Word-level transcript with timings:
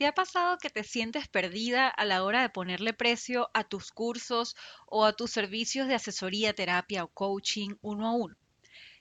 ¿Te 0.00 0.06
ha 0.06 0.14
pasado 0.14 0.56
que 0.56 0.70
te 0.70 0.82
sientes 0.82 1.28
perdida 1.28 1.86
a 1.86 2.06
la 2.06 2.24
hora 2.24 2.40
de 2.40 2.48
ponerle 2.48 2.94
precio 2.94 3.50
a 3.52 3.64
tus 3.64 3.90
cursos 3.92 4.56
o 4.86 5.04
a 5.04 5.12
tus 5.12 5.30
servicios 5.30 5.88
de 5.88 5.94
asesoría, 5.94 6.54
terapia 6.54 7.04
o 7.04 7.08
coaching 7.08 7.74
uno 7.82 8.06
a 8.06 8.12
uno? 8.12 8.34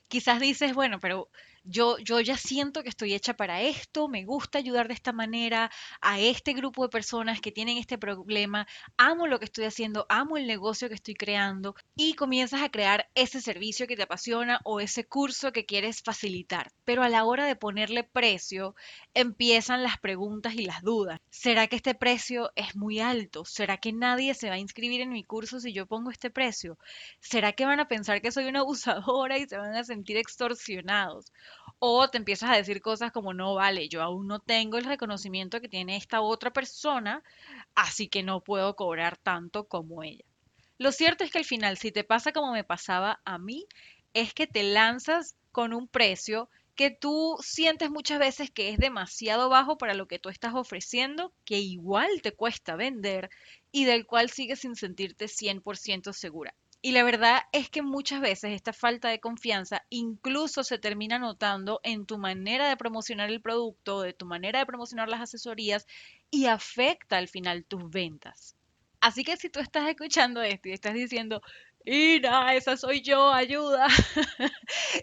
Quizás 0.09 0.41
dices, 0.41 0.73
bueno, 0.73 0.99
pero 0.99 1.29
yo, 1.63 1.97
yo 1.99 2.19
ya 2.19 2.37
siento 2.37 2.83
que 2.83 2.89
estoy 2.89 3.13
hecha 3.13 3.35
para 3.35 3.61
esto, 3.61 4.07
me 4.07 4.23
gusta 4.25 4.57
ayudar 4.57 4.87
de 4.87 4.93
esta 4.93 5.13
manera 5.13 5.71
a 6.01 6.19
este 6.19 6.53
grupo 6.53 6.83
de 6.83 6.89
personas 6.89 7.41
que 7.41 7.51
tienen 7.51 7.77
este 7.77 7.97
problema, 7.97 8.67
amo 8.97 9.27
lo 9.27 9.39
que 9.39 9.45
estoy 9.45 9.65
haciendo, 9.65 10.05
amo 10.09 10.37
el 10.37 10.47
negocio 10.47 10.89
que 10.89 10.95
estoy 10.95 11.15
creando 11.15 11.75
y 11.95 12.13
comienzas 12.13 12.61
a 12.61 12.69
crear 12.69 13.09
ese 13.15 13.41
servicio 13.41 13.87
que 13.87 13.95
te 13.95 14.03
apasiona 14.03 14.59
o 14.63 14.79
ese 14.79 15.05
curso 15.05 15.51
que 15.51 15.65
quieres 15.65 16.01
facilitar. 16.01 16.71
Pero 16.85 17.03
a 17.03 17.09
la 17.09 17.25
hora 17.25 17.45
de 17.45 17.55
ponerle 17.55 18.03
precio, 18.03 18.75
empiezan 19.13 19.83
las 19.83 19.97
preguntas 19.99 20.53
y 20.55 20.65
las 20.65 20.81
dudas. 20.81 21.19
¿Será 21.29 21.67
que 21.67 21.75
este 21.75 21.95
precio 21.95 22.51
es 22.55 22.75
muy 22.75 22.99
alto? 22.99 23.45
¿Será 23.45 23.77
que 23.77 23.93
nadie 23.93 24.33
se 24.33 24.49
va 24.49 24.55
a 24.55 24.59
inscribir 24.59 25.01
en 25.01 25.11
mi 25.11 25.23
curso 25.23 25.59
si 25.59 25.73
yo 25.73 25.85
pongo 25.85 26.11
este 26.11 26.29
precio? 26.29 26.77
¿Será 27.19 27.53
que 27.53 27.65
van 27.65 27.79
a 27.79 27.87
pensar 27.87 28.21
que 28.21 28.31
soy 28.31 28.45
una 28.45 28.59
abusadora 28.61 29.37
y 29.37 29.47
se 29.47 29.57
van 29.57 29.75
a 29.75 29.83
sentir 29.83 30.17
extorsionados? 30.17 31.31
O 31.79 32.09
te 32.09 32.17
empiezas 32.17 32.49
a 32.51 32.55
decir 32.55 32.81
cosas 32.81 33.11
como, 33.11 33.33
no, 33.33 33.55
vale, 33.55 33.89
yo 33.89 34.01
aún 34.01 34.27
no 34.27 34.39
tengo 34.39 34.77
el 34.77 34.85
reconocimiento 34.85 35.61
que 35.61 35.69
tiene 35.69 35.95
esta 35.97 36.21
otra 36.21 36.51
persona, 36.51 37.23
así 37.75 38.07
que 38.07 38.23
no 38.23 38.41
puedo 38.41 38.75
cobrar 38.75 39.17
tanto 39.17 39.65
como 39.67 40.03
ella. 40.03 40.23
Lo 40.77 40.91
cierto 40.91 41.23
es 41.23 41.31
que 41.31 41.39
al 41.39 41.45
final, 41.45 41.77
si 41.77 41.91
te 41.91 42.03
pasa 42.03 42.31
como 42.31 42.53
me 42.53 42.63
pasaba 42.63 43.21
a 43.25 43.37
mí, 43.37 43.65
es 44.13 44.33
que 44.33 44.47
te 44.47 44.63
lanzas 44.63 45.35
con 45.51 45.73
un 45.73 45.87
precio 45.87 46.49
que 46.75 46.91
tú 46.91 47.37
sientes 47.41 47.89
muchas 47.91 48.19
veces 48.19 48.51
que 48.51 48.69
es 48.69 48.77
demasiado 48.77 49.49
bajo 49.49 49.77
para 49.77 49.93
lo 49.93 50.07
que 50.07 50.19
tú 50.19 50.29
estás 50.29 50.53
ofreciendo, 50.55 51.33
que 51.45 51.59
igual 51.59 52.21
te 52.21 52.31
cuesta 52.31 52.75
vender 52.77 53.29
y 53.71 53.85
del 53.85 54.05
cual 54.05 54.29
sigues 54.29 54.61
sin 54.61 54.75
sentirte 54.75 55.27
100% 55.27 56.13
segura. 56.13 56.55
Y 56.81 56.93
la 56.93 57.03
verdad 57.03 57.41
es 57.51 57.69
que 57.69 57.81
muchas 57.81 58.21
veces 58.21 58.51
esta 58.51 58.71
falta 58.71 59.09
de 59.09 59.19
confianza 59.19 59.83
incluso 59.89 60.63
se 60.63 60.79
termina 60.79 61.19
notando 61.19 61.81
en 61.83 62.05
tu 62.05 62.17
manera 62.17 62.69
de 62.69 62.77
promocionar 62.77 63.29
el 63.29 63.41
producto, 63.41 64.01
de 64.01 64.13
tu 64.13 64.25
manera 64.25 64.59
de 64.59 64.65
promocionar 64.65 65.09
las 65.09 65.21
asesorías 65.21 65.87
y 66.31 66.45
afecta 66.45 67.17
al 67.17 67.27
final 67.27 67.65
tus 67.65 67.89
ventas. 67.89 68.55
Así 69.01 69.23
que 69.23 69.35
si 69.35 69.49
tú 69.49 69.59
estás 69.59 69.89
escuchando 69.89 70.41
esto 70.41 70.69
y 70.69 70.73
estás 70.73 70.93
diciendo, 70.93 71.41
Ina, 71.85 72.53
esa 72.53 72.77
soy 72.77 73.01
yo, 73.01 73.31
ayuda. 73.33 73.87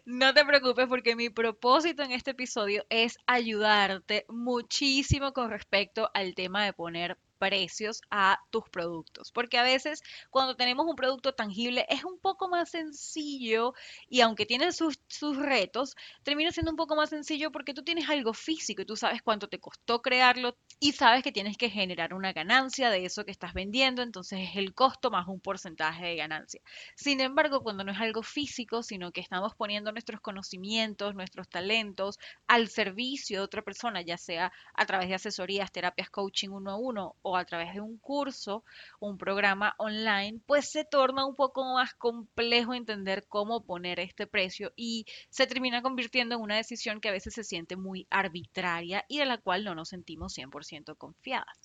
no 0.04 0.34
te 0.34 0.44
preocupes 0.44 0.86
porque 0.86 1.16
mi 1.16 1.30
propósito 1.30 2.02
en 2.02 2.12
este 2.12 2.32
episodio 2.32 2.84
es 2.90 3.18
ayudarte 3.26 4.24
muchísimo 4.28 5.32
con 5.32 5.50
respecto 5.50 6.10
al 6.14 6.34
tema 6.34 6.64
de 6.64 6.72
poner 6.72 7.18
precios 7.38 8.00
a 8.10 8.38
tus 8.50 8.68
productos. 8.70 9.32
Porque 9.32 9.58
a 9.58 9.62
veces 9.62 10.02
cuando 10.30 10.56
tenemos 10.56 10.86
un 10.86 10.96
producto 10.96 11.32
tangible 11.32 11.86
es 11.88 12.04
un 12.04 12.18
poco 12.18 12.48
más 12.48 12.70
sencillo 12.70 13.74
y 14.08 14.20
aunque 14.20 14.46
tiene 14.46 14.72
sus, 14.72 14.98
sus, 15.08 15.36
retos, 15.36 15.94
termina 16.22 16.50
siendo 16.50 16.70
un 16.70 16.76
poco 16.76 16.96
más 16.96 17.10
sencillo 17.10 17.52
porque 17.52 17.74
tú 17.74 17.82
tienes 17.82 18.08
algo 18.08 18.32
físico 18.32 18.82
y 18.82 18.86
tú 18.86 18.96
sabes 18.96 19.22
cuánto 19.22 19.48
te 19.48 19.60
costó 19.60 20.02
crearlo 20.02 20.56
y 20.80 20.92
sabes 20.92 21.22
que 21.22 21.32
tienes 21.32 21.56
que 21.56 21.70
generar 21.70 22.14
una 22.14 22.32
ganancia 22.32 22.90
de 22.90 23.04
eso 23.04 23.24
que 23.24 23.30
estás 23.30 23.54
vendiendo, 23.54 24.02
entonces 24.02 24.40
es 24.50 24.56
el 24.56 24.74
costo 24.74 25.10
más 25.10 25.26
un 25.28 25.40
porcentaje 25.40 26.06
de 26.06 26.16
ganancia. 26.16 26.60
Sin 26.94 27.20
embargo, 27.20 27.62
cuando 27.62 27.84
no 27.84 27.92
es 27.92 28.00
algo 28.00 28.22
físico, 28.22 28.82
sino 28.82 29.12
que 29.12 29.20
estamos 29.20 29.54
poniendo 29.54 29.92
nuestros 29.92 30.20
conocimientos, 30.20 31.14
nuestros 31.14 31.48
talentos 31.48 32.18
al 32.46 32.68
servicio 32.68 33.38
de 33.38 33.44
otra 33.44 33.62
persona, 33.62 34.02
ya 34.02 34.18
sea 34.18 34.52
a 34.74 34.86
través 34.86 35.08
de 35.08 35.14
asesorías, 35.14 35.72
terapias, 35.72 36.10
coaching 36.10 36.50
uno 36.50 36.70
a 36.70 36.76
uno 36.76 37.16
o 37.28 37.36
a 37.36 37.44
través 37.44 37.74
de 37.74 37.80
un 37.80 37.98
curso, 37.98 38.62
un 39.00 39.18
programa 39.18 39.74
online, 39.78 40.38
pues 40.46 40.70
se 40.70 40.84
torna 40.84 41.26
un 41.26 41.34
poco 41.34 41.64
más 41.64 41.92
complejo 41.94 42.72
entender 42.72 43.26
cómo 43.26 43.64
poner 43.64 43.98
este 43.98 44.28
precio 44.28 44.72
y 44.76 45.06
se 45.28 45.48
termina 45.48 45.82
convirtiendo 45.82 46.36
en 46.36 46.40
una 46.40 46.54
decisión 46.54 47.00
que 47.00 47.08
a 47.08 47.12
veces 47.12 47.34
se 47.34 47.42
siente 47.42 47.74
muy 47.74 48.06
arbitraria 48.10 49.04
y 49.08 49.18
de 49.18 49.26
la 49.26 49.38
cual 49.38 49.64
no 49.64 49.74
nos 49.74 49.88
sentimos 49.88 50.38
100% 50.38 50.96
confiadas. 50.96 51.58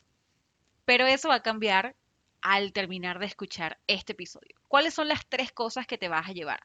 Pero 0.83 1.05
eso 1.05 1.29
va 1.29 1.35
a 1.35 1.43
cambiar 1.43 1.95
al 2.41 2.73
terminar 2.73 3.19
de 3.19 3.27
escuchar 3.27 3.79
este 3.85 4.13
episodio. 4.13 4.55
¿Cuáles 4.67 4.95
son 4.95 5.07
las 5.09 5.27
tres 5.27 5.51
cosas 5.51 5.85
que 5.85 5.99
te 5.99 6.09
vas 6.09 6.27
a 6.27 6.33
llevar? 6.33 6.61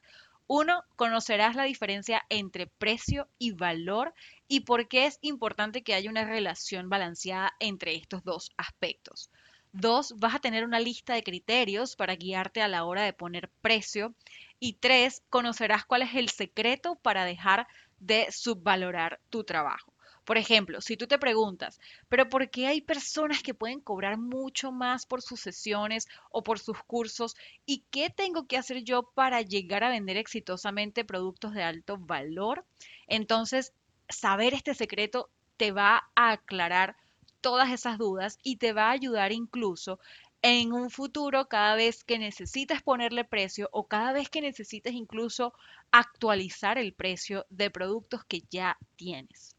Uno, 0.47 0.83
conocerás 0.95 1.55
la 1.55 1.63
diferencia 1.63 2.23
entre 2.29 2.67
precio 2.67 3.29
y 3.37 3.51
valor 3.51 4.13
y 4.47 4.61
por 4.61 4.87
qué 4.87 5.05
es 5.05 5.19
importante 5.21 5.83
que 5.83 5.93
haya 5.93 6.09
una 6.09 6.23
relación 6.23 6.89
balanceada 6.89 7.53
entre 7.59 7.95
estos 7.95 8.23
dos 8.23 8.51
aspectos. 8.55 9.29
Dos, 9.73 10.13
vas 10.17 10.35
a 10.35 10.39
tener 10.39 10.63
una 10.63 10.79
lista 10.79 11.13
de 11.13 11.23
criterios 11.23 11.97
para 11.97 12.15
guiarte 12.15 12.61
a 12.61 12.69
la 12.69 12.85
hora 12.85 13.03
de 13.03 13.11
poner 13.11 13.49
precio. 13.61 14.15
Y 14.59 14.73
tres, 14.73 15.21
conocerás 15.29 15.85
cuál 15.85 16.03
es 16.03 16.15
el 16.15 16.29
secreto 16.29 16.95
para 16.95 17.25
dejar 17.25 17.67
de 17.99 18.27
subvalorar 18.31 19.19
tu 19.29 19.43
trabajo. 19.43 19.96
Por 20.27 20.37
ejemplo, 20.37 20.81
si 20.81 20.97
tú 20.97 21.07
te 21.07 21.17
preguntas, 21.17 21.79
pero 22.09 22.27
¿por 22.27 22.49
qué 22.49 22.67
hay 22.67 22.81
personas 22.81 23.41
que 23.41 23.53
pueden 23.53 23.79
cobrar 23.79 24.17
mucho 24.17 24.73
más 24.73 25.05
por 25.05 25.21
sus 25.21 25.39
sesiones 25.39 26.05
o 26.31 26.43
por 26.43 26.59
sus 26.59 26.77
cursos? 26.83 27.37
¿Y 27.65 27.85
qué 27.91 28.09
tengo 28.09 28.45
que 28.45 28.57
hacer 28.57 28.83
yo 28.83 29.03
para 29.15 29.41
llegar 29.41 29.85
a 29.85 29.89
vender 29.89 30.17
exitosamente 30.17 31.05
productos 31.05 31.53
de 31.53 31.63
alto 31.63 31.97
valor? 31.97 32.65
Entonces, 33.07 33.71
saber 34.09 34.53
este 34.53 34.75
secreto 34.75 35.29
te 35.55 35.71
va 35.71 36.03
a 36.13 36.31
aclarar 36.33 36.97
todas 37.39 37.71
esas 37.71 37.97
dudas 37.97 38.37
y 38.43 38.57
te 38.57 38.73
va 38.73 38.89
a 38.89 38.91
ayudar 38.91 39.31
incluso 39.31 39.97
en 40.41 40.73
un 40.73 40.89
futuro 40.89 41.47
cada 41.47 41.75
vez 41.75 42.03
que 42.03 42.19
necesites 42.19 42.81
ponerle 42.83 43.23
precio 43.23 43.69
o 43.71 43.87
cada 43.87 44.11
vez 44.11 44.29
que 44.29 44.41
necesites 44.41 44.91
incluso 44.93 45.53
actualizar 45.91 46.77
el 46.77 46.93
precio 46.93 47.45
de 47.49 47.71
productos 47.71 48.25
que 48.25 48.41
ya 48.51 48.77
tienes. 48.97 49.56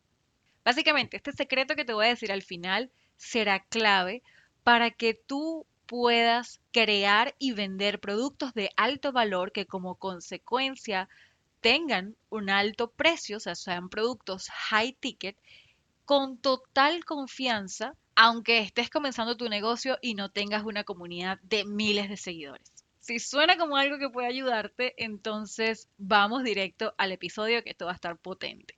Básicamente, 0.68 1.16
este 1.16 1.32
secreto 1.32 1.74
que 1.74 1.86
te 1.86 1.94
voy 1.94 2.04
a 2.04 2.10
decir 2.10 2.30
al 2.30 2.42
final 2.42 2.90
será 3.16 3.64
clave 3.70 4.22
para 4.64 4.90
que 4.90 5.14
tú 5.14 5.66
puedas 5.86 6.60
crear 6.72 7.34
y 7.38 7.52
vender 7.52 8.00
productos 8.00 8.52
de 8.52 8.68
alto 8.76 9.10
valor 9.10 9.50
que 9.50 9.64
como 9.64 9.94
consecuencia 9.94 11.08
tengan 11.62 12.16
un 12.28 12.50
alto 12.50 12.90
precio, 12.90 13.38
o 13.38 13.40
sea, 13.40 13.54
sean 13.54 13.88
productos 13.88 14.50
high 14.50 14.92
ticket, 15.00 15.38
con 16.04 16.36
total 16.36 17.02
confianza, 17.06 17.94
aunque 18.14 18.58
estés 18.58 18.90
comenzando 18.90 19.38
tu 19.38 19.48
negocio 19.48 19.96
y 20.02 20.16
no 20.16 20.30
tengas 20.30 20.64
una 20.64 20.84
comunidad 20.84 21.38
de 21.44 21.64
miles 21.64 22.10
de 22.10 22.18
seguidores. 22.18 22.70
Si 23.00 23.20
suena 23.20 23.56
como 23.56 23.78
algo 23.78 23.96
que 23.96 24.10
puede 24.10 24.28
ayudarte, 24.28 24.92
entonces 25.02 25.88
vamos 25.96 26.44
directo 26.44 26.92
al 26.98 27.12
episodio 27.12 27.64
que 27.64 27.70
esto 27.70 27.86
va 27.86 27.92
a 27.92 27.94
estar 27.94 28.18
potente. 28.18 28.77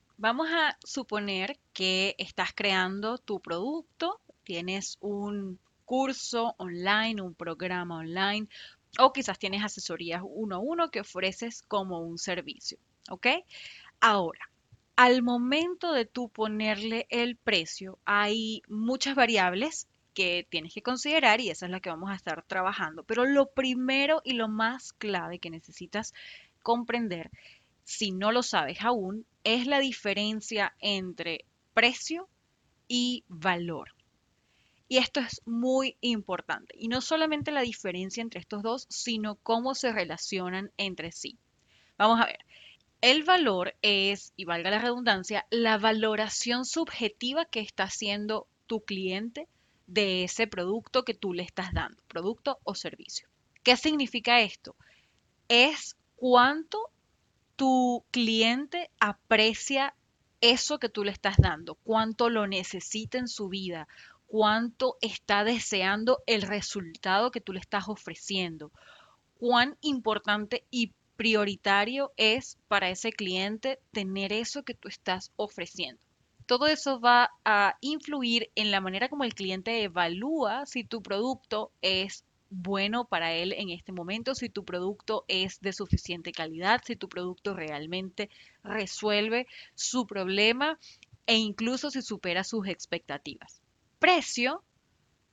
Vamos 0.21 0.49
a 0.51 0.77
suponer 0.83 1.57
que 1.73 2.13
estás 2.19 2.53
creando 2.53 3.17
tu 3.17 3.39
producto, 3.39 4.21
tienes 4.43 4.99
un 5.01 5.57
curso 5.83 6.53
online, 6.59 7.23
un 7.23 7.33
programa 7.33 7.97
online 7.97 8.47
o 8.99 9.13
quizás 9.13 9.39
tienes 9.39 9.63
asesorías 9.63 10.21
uno 10.23 10.57
a 10.57 10.59
uno 10.59 10.91
que 10.91 10.99
ofreces 10.99 11.63
como 11.63 12.01
un 12.01 12.19
servicio, 12.19 12.77
¿ok? 13.09 13.25
Ahora, 13.99 14.47
al 14.95 15.23
momento 15.23 15.91
de 15.91 16.05
tú 16.05 16.29
ponerle 16.29 17.07
el 17.09 17.35
precio, 17.35 17.97
hay 18.05 18.61
muchas 18.67 19.15
variables 19.15 19.87
que 20.13 20.45
tienes 20.51 20.71
que 20.71 20.83
considerar 20.83 21.41
y 21.41 21.49
esa 21.49 21.65
es 21.65 21.71
la 21.71 21.79
que 21.79 21.89
vamos 21.89 22.11
a 22.11 22.15
estar 22.15 22.43
trabajando. 22.45 23.03
Pero 23.05 23.25
lo 23.25 23.47
primero 23.47 24.21
y 24.23 24.33
lo 24.33 24.47
más 24.47 24.93
clave 24.93 25.39
que 25.39 25.49
necesitas 25.49 26.13
comprender 26.61 27.31
si 27.85 28.11
no 28.11 28.31
lo 28.31 28.43
sabes 28.43 28.81
aún, 28.81 29.25
es 29.43 29.67
la 29.67 29.79
diferencia 29.79 30.75
entre 30.79 31.45
precio 31.73 32.29
y 32.87 33.23
valor. 33.27 33.93
Y 34.87 34.97
esto 34.97 35.21
es 35.21 35.41
muy 35.45 35.95
importante. 36.01 36.75
Y 36.77 36.89
no 36.89 36.99
solamente 36.99 37.51
la 37.51 37.61
diferencia 37.61 38.21
entre 38.21 38.41
estos 38.41 38.61
dos, 38.61 38.87
sino 38.89 39.35
cómo 39.35 39.73
se 39.73 39.93
relacionan 39.93 40.71
entre 40.75 41.13
sí. 41.13 41.37
Vamos 41.97 42.19
a 42.19 42.25
ver. 42.25 42.39
El 42.99 43.23
valor 43.23 43.73
es, 43.81 44.33
y 44.35 44.45
valga 44.45 44.69
la 44.69 44.79
redundancia, 44.79 45.47
la 45.49 45.77
valoración 45.77 46.65
subjetiva 46.65 47.45
que 47.45 47.61
está 47.61 47.85
haciendo 47.85 48.47
tu 48.67 48.81
cliente 48.81 49.47
de 49.87 50.23
ese 50.23 50.45
producto 50.45 51.03
que 51.03 51.13
tú 51.13 51.33
le 51.33 51.43
estás 51.43 51.73
dando, 51.73 52.01
producto 52.07 52.59
o 52.63 52.75
servicio. 52.75 53.27
¿Qué 53.63 53.77
significa 53.77 54.41
esto? 54.41 54.75
Es 55.47 55.95
cuánto 56.15 56.91
tu 57.55 58.03
cliente 58.11 58.89
aprecia 58.99 59.95
eso 60.41 60.79
que 60.79 60.89
tú 60.89 61.03
le 61.03 61.11
estás 61.11 61.37
dando, 61.37 61.75
cuánto 61.75 62.29
lo 62.29 62.47
necesita 62.47 63.17
en 63.17 63.27
su 63.27 63.47
vida, 63.49 63.87
cuánto 64.27 64.97
está 65.01 65.43
deseando 65.43 66.23
el 66.25 66.41
resultado 66.41 67.31
que 67.31 67.41
tú 67.41 67.53
le 67.53 67.59
estás 67.59 67.87
ofreciendo, 67.87 68.71
cuán 69.37 69.77
importante 69.81 70.63
y 70.71 70.93
prioritario 71.15 72.11
es 72.17 72.57
para 72.67 72.89
ese 72.89 73.11
cliente 73.11 73.79
tener 73.91 74.33
eso 74.33 74.63
que 74.63 74.73
tú 74.73 74.87
estás 74.87 75.31
ofreciendo. 75.35 76.01
Todo 76.47 76.65
eso 76.67 76.99
va 76.99 77.29
a 77.45 77.75
influir 77.81 78.49
en 78.55 78.71
la 78.71 78.81
manera 78.81 79.07
como 79.07 79.23
el 79.23 79.35
cliente 79.35 79.83
evalúa 79.83 80.65
si 80.65 80.83
tu 80.83 81.03
producto 81.03 81.71
es 81.81 82.25
bueno 82.51 83.05
para 83.05 83.33
él 83.33 83.53
en 83.53 83.69
este 83.69 83.93
momento, 83.93 84.35
si 84.35 84.49
tu 84.49 84.63
producto 84.65 85.23
es 85.27 85.59
de 85.61 85.73
suficiente 85.73 86.33
calidad, 86.33 86.81
si 86.85 86.95
tu 86.95 87.07
producto 87.09 87.55
realmente 87.55 88.29
resuelve 88.61 89.47
su 89.73 90.05
problema 90.05 90.77
e 91.25 91.37
incluso 91.37 91.89
si 91.89 92.01
supera 92.01 92.43
sus 92.43 92.67
expectativas. 92.67 93.61
Precio 93.99 94.63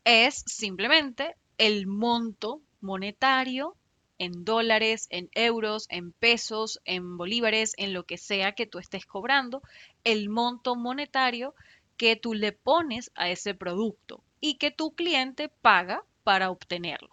es 0.05 0.45
simplemente 0.47 1.35
el 1.59 1.87
monto 1.89 2.63
monetario 2.81 3.75
en 4.19 4.45
dólares, 4.45 5.07
en 5.11 5.29
euros, 5.35 5.87
en 5.91 6.13
pesos, 6.13 6.81
en 6.85 7.17
bolívares, 7.17 7.75
en 7.79 7.93
lo 7.93 8.05
que 8.05 8.17
sea 8.17 8.53
que 8.53 8.67
tú 8.67 8.79
estés 8.79 9.07
cobrando, 9.07 9.61
el 10.05 10.29
monto 10.29 10.77
monetario 10.77 11.55
que 11.97 12.15
tú 12.15 12.33
le 12.33 12.53
pones 12.53 13.11
a 13.17 13.29
ese 13.29 13.55
producto 13.55 14.23
y 14.41 14.55
que 14.55 14.71
tu 14.71 14.93
cliente 14.93 15.49
paga 15.49 16.05
para 16.29 16.51
obtenerlo. 16.51 17.09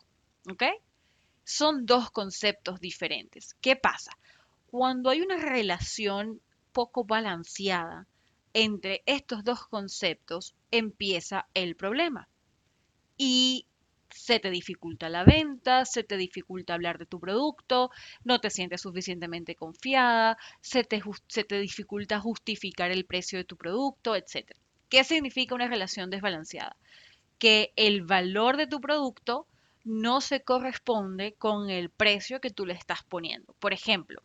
¿Ok? 0.52 0.64
Son 1.46 1.86
dos 1.86 2.12
conceptos 2.12 2.82
diferentes. 2.82 3.56
¿Qué 3.62 3.78
pasa? 3.78 4.12
Cuando 4.66 5.10
hay 5.10 5.22
una 5.22 5.38
relación 5.38 6.42
poco 6.74 7.06
balanceada 7.06 8.08
entre 8.52 9.04
estos 9.06 9.46
dos 9.46 9.68
conceptos, 9.68 10.54
empieza 10.70 11.48
el 11.54 11.78
problema. 11.78 12.28
Y 13.16 13.68
se 14.10 14.42
te 14.42 14.50
dificulta 14.50 15.08
la 15.08 15.24
venta, 15.24 15.86
se 15.86 16.04
te 16.04 16.18
dificulta 16.18 16.74
hablar 16.74 16.98
de 16.98 17.06
tu 17.06 17.22
producto, 17.22 17.92
no 18.26 18.42
te 18.42 18.50
sientes 18.50 18.82
suficientemente 18.82 19.56
confiada, 19.56 20.38
se 20.60 20.84
te, 20.84 21.02
se 21.30 21.46
te 21.46 21.58
dificulta 21.62 22.20
justificar 22.20 22.92
el 22.92 23.06
precio 23.06 23.40
de 23.40 23.46
tu 23.46 23.56
producto, 23.56 24.14
etc. 24.14 24.52
¿Qué 24.90 25.06
significa 25.06 25.56
una 25.56 25.70
relación 25.70 26.10
desbalanceada? 26.10 26.76
Que 27.46 27.74
el 27.76 28.02
valor 28.02 28.58
de 28.58 28.66
tu 28.66 28.82
producto 28.82 29.46
no 29.84 30.20
se 30.20 30.42
corresponde 30.42 31.36
con 31.36 31.70
el 31.70 31.92
precio 31.92 32.42
que 32.42 32.50
tú 32.50 32.66
le 32.66 32.74
estás 32.74 33.04
poniendo. 33.04 33.54
Por 33.60 33.72
ejemplo, 33.72 34.24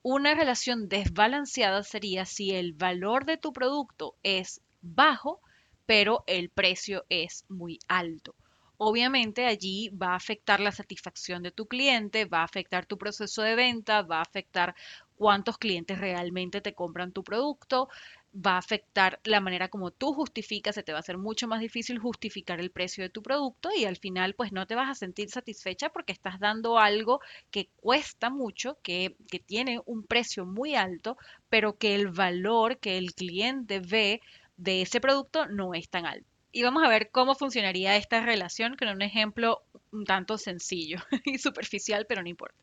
una 0.00 0.36
relación 0.36 0.88
desbalanceada 0.88 1.82
sería 1.82 2.24
si 2.24 2.52
el 2.52 2.72
valor 2.72 3.24
de 3.24 3.36
tu 3.36 3.52
producto 3.52 4.14
es 4.22 4.60
bajo, 4.80 5.40
pero 5.86 6.22
el 6.28 6.50
precio 6.50 7.04
es 7.08 7.44
muy 7.48 7.80
alto 7.88 8.36
obviamente 8.84 9.46
allí 9.46 9.90
va 9.90 10.08
a 10.08 10.16
afectar 10.16 10.58
la 10.58 10.72
satisfacción 10.72 11.44
de 11.44 11.52
tu 11.52 11.66
cliente, 11.66 12.24
va 12.24 12.40
a 12.40 12.44
afectar 12.44 12.84
tu 12.84 12.98
proceso 12.98 13.42
de 13.42 13.54
venta, 13.54 14.02
va 14.02 14.18
a 14.18 14.22
afectar 14.22 14.74
cuántos 15.14 15.56
clientes 15.56 16.00
realmente 16.00 16.60
te 16.60 16.74
compran 16.74 17.12
tu 17.12 17.22
producto, 17.22 17.88
va 18.34 18.52
a 18.52 18.58
afectar 18.58 19.20
la 19.24 19.40
manera 19.40 19.68
como 19.68 19.90
tú 19.90 20.12
justificas, 20.12 20.74
se 20.74 20.82
te 20.82 20.92
va 20.92 20.98
a 20.98 21.00
hacer 21.00 21.18
mucho 21.18 21.46
más 21.48 21.60
difícil 21.60 21.98
justificar 21.98 22.60
el 22.60 22.70
precio 22.70 23.04
de 23.04 23.10
tu 23.10 23.22
producto 23.22 23.70
y 23.76 23.84
al 23.84 23.96
final 23.96 24.34
pues 24.34 24.52
no 24.52 24.66
te 24.66 24.74
vas 24.74 24.90
a 24.90 24.94
sentir 24.94 25.30
satisfecha 25.30 25.90
porque 25.90 26.12
estás 26.12 26.40
dando 26.40 26.78
algo 26.78 27.20
que 27.50 27.68
cuesta 27.76 28.30
mucho, 28.30 28.78
que, 28.82 29.16
que 29.30 29.38
tiene 29.38 29.80
un 29.84 30.04
precio 30.04 30.46
muy 30.46 30.74
alto, 30.74 31.16
pero 31.48 31.76
que 31.76 31.94
el 31.94 32.08
valor 32.08 32.78
que 32.78 32.98
el 32.98 33.14
cliente 33.14 33.80
ve 33.80 34.20
de 34.56 34.82
ese 34.82 35.00
producto 35.00 35.46
no 35.46 35.74
es 35.74 35.88
tan 35.88 36.06
alto 36.06 36.32
y 36.52 36.62
vamos 36.62 36.84
a 36.84 36.88
ver 36.88 37.10
cómo 37.10 37.34
funcionaría 37.34 37.96
esta 37.96 38.20
relación 38.20 38.76
con 38.76 38.88
un 38.88 39.02
ejemplo 39.02 39.62
un 39.90 40.04
tanto 40.04 40.38
sencillo 40.38 40.98
y 41.24 41.38
superficial, 41.38 42.06
pero 42.06 42.22
no 42.22 42.28
importa. 42.28 42.62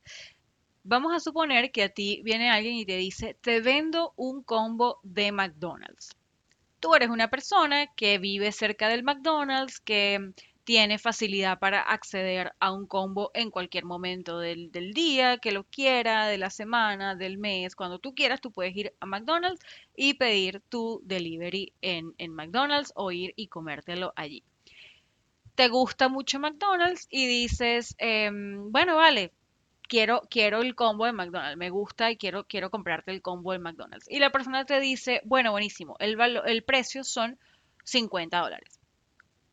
Vamos 0.84 1.14
a 1.14 1.20
suponer 1.20 1.72
que 1.72 1.84
a 1.84 1.90
ti 1.90 2.22
viene 2.24 2.50
alguien 2.50 2.76
y 2.76 2.86
te 2.86 2.96
dice, 2.98 3.36
te 3.42 3.60
vendo 3.60 4.14
un 4.16 4.44
combo 4.44 5.00
de 5.04 5.32
McDonald's. 5.32 6.16
Tú 6.80 6.96
eres 6.96 7.10
una 7.10 7.30
persona 7.30 7.88
que 7.96 8.18
vive 8.18 8.52
cerca 8.54 8.88
del 8.88 9.04
McDonald's, 9.04 9.82
que 9.82 10.32
tiene 10.70 11.00
facilidad 11.00 11.58
para 11.58 11.82
acceder 11.82 12.54
a 12.60 12.72
un 12.72 12.86
combo 12.86 13.32
en 13.34 13.50
cualquier 13.50 13.86
momento 13.86 14.38
del, 14.38 14.72
día, 14.94 15.40
que 15.40 15.52
lo 15.52 15.64
quiera, 15.64 16.28
de 16.28 16.38
la 16.38 16.52
semana, 16.52 17.16
del 17.16 17.40
mes, 17.40 17.76
cuando 17.76 17.98
tú 17.98 18.14
quieras, 18.14 18.40
tú 18.40 18.52
puedes 18.52 18.76
ir 18.76 18.94
a 19.00 19.08
McDonald's 19.08 19.66
y 19.96 20.14
pedir 20.14 20.62
tu 20.70 21.02
delivery 21.04 21.74
en, 21.82 22.14
McDonald's 22.30 22.94
o 22.96 23.12
ir 23.12 23.34
y 23.36 23.48
comértelo 23.48 24.14
allí. 24.16 24.44
Te 25.56 25.70
gusta 25.70 26.08
mucho 26.08 26.40
McDonald's 26.40 27.08
y 27.10 27.26
dices, 27.26 27.96
em, 27.98 28.72
bueno, 28.72 28.96
vale, 28.96 29.34
quiero, 29.90 30.22
quiero 30.30 30.62
el 30.62 30.76
combo 30.76 31.06
de 31.06 31.12
McDonald's, 31.12 31.58
me 31.58 31.70
gusta 31.70 32.12
y 32.12 32.18
quiero, 32.18 32.46
quiero 32.46 32.70
comprarte 32.70 33.12
el 33.12 33.22
combo 33.22 33.52
de 33.52 33.60
McDonald's. 33.60 34.10
Y 34.10 34.20
la 34.20 34.32
persona 34.32 34.64
te 34.66 34.80
dice, 34.80 35.22
bueno, 35.26 35.52
buenísimo, 35.52 35.98
el, 36.00 36.18
el 36.46 36.64
precio 36.64 37.04
son 37.04 37.38
50 37.84 38.40
dólares. 38.40 38.80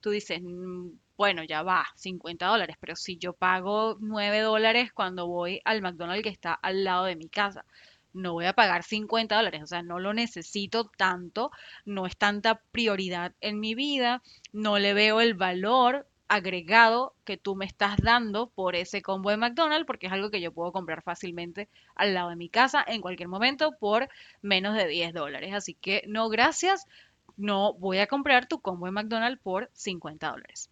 Tú 0.00 0.10
dices, 0.10 0.40
mm, 0.42 0.90
bueno, 1.16 1.42
ya 1.42 1.62
va, 1.62 1.86
50 1.96 2.46
dólares, 2.46 2.76
pero 2.78 2.94
si 2.94 3.16
yo 3.16 3.32
pago 3.32 3.96
9 3.98 4.40
dólares 4.40 4.92
cuando 4.92 5.26
voy 5.26 5.60
al 5.64 5.82
McDonald's 5.82 6.22
que 6.22 6.28
está 6.28 6.52
al 6.54 6.84
lado 6.84 7.06
de 7.06 7.16
mi 7.16 7.28
casa, 7.28 7.64
no 8.12 8.34
voy 8.34 8.46
a 8.46 8.52
pagar 8.52 8.82
50 8.84 9.34
dólares, 9.36 9.62
o 9.62 9.66
sea, 9.66 9.82
no 9.82 9.98
lo 9.98 10.14
necesito 10.14 10.90
tanto, 10.96 11.50
no 11.84 12.06
es 12.06 12.16
tanta 12.16 12.60
prioridad 12.72 13.34
en 13.40 13.60
mi 13.60 13.74
vida, 13.74 14.22
no 14.52 14.78
le 14.78 14.94
veo 14.94 15.20
el 15.20 15.34
valor 15.34 16.06
agregado 16.28 17.14
que 17.24 17.36
tú 17.36 17.54
me 17.54 17.64
estás 17.64 17.96
dando 17.98 18.48
por 18.48 18.74
ese 18.74 19.02
combo 19.02 19.30
de 19.30 19.36
McDonald's, 19.36 19.86
porque 19.86 20.06
es 20.06 20.12
algo 20.12 20.30
que 20.30 20.40
yo 20.40 20.52
puedo 20.52 20.72
comprar 20.72 21.02
fácilmente 21.02 21.68
al 21.94 22.14
lado 22.14 22.30
de 22.30 22.36
mi 22.36 22.48
casa 22.48 22.84
en 22.86 23.00
cualquier 23.00 23.28
momento 23.28 23.72
por 23.78 24.08
menos 24.42 24.74
de 24.74 24.86
10 24.88 25.14
dólares. 25.14 25.54
Así 25.54 25.74
que 25.74 26.02
no, 26.06 26.28
gracias, 26.28 26.86
no 27.36 27.74
voy 27.74 27.98
a 27.98 28.06
comprar 28.06 28.46
tu 28.46 28.60
combo 28.60 28.86
de 28.86 28.92
McDonald's 28.92 29.40
por 29.42 29.70
50 29.74 30.30
dólares. 30.30 30.70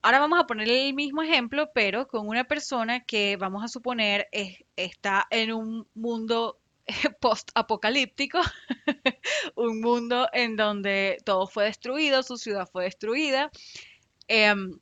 Ahora 0.00 0.20
vamos 0.20 0.38
a 0.38 0.46
poner 0.46 0.68
el 0.68 0.94
mismo 0.94 1.22
ejemplo, 1.22 1.70
pero 1.74 2.06
con 2.06 2.28
una 2.28 2.44
persona 2.44 3.04
que 3.04 3.36
vamos 3.36 3.64
a 3.64 3.68
suponer 3.68 4.28
está 4.76 5.26
en 5.30 5.52
un 5.52 5.88
mundo 5.94 6.58
post-apocalíptico, 7.20 8.40
un 9.56 9.80
mundo 9.80 10.28
en 10.32 10.56
donde 10.56 11.18
todo 11.24 11.46
fue 11.46 11.64
destruido, 11.64 12.22
su 12.22 12.36
ciudad 12.36 12.68
fue 12.70 12.84
destruida. 12.84 13.50
Em, 14.28 14.78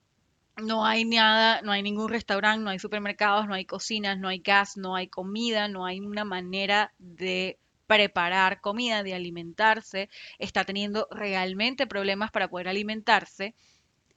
no 0.56 0.84
hay 0.84 1.04
nada, 1.04 1.62
no 1.62 1.72
hay 1.72 1.82
ningún 1.82 2.08
restaurante, 2.08 2.64
no 2.64 2.70
hay 2.70 2.78
supermercados, 2.78 3.46
no 3.46 3.54
hay 3.54 3.64
cocinas, 3.64 4.18
no 4.18 4.28
hay 4.28 4.38
gas, 4.40 4.76
no 4.76 4.96
hay 4.96 5.08
comida, 5.08 5.68
no 5.68 5.86
hay 5.86 6.00
una 6.00 6.24
manera 6.24 6.92
de 6.98 7.58
preparar 7.86 8.60
comida, 8.60 9.02
de 9.02 9.14
alimentarse. 9.14 10.08
Está 10.38 10.64
teniendo 10.64 11.08
realmente 11.10 11.86
problemas 11.86 12.30
para 12.30 12.48
poder 12.48 12.68
alimentarse 12.68 13.54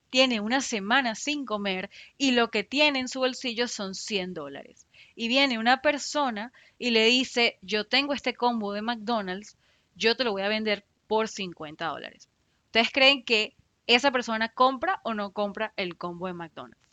tiene 0.09 0.39
una 0.39 0.61
semana 0.61 1.15
sin 1.15 1.45
comer 1.45 1.89
y 2.17 2.31
lo 2.31 2.49
que 2.49 2.63
tiene 2.63 2.99
en 2.99 3.07
su 3.07 3.19
bolsillo 3.19 3.67
son 3.67 3.95
100 3.95 4.33
dólares. 4.33 4.87
Y 5.15 5.27
viene 5.27 5.59
una 5.59 5.81
persona 5.81 6.51
y 6.77 6.91
le 6.91 7.05
dice, 7.05 7.57
yo 7.61 7.85
tengo 7.85 8.13
este 8.13 8.33
combo 8.33 8.73
de 8.73 8.81
McDonald's, 8.81 9.57
yo 9.95 10.15
te 10.15 10.23
lo 10.23 10.31
voy 10.31 10.41
a 10.41 10.49
vender 10.49 10.85
por 11.07 11.27
50 11.27 11.85
dólares. 11.85 12.27
¿Ustedes 12.65 12.91
creen 12.91 13.23
que 13.23 13.55
esa 13.95 14.11
persona 14.11 14.49
compra 14.49 15.01
o 15.03 15.13
no 15.13 15.31
compra 15.31 15.73
el 15.75 15.97
combo 15.97 16.27
de 16.27 16.33
McDonald's? 16.33 16.89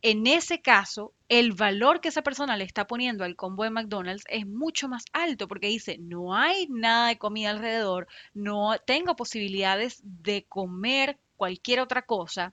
En 0.00 0.26
ese 0.26 0.60
caso, 0.60 1.14
el 1.28 1.52
valor 1.52 2.00
que 2.00 2.08
esa 2.08 2.22
persona 2.22 2.56
le 2.56 2.64
está 2.64 2.86
poniendo 2.86 3.24
al 3.24 3.36
combo 3.36 3.64
de 3.64 3.70
McDonald's 3.70 4.24
es 4.28 4.46
mucho 4.46 4.88
más 4.88 5.04
alto 5.12 5.48
porque 5.48 5.68
dice, 5.68 5.96
no 5.98 6.34
hay 6.34 6.66
nada 6.68 7.08
de 7.08 7.18
comida 7.18 7.50
alrededor, 7.50 8.06
no 8.34 8.76
tengo 8.86 9.16
posibilidades 9.16 10.00
de 10.02 10.44
comer 10.46 11.18
cualquier 11.36 11.80
otra 11.80 12.02
cosa, 12.02 12.52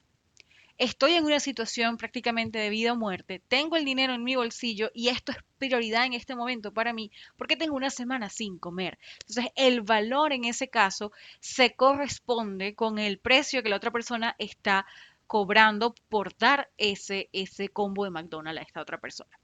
estoy 0.82 1.14
en 1.14 1.26
una 1.26 1.40
situación 1.40 1.98
prácticamente 1.98 2.58
de 2.58 2.72
vida 2.72 2.94
o 2.94 2.96
muerte, 2.96 3.40
tengo 3.48 3.76
el 3.76 3.86
dinero 3.86 4.16
en 4.16 4.24
mi 4.24 4.36
bolsillo 4.36 4.90
y 4.96 5.10
esto 5.10 5.32
es 5.32 5.38
prioridad 5.60 6.06
en 6.06 6.14
este 6.14 6.36
momento 6.36 6.74
para 6.74 6.92
mí 6.92 7.12
porque 7.38 7.56
tengo 7.56 7.76
una 7.76 7.92
semana 7.92 8.30
sin 8.30 8.58
comer. 8.58 8.98
Entonces, 9.20 9.52
el 9.56 9.82
valor 9.82 10.34
en 10.34 10.46
ese 10.46 10.70
caso 10.70 11.12
se 11.40 11.76
corresponde 11.76 12.74
con 12.74 12.98
el 12.98 13.20
precio 13.20 13.62
que 13.62 13.70
la 13.70 13.76
otra 13.76 13.92
persona 13.92 14.36
está 14.40 14.88
cobrando 15.28 15.94
por 16.10 16.36
dar 16.36 16.72
ese, 16.80 17.30
ese 17.32 17.70
combo 17.70 18.04
de 18.04 18.10
McDonald's 18.10 18.62
a 18.62 18.64
esta 18.64 18.82
otra 18.82 19.00
persona. 19.00 19.40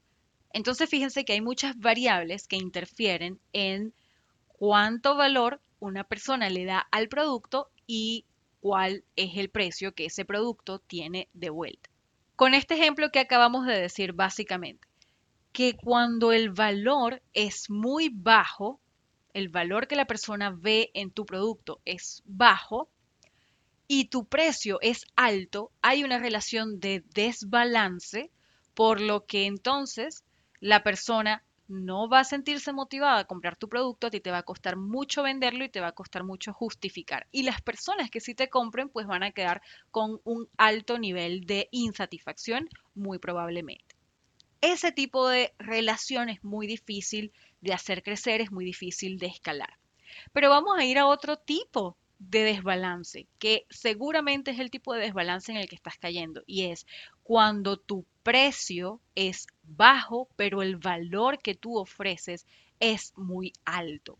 Entonces, 0.52 0.90
fíjense 0.90 1.24
que 1.24 1.34
hay 1.34 1.40
muchas 1.40 1.78
variables 1.78 2.48
que 2.48 2.56
interfieren 2.56 3.38
en 3.52 3.94
cuánto 4.48 5.14
valor 5.14 5.60
una 5.78 6.02
persona 6.02 6.50
le 6.50 6.64
da 6.64 6.80
al 6.90 7.08
producto 7.08 7.70
y 7.86 8.24
cuál 8.60 9.04
es 9.16 9.36
el 9.36 9.50
precio 9.50 9.94
que 9.94 10.06
ese 10.06 10.24
producto 10.24 10.78
tiene 10.80 11.28
de 11.32 11.50
vuelta. 11.50 11.90
Con 12.36 12.54
este 12.54 12.74
ejemplo 12.74 13.10
que 13.10 13.20
acabamos 13.20 13.66
de 13.66 13.80
decir 13.80 14.12
básicamente, 14.12 14.86
que 15.52 15.76
cuando 15.76 16.32
el 16.32 16.50
valor 16.50 17.22
es 17.32 17.68
muy 17.68 18.10
bajo, 18.10 18.80
el 19.34 19.48
valor 19.48 19.88
que 19.88 19.96
la 19.96 20.06
persona 20.06 20.54
ve 20.56 20.90
en 20.94 21.10
tu 21.10 21.26
producto 21.26 21.80
es 21.84 22.22
bajo 22.26 22.88
y 23.86 24.04
tu 24.04 24.26
precio 24.26 24.78
es 24.82 25.04
alto, 25.16 25.72
hay 25.82 26.04
una 26.04 26.18
relación 26.18 26.78
de 26.78 27.02
desbalance, 27.14 28.30
por 28.74 29.00
lo 29.00 29.26
que 29.26 29.46
entonces 29.46 30.24
la 30.60 30.82
persona 30.82 31.42
no 31.68 32.08
va 32.08 32.20
a 32.20 32.24
sentirse 32.24 32.72
motivada 32.72 33.20
a 33.20 33.26
comprar 33.26 33.56
tu 33.56 33.68
producto, 33.68 34.06
a 34.06 34.10
ti 34.10 34.20
te 34.20 34.30
va 34.30 34.38
a 34.38 34.42
costar 34.42 34.76
mucho 34.76 35.22
venderlo 35.22 35.64
y 35.64 35.68
te 35.68 35.80
va 35.80 35.88
a 35.88 35.92
costar 35.92 36.24
mucho 36.24 36.52
justificar. 36.52 37.26
Y 37.30 37.42
las 37.42 37.60
personas 37.60 38.10
que 38.10 38.20
sí 38.20 38.34
te 38.34 38.48
compren, 38.48 38.88
pues 38.88 39.06
van 39.06 39.22
a 39.22 39.32
quedar 39.32 39.62
con 39.90 40.20
un 40.24 40.48
alto 40.56 40.98
nivel 40.98 41.46
de 41.46 41.68
insatisfacción, 41.70 42.68
muy 42.94 43.18
probablemente. 43.18 43.96
Ese 44.60 44.90
tipo 44.90 45.28
de 45.28 45.54
relación 45.58 46.30
es 46.30 46.42
muy 46.42 46.66
difícil 46.66 47.32
de 47.60 47.74
hacer 47.74 48.02
crecer, 48.02 48.40
es 48.40 48.50
muy 48.50 48.64
difícil 48.64 49.18
de 49.18 49.26
escalar. 49.26 49.74
Pero 50.32 50.50
vamos 50.50 50.76
a 50.78 50.84
ir 50.84 50.98
a 50.98 51.06
otro 51.06 51.36
tipo 51.36 51.96
de 52.18 52.42
desbalance, 52.42 53.28
que 53.38 53.66
seguramente 53.70 54.50
es 54.50 54.58
el 54.58 54.70
tipo 54.70 54.92
de 54.92 55.00
desbalance 55.00 55.52
en 55.52 55.58
el 55.58 55.68
que 55.68 55.76
estás 55.76 55.98
cayendo, 55.98 56.42
y 56.46 56.64
es 56.64 56.86
cuando 57.22 57.76
tu 57.76 58.04
precio 58.28 59.00
es 59.14 59.46
bajo, 59.62 60.28
pero 60.36 60.60
el 60.60 60.76
valor 60.76 61.38
que 61.38 61.54
tú 61.54 61.78
ofreces 61.78 62.44
es 62.78 63.14
muy 63.16 63.54
alto. 63.64 64.18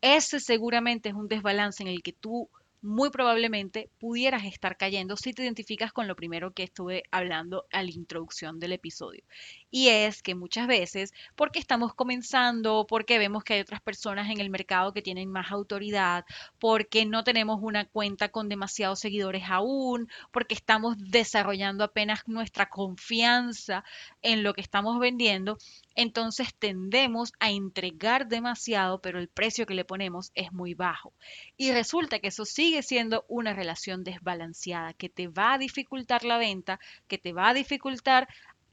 Ese 0.00 0.38
seguramente 0.38 1.08
es 1.08 1.16
un 1.16 1.26
desbalance 1.26 1.82
en 1.82 1.88
el 1.88 2.00
que 2.04 2.12
tú 2.12 2.48
muy 2.80 3.10
probablemente 3.10 3.90
pudieras 3.98 4.44
estar 4.44 4.76
cayendo 4.76 5.16
si 5.16 5.32
te 5.32 5.42
identificas 5.42 5.92
con 5.92 6.06
lo 6.06 6.14
primero 6.14 6.52
que 6.52 6.62
estuve 6.62 7.02
hablando 7.10 7.64
a 7.72 7.82
la 7.82 7.90
introducción 7.90 8.60
del 8.60 8.74
episodio. 8.74 9.24
Y 9.70 9.88
es 9.88 10.22
que 10.22 10.34
muchas 10.34 10.66
veces, 10.66 11.12
porque 11.36 11.58
estamos 11.58 11.94
comenzando, 11.94 12.86
porque 12.88 13.18
vemos 13.18 13.44
que 13.44 13.54
hay 13.54 13.60
otras 13.60 13.82
personas 13.82 14.30
en 14.30 14.40
el 14.40 14.48
mercado 14.50 14.92
que 14.92 15.02
tienen 15.02 15.30
más 15.30 15.52
autoridad, 15.52 16.24
porque 16.58 17.04
no 17.04 17.22
tenemos 17.24 17.58
una 17.60 17.84
cuenta 17.84 18.30
con 18.30 18.48
demasiados 18.48 19.00
seguidores 19.00 19.44
aún, 19.48 20.08
porque 20.32 20.54
estamos 20.54 20.96
desarrollando 20.98 21.84
apenas 21.84 22.22
nuestra 22.26 22.68
confianza 22.68 23.84
en 24.22 24.42
lo 24.42 24.54
que 24.54 24.62
estamos 24.62 24.98
vendiendo, 24.98 25.58
entonces 25.94 26.54
tendemos 26.54 27.32
a 27.40 27.50
entregar 27.50 28.28
demasiado, 28.28 29.00
pero 29.00 29.18
el 29.18 29.28
precio 29.28 29.66
que 29.66 29.74
le 29.74 29.84
ponemos 29.84 30.30
es 30.34 30.52
muy 30.52 30.74
bajo. 30.74 31.12
Y 31.56 31.72
resulta 31.72 32.20
que 32.20 32.28
eso 32.28 32.44
sigue 32.44 32.82
siendo 32.82 33.24
una 33.28 33.52
relación 33.52 34.04
desbalanceada, 34.04 34.92
que 34.92 35.08
te 35.08 35.26
va 35.26 35.54
a 35.54 35.58
dificultar 35.58 36.24
la 36.24 36.38
venta, 36.38 36.78
que 37.08 37.18
te 37.18 37.32
va 37.32 37.48
a 37.48 37.54
dificultar 37.54 38.28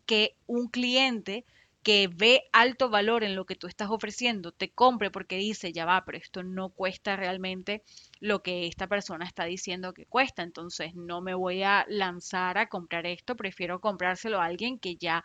que 0.06 0.36
un 0.48 0.68
cliente 0.68 1.46
que 1.86 2.10
ve 2.12 2.42
alto 2.52 2.90
valor 2.90 3.24
en 3.24 3.36
lo 3.36 3.46
que 3.46 3.56
tú 3.56 3.68
estás 3.68 3.92
ofreciendo 3.92 4.52
te 4.52 4.72
compre 4.72 5.12
porque 5.12 5.38
dice, 5.38 5.72
ya 5.72 5.86
va, 5.86 6.04
pero 6.04 6.18
esto 6.18 6.42
no 6.42 6.70
cuesta 6.70 7.16
realmente 7.16 7.84
lo 8.20 8.42
que 8.42 8.66
esta 8.66 8.88
persona 8.88 9.24
está 9.24 9.46
diciendo 9.46 9.94
que 9.94 10.08
cuesta, 10.08 10.42
entonces 10.42 10.96
no 10.96 11.22
me 11.22 11.36
voy 11.36 11.62
a 11.62 11.86
lanzar 11.88 12.58
a 12.58 12.70
comprar 12.70 13.06
esto, 13.06 13.36
prefiero 13.36 13.82
comprárselo 13.82 14.42
a 14.42 14.46
alguien 14.46 14.80
que 14.80 14.96
ya 14.96 15.24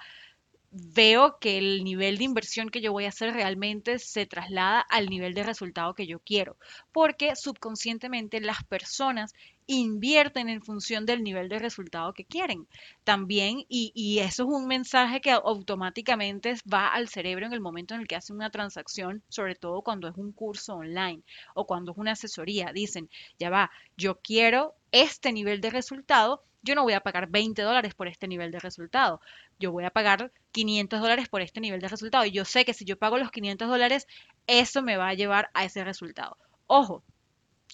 veo 0.71 1.39
que 1.41 1.59
el 1.59 1.83
nivel 1.83 2.19
de 2.19 2.25
inversión 2.25 2.69
que 2.69 2.81
yo 2.81 2.93
voy 2.93 3.07
a 3.07 3.09
hacer 3.09 3.33
realmente 3.33 3.99
se 3.99 4.27
traslada 4.27 4.81
al 4.81 5.09
nivel 5.09 5.33
de 5.33 5.43
resultado 5.43 5.95
que 5.95 6.07
yo 6.07 6.21
quiero, 6.21 6.59
porque 6.93 7.35
subconscientemente 7.37 8.41
las 8.41 8.63
personas 8.65 9.33
invierten 9.77 10.49
en 10.49 10.63
función 10.63 11.07
del 11.07 11.23
nivel 11.23 11.49
de 11.49 11.59
resultado 11.61 12.13
que 12.13 12.25
quieren 12.25 12.67
también 13.05 13.65
y, 13.69 14.19
eso 14.19 14.43
es 14.43 14.49
un 14.49 14.67
mensaje 14.67 15.21
que 15.21 15.31
automáticamente 15.31 16.57
va 16.73 16.89
al 16.89 17.09
cerebro 17.09 17.47
en 17.47 17.53
el 17.53 17.61
momento 17.61 17.95
en 17.95 18.01
el 18.01 18.09
que 18.09 18.17
hacen 18.17 18.37
una 18.37 18.51
transacción, 18.51 19.23
sobre 19.29 19.55
todo 19.55 19.83
cuando 19.83 20.09
es 20.09 20.17
un 20.17 20.33
curso 20.33 20.75
online 20.75 21.23
o 21.55 21.67
cuando 21.67 21.93
es 21.93 21.99
una 21.99 22.13
asesoría. 22.13 22.73
Dicen, 22.73 23.09
ya 23.39 23.51
va, 23.51 23.71
yo 23.97 24.19
quiero 24.21 24.75
este 24.93 25.33
nivel 25.33 25.61
de 25.61 25.71
resultado 25.71 26.43
yo 26.63 26.75
no 26.75 26.83
voy 26.83 26.93
a 26.93 27.01
pagar 27.01 27.29
20 27.31 27.63
dólares 27.63 27.95
por 27.95 28.07
este 28.07 28.29
nivel 28.29 28.51
de 28.51 28.59
resultado. 28.59 29.23
Yo 29.59 29.73
voy 29.73 29.85
a 29.85 29.91
pagar 29.91 30.31
500 30.53 31.01
dólares 31.01 31.27
por 31.27 31.41
este 31.41 31.59
nivel 31.59 31.81
de 31.81 31.89
resultado. 31.89 32.27
Y 32.27 32.33
yo 32.33 32.45
sé 32.45 32.67
que 32.67 32.75
si 32.75 32.85
yo 32.85 32.99
pago 32.99 33.17
los 33.17 33.31
500 33.31 33.67
dólares, 33.67 34.07
eso 34.47 34.83
me 34.83 34.99
va 34.99 35.09
a 35.09 35.15
llevar 35.15 35.51
a 35.55 35.65
ese 35.65 35.85
resultado. 35.85 36.37
Ojo, 36.67 37.03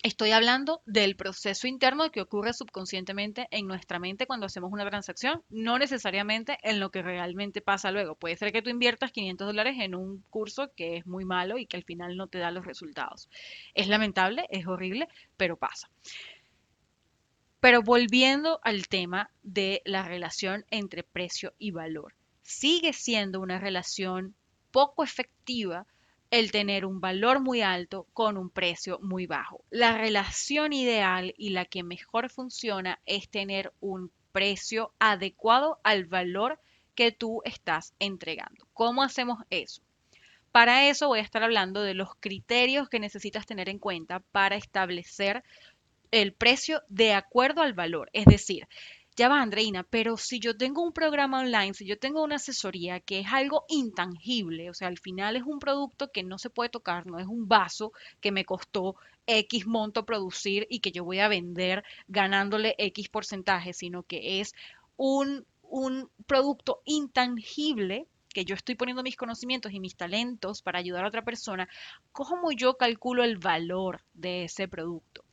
estoy 0.02 0.30
hablando 0.32 0.82
del 0.86 1.16
proceso 1.16 1.66
interno 1.66 2.10
que 2.10 2.20
ocurre 2.20 2.52
subconscientemente 2.52 3.48
en 3.50 3.66
nuestra 3.66 3.98
mente 3.98 4.26
cuando 4.26 4.46
hacemos 4.46 4.72
una 4.72 4.88
transacción, 4.88 5.42
no 5.48 5.78
necesariamente 5.78 6.58
en 6.62 6.80
lo 6.80 6.90
que 6.90 7.02
realmente 7.02 7.60
pasa 7.60 7.90
luego. 7.90 8.14
Puede 8.14 8.36
ser 8.36 8.52
que 8.52 8.62
tú 8.62 8.70
inviertas 8.70 9.12
500 9.12 9.46
dólares 9.46 9.76
en 9.80 9.94
un 9.94 10.22
curso 10.30 10.70
que 10.76 10.98
es 10.98 11.06
muy 11.06 11.24
malo 11.24 11.58
y 11.58 11.66
que 11.66 11.76
al 11.76 11.84
final 11.84 12.16
no 12.16 12.28
te 12.28 12.38
da 12.38 12.50
los 12.50 12.66
resultados. 12.66 13.28
Es 13.74 13.88
lamentable, 13.88 14.46
es 14.50 14.66
horrible, 14.66 15.08
pero 15.36 15.56
pasa. 15.56 15.88
Pero 17.60 17.82
volviendo 17.82 18.60
al 18.62 18.86
tema 18.86 19.30
de 19.42 19.82
la 19.84 20.02
relación 20.02 20.64
entre 20.70 21.02
precio 21.02 21.54
y 21.58 21.70
valor, 21.70 22.14
sigue 22.42 22.92
siendo 22.92 23.40
una 23.40 23.58
relación 23.58 24.34
poco 24.70 25.02
efectiva 25.02 25.86
el 26.30 26.50
tener 26.50 26.84
un 26.84 27.00
valor 27.00 27.40
muy 27.40 27.62
alto 27.62 28.06
con 28.12 28.36
un 28.36 28.50
precio 28.50 28.98
muy 29.00 29.26
bajo. 29.26 29.64
La 29.70 29.96
relación 29.96 30.72
ideal 30.72 31.34
y 31.36 31.50
la 31.50 31.64
que 31.64 31.82
mejor 31.82 32.30
funciona 32.30 33.00
es 33.06 33.28
tener 33.28 33.72
un 33.80 34.10
precio 34.32 34.92
adecuado 34.98 35.78
al 35.82 36.04
valor 36.06 36.60
que 36.94 37.12
tú 37.12 37.42
estás 37.44 37.94
entregando. 37.98 38.66
¿Cómo 38.72 39.02
hacemos 39.02 39.38
eso? 39.50 39.82
Para 40.52 40.88
eso 40.88 41.08
voy 41.08 41.18
a 41.20 41.22
estar 41.22 41.42
hablando 41.42 41.82
de 41.82 41.94
los 41.94 42.14
criterios 42.18 42.88
que 42.88 42.98
necesitas 42.98 43.46
tener 43.46 43.68
en 43.68 43.78
cuenta 43.78 44.20
para 44.32 44.56
establecer 44.56 45.44
el 46.10 46.32
precio 46.32 46.82
de 46.88 47.12
acuerdo 47.12 47.60
al 47.60 47.74
valor. 47.74 48.08
Es 48.12 48.24
decir, 48.24 48.66
ya 49.16 49.28
va, 49.28 49.40
Andreina, 49.40 49.82
pero 49.82 50.16
si 50.18 50.38
yo 50.40 50.56
tengo 50.56 50.82
un 50.82 50.92
programa 50.92 51.40
online, 51.40 51.72
si 51.74 51.86
yo 51.86 51.98
tengo 51.98 52.22
una 52.22 52.36
asesoría 52.36 53.00
que 53.00 53.20
es 53.20 53.26
algo 53.32 53.64
intangible, 53.68 54.68
o 54.70 54.74
sea, 54.74 54.88
al 54.88 54.98
final 54.98 55.36
es 55.36 55.42
un 55.42 55.58
producto 55.58 56.12
que 56.12 56.22
no 56.22 56.38
se 56.38 56.50
puede 56.50 56.68
tocar, 56.68 57.06
no 57.06 57.18
es 57.18 57.26
un 57.26 57.48
vaso 57.48 57.92
que 58.20 58.30
me 58.30 58.44
costó 58.44 58.96
X 59.26 59.66
monto 59.66 60.04
producir 60.04 60.66
y 60.68 60.80
que 60.80 60.92
yo 60.92 61.04
voy 61.04 61.20
a 61.20 61.28
vender 61.28 61.82
ganándole 62.08 62.74
X 62.78 63.08
porcentaje, 63.08 63.72
sino 63.72 64.02
que 64.02 64.40
es 64.40 64.52
un, 64.96 65.46
un 65.62 66.10
producto 66.26 66.82
intangible 66.84 68.06
que 68.34 68.44
yo 68.44 68.54
estoy 68.54 68.74
poniendo 68.74 69.02
mis 69.02 69.16
conocimientos 69.16 69.72
y 69.72 69.80
mis 69.80 69.96
talentos 69.96 70.60
para 70.60 70.78
ayudar 70.78 71.06
a 71.06 71.08
otra 71.08 71.24
persona, 71.24 71.68
¿cómo 72.12 72.52
yo 72.52 72.76
calculo 72.76 73.24
el 73.24 73.38
valor 73.38 74.02
de 74.12 74.44
ese 74.44 74.68
producto? 74.68 75.25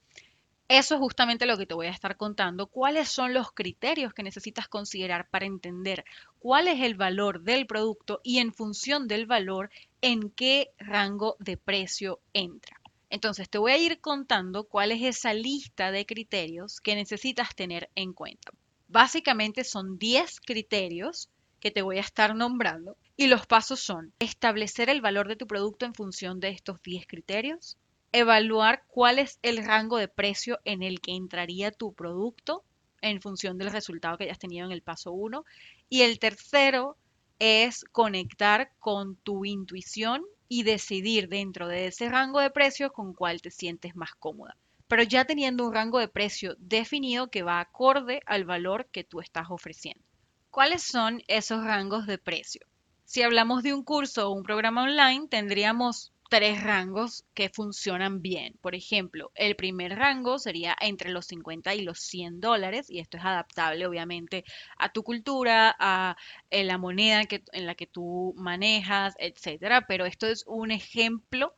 Eso 0.76 0.96
es 0.96 1.02
justamente 1.02 1.46
lo 1.46 1.56
que 1.56 1.68
te 1.68 1.76
voy 1.76 1.86
a 1.86 1.92
estar 1.92 2.18
contando. 2.18 2.66
¿Cuáles 2.66 3.08
son 3.08 3.32
los 3.32 3.52
criterios 3.52 4.12
que 4.12 4.24
necesitas 4.24 4.68
considerar 4.68 5.30
para 5.30 5.46
entender 5.46 6.04
cuál 6.40 6.68
es 6.68 6.82
el 6.82 6.96
valor 6.96 7.44
del 7.44 7.68
producto 7.68 8.22
y 8.24 8.40
en 8.40 8.52
función 8.52 9.08
del 9.08 9.28
valor, 9.28 9.70
en 10.02 10.32
qué 10.32 10.72
rango 10.80 11.36
de 11.38 11.58
precio 11.58 12.22
entra? 12.34 12.82
Entonces, 13.12 13.52
te 13.52 13.60
voy 13.60 13.74
a 13.74 13.78
ir 13.78 14.02
contando 14.02 14.64
cuál 14.64 14.92
es 14.92 15.04
esa 15.04 15.36
lista 15.36 15.92
de 15.92 16.08
criterios 16.08 16.82
que 16.82 16.96
necesitas 16.96 17.54
tener 17.54 17.92
en 17.94 18.12
cuenta. 18.12 18.52
Básicamente 18.88 19.66
son 19.66 20.00
10 20.00 20.40
criterios 20.40 21.30
que 21.60 21.70
te 21.70 21.84
voy 21.84 21.98
a 21.98 22.02
estar 22.02 22.36
nombrando 22.36 22.98
y 23.16 23.28
los 23.28 23.46
pasos 23.46 23.80
son 23.80 24.12
establecer 24.18 24.90
el 24.90 25.02
valor 25.02 25.28
de 25.28 25.36
tu 25.36 25.46
producto 25.46 25.86
en 25.86 25.94
función 25.94 26.40
de 26.40 26.50
estos 26.50 26.82
10 26.82 27.06
criterios, 27.06 27.78
evaluar 28.14 28.84
cuál 28.88 29.20
es 29.20 29.40
el 29.42 29.66
rango 29.66 29.98
de 29.98 30.08
precio 30.08 30.60
en 30.64 30.82
el 30.84 31.02
que 31.02 31.12
entraría 31.14 31.72
tu 31.72 31.94
producto 31.94 32.64
en 33.02 33.22
función 33.22 33.58
del 33.58 33.72
resultado 33.72 34.18
que 34.18 34.24
hayas 34.24 34.40
tenido 34.40 34.66
en 34.66 34.72
el 34.72 34.82
paso 34.82 35.12
1. 35.12 35.44
Y 35.90 36.04
el 36.04 36.20
tercero 36.20 36.96
es 37.40 37.84
conectar 37.92 38.72
con 38.80 39.18
tu 39.18 39.44
intuición 39.44 40.24
y 40.48 40.64
decidir 40.64 41.28
dentro 41.28 41.68
de 41.68 41.88
ese 41.88 42.08
rango 42.08 42.40
de 42.40 42.52
precios 42.52 42.92
con 42.94 43.14
cuál 43.14 43.42
te 43.42 43.52
sientes 43.52 43.96
más 43.96 44.14
cómoda. 44.16 44.56
pero 44.88 45.04
ya 45.04 45.26
teniendo 45.26 45.66
un 45.66 45.74
rango 45.74 45.98
de 46.00 46.08
precio 46.08 46.56
definido 46.60 47.32
que 47.32 47.42
va 47.42 47.60
acorde 47.60 48.22
al 48.28 48.46
valor 48.46 48.86
que 48.92 49.04
tú 49.04 49.22
estás 49.22 49.48
ofreciendo. 49.50 50.06
¿Cuáles 50.52 50.84
son 50.84 51.24
esos 51.28 51.64
rangos 51.64 52.06
de 52.06 52.20
precio? 52.20 52.62
Si 53.04 53.24
hablamos 53.24 53.64
de 53.64 53.74
un 53.74 53.84
curso 53.84 54.30
o 54.30 54.34
un 54.34 54.44
programa 54.44 54.84
online, 54.84 55.28
tendríamos 55.28 56.13
tres 56.30 56.64
rangos 56.64 57.26
que 57.34 57.50
funcionan 57.50 58.22
bien. 58.22 58.56
Por 58.62 58.76
ejemplo, 58.76 59.32
el 59.36 59.56
primer 59.56 59.96
rango 59.98 60.40
sería 60.40 60.76
entre 60.82 61.12
los 61.12 61.28
50 61.28 61.76
y 61.76 61.82
los 61.82 62.00
100 62.00 62.40
dólares 62.40 62.90
y 62.90 63.00
esto 63.00 63.18
es 63.18 63.26
adaptable 63.26 63.86
obviamente 63.86 64.44
a 64.78 64.92
tu 64.92 65.04
cultura, 65.04 65.76
a 65.80 66.16
eh, 66.50 66.64
la 66.64 66.78
moneda 66.78 67.22
en 67.52 67.66
la 67.66 67.76
que 67.76 67.88
tú 67.88 68.34
manejas, 68.38 69.16
etcétera. 69.20 69.86
Pero 69.88 70.06
esto 70.06 70.28
es 70.28 70.44
un 70.48 70.72
ejemplo 70.72 71.56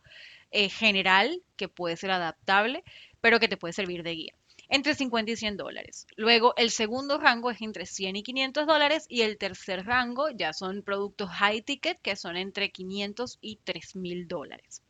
eh, 0.52 0.70
general 0.70 1.42
que 1.56 1.68
puede 1.70 1.98
ser 1.98 2.12
adaptable, 2.12 2.84
pero 3.22 3.40
que 3.40 3.48
te 3.48 3.58
puede 3.58 3.74
servir 3.74 4.04
de 4.04 4.12
guía 4.12 4.36
entre 4.70 4.96
50 4.96 5.32
y 5.32 5.36
100 5.36 5.58
dólares. 5.58 6.08
Luego, 6.16 6.54
el 6.58 6.72
segundo 6.72 7.18
rango 7.18 7.52
es 7.52 7.62
entre 7.62 7.86
100 7.86 8.16
y 8.16 8.24
500 8.24 8.68
dólares 8.68 9.06
y 9.10 9.22
el 9.22 9.38
tercer 9.38 9.86
rango 9.86 10.30
ya 10.30 10.54
son 10.54 10.84
productos 10.84 11.30
high 11.30 11.62
ticket 11.62 12.00
que 12.02 12.16
son 12.16 12.38
entre 12.38 12.72
500 12.72 13.38
y 13.42 13.58
3000 13.64 14.28
dólares. 14.28 14.85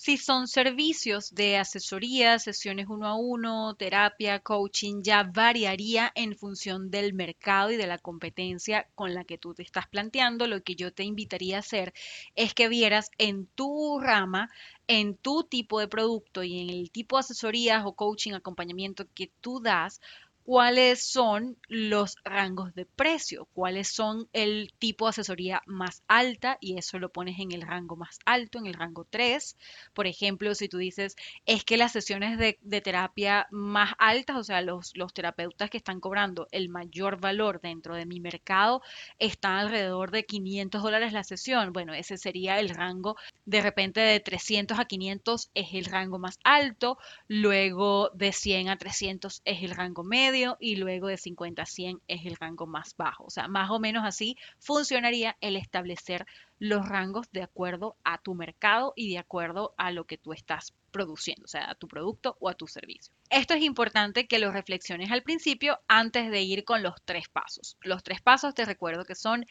Si 0.00 0.16
son 0.16 0.46
servicios 0.46 1.34
de 1.34 1.56
asesoría, 1.56 2.38
sesiones 2.38 2.86
uno 2.88 3.08
a 3.08 3.16
uno, 3.16 3.74
terapia, 3.74 4.38
coaching, 4.38 5.02
ya 5.02 5.24
variaría 5.24 6.12
en 6.14 6.36
función 6.36 6.88
del 6.88 7.14
mercado 7.14 7.72
y 7.72 7.76
de 7.76 7.88
la 7.88 7.98
competencia 7.98 8.86
con 8.94 9.12
la 9.12 9.24
que 9.24 9.38
tú 9.38 9.54
te 9.54 9.64
estás 9.64 9.88
planteando. 9.88 10.46
Lo 10.46 10.62
que 10.62 10.76
yo 10.76 10.92
te 10.94 11.02
invitaría 11.02 11.56
a 11.56 11.60
hacer 11.60 11.92
es 12.36 12.54
que 12.54 12.68
vieras 12.68 13.10
en 13.18 13.46
tu 13.48 13.98
rama, 13.98 14.50
en 14.86 15.16
tu 15.16 15.42
tipo 15.42 15.80
de 15.80 15.88
producto 15.88 16.44
y 16.44 16.60
en 16.60 16.70
el 16.70 16.92
tipo 16.92 17.16
de 17.16 17.20
asesorías 17.20 17.84
o 17.84 17.94
coaching, 17.94 18.34
acompañamiento 18.34 19.04
que 19.14 19.32
tú 19.40 19.60
das, 19.60 20.00
cuáles 20.48 21.02
son 21.02 21.58
los 21.68 22.16
rangos 22.24 22.74
de 22.74 22.86
precio, 22.86 23.46
cuáles 23.52 23.88
son 23.88 24.30
el 24.32 24.72
tipo 24.78 25.04
de 25.04 25.10
asesoría 25.10 25.60
más 25.66 26.02
alta 26.08 26.56
y 26.58 26.78
eso 26.78 26.98
lo 26.98 27.10
pones 27.10 27.38
en 27.38 27.52
el 27.52 27.60
rango 27.60 27.96
más 27.96 28.18
alto, 28.24 28.58
en 28.58 28.64
el 28.64 28.72
rango 28.72 29.04
3. 29.10 29.58
Por 29.92 30.06
ejemplo, 30.06 30.54
si 30.54 30.70
tú 30.70 30.78
dices, 30.78 31.16
es 31.44 31.64
que 31.64 31.76
las 31.76 31.92
sesiones 31.92 32.38
de, 32.38 32.80
terapia 32.80 33.46
más 33.50 33.92
altas, 33.98 34.38
o 34.38 34.42
sea, 34.42 34.62
los, 34.62 34.96
los 34.96 35.12
terapeutas 35.12 35.68
que 35.68 35.76
están 35.76 36.00
cobrando 36.00 36.48
el 36.50 36.70
mayor 36.70 37.20
valor 37.20 37.60
dentro 37.60 37.94
de 37.94 38.06
mi 38.06 38.18
mercado, 38.18 38.80
están 39.18 39.58
alrededor 39.58 40.10
de 40.12 40.24
500 40.24 40.82
dólares 40.82 41.12
la 41.12 41.24
sesión. 41.24 41.74
Bueno, 41.74 41.92
ese 41.92 42.16
sería 42.16 42.58
el 42.58 42.70
rango 42.70 43.16
de 43.44 43.60
repente 43.60 44.00
de 44.00 44.20
300 44.20 44.78
a 44.78 44.86
500 44.86 45.50
es 45.52 45.74
el 45.74 45.84
rango 45.84 46.18
más 46.18 46.38
alto, 46.42 46.96
luego 47.26 48.08
de 48.14 48.32
100 48.32 48.70
a 48.70 48.78
300 48.78 49.42
es 49.44 49.62
el 49.62 49.72
rango 49.72 50.04
medio 50.04 50.37
y 50.60 50.76
luego 50.76 51.08
de 51.08 51.16
50 51.16 51.62
a 51.62 51.66
100 51.66 52.00
es 52.08 52.26
el 52.26 52.36
rango 52.36 52.66
más 52.66 52.96
bajo. 52.96 53.24
O 53.24 53.30
sea, 53.30 53.48
más 53.48 53.70
o 53.70 53.78
menos 53.78 54.04
así 54.04 54.36
funcionaría 54.58 55.36
el 55.40 55.56
establecer 55.56 56.26
los 56.58 56.88
rangos 56.88 57.30
de 57.32 57.42
acuerdo 57.42 57.96
a 58.04 58.18
tu 58.18 58.34
mercado 58.34 58.92
y 58.96 59.10
de 59.10 59.18
acuerdo 59.18 59.74
a 59.76 59.90
lo 59.90 60.04
que 60.04 60.18
tú 60.18 60.32
estás 60.32 60.74
produciendo, 60.90 61.44
o 61.44 61.48
sea, 61.48 61.70
a 61.70 61.74
tu 61.74 61.86
producto 61.88 62.36
o 62.40 62.48
a 62.48 62.54
tu 62.54 62.66
servicio. 62.66 63.12
Esto 63.30 63.54
es 63.54 63.62
importante 63.62 64.26
que 64.26 64.38
lo 64.38 64.50
reflexiones 64.50 65.10
al 65.10 65.22
principio 65.22 65.78
antes 65.86 66.30
de 66.30 66.42
ir 66.42 66.64
con 66.64 66.82
los 66.82 66.94
tres 67.04 67.28
pasos. 67.28 67.76
Los 67.82 68.02
tres 68.02 68.20
pasos 68.20 68.54
te 68.54 68.64
recuerdo 68.64 69.04
que 69.04 69.14
son 69.14 69.46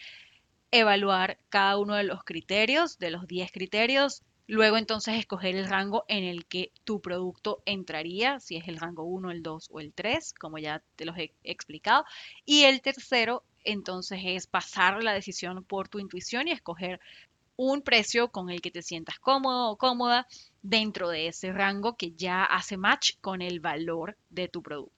evaluar 0.71 1.37
cada 1.49 1.77
uno 1.77 1.95
de 1.95 2.03
los 2.03 2.23
criterios, 2.23 2.99
de 2.99 3.11
los 3.11 3.27
10 3.27 3.51
criterios, 3.51 4.23
Luego 4.47 4.77
entonces 4.77 5.15
escoger 5.19 5.55
el 5.55 5.67
rango 5.67 6.05
en 6.07 6.23
el 6.23 6.45
que 6.45 6.71
tu 6.85 7.01
producto 7.01 7.61
entraría, 7.65 8.39
si 8.39 8.55
es 8.55 8.67
el 8.67 8.77
rango 8.77 9.03
1, 9.03 9.29
el 9.31 9.43
2 9.43 9.67
o 9.71 9.79
el 9.81 9.93
3, 9.93 10.33
como 10.33 10.57
ya 10.57 10.81
te 10.95 11.05
los 11.05 11.17
he 11.17 11.33
explicado. 11.43 12.05
Y 12.45 12.63
el 12.63 12.81
tercero 12.81 13.43
entonces 13.65 14.21
es 14.23 14.47
pasar 14.47 15.03
la 15.03 15.13
decisión 15.13 15.63
por 15.65 15.89
tu 15.89 15.99
intuición 15.99 16.47
y 16.47 16.51
escoger 16.51 16.99
un 17.57 17.81
precio 17.81 18.29
con 18.31 18.49
el 18.49 18.61
que 18.61 18.71
te 18.71 18.81
sientas 18.81 19.19
cómodo 19.19 19.69
o 19.69 19.77
cómoda 19.77 20.27
dentro 20.61 21.09
de 21.09 21.27
ese 21.27 21.51
rango 21.51 21.97
que 21.97 22.11
ya 22.11 22.43
hace 22.45 22.77
match 22.77 23.17
con 23.19 23.41
el 23.41 23.59
valor 23.59 24.17
de 24.29 24.47
tu 24.47 24.63
producto. 24.63 24.96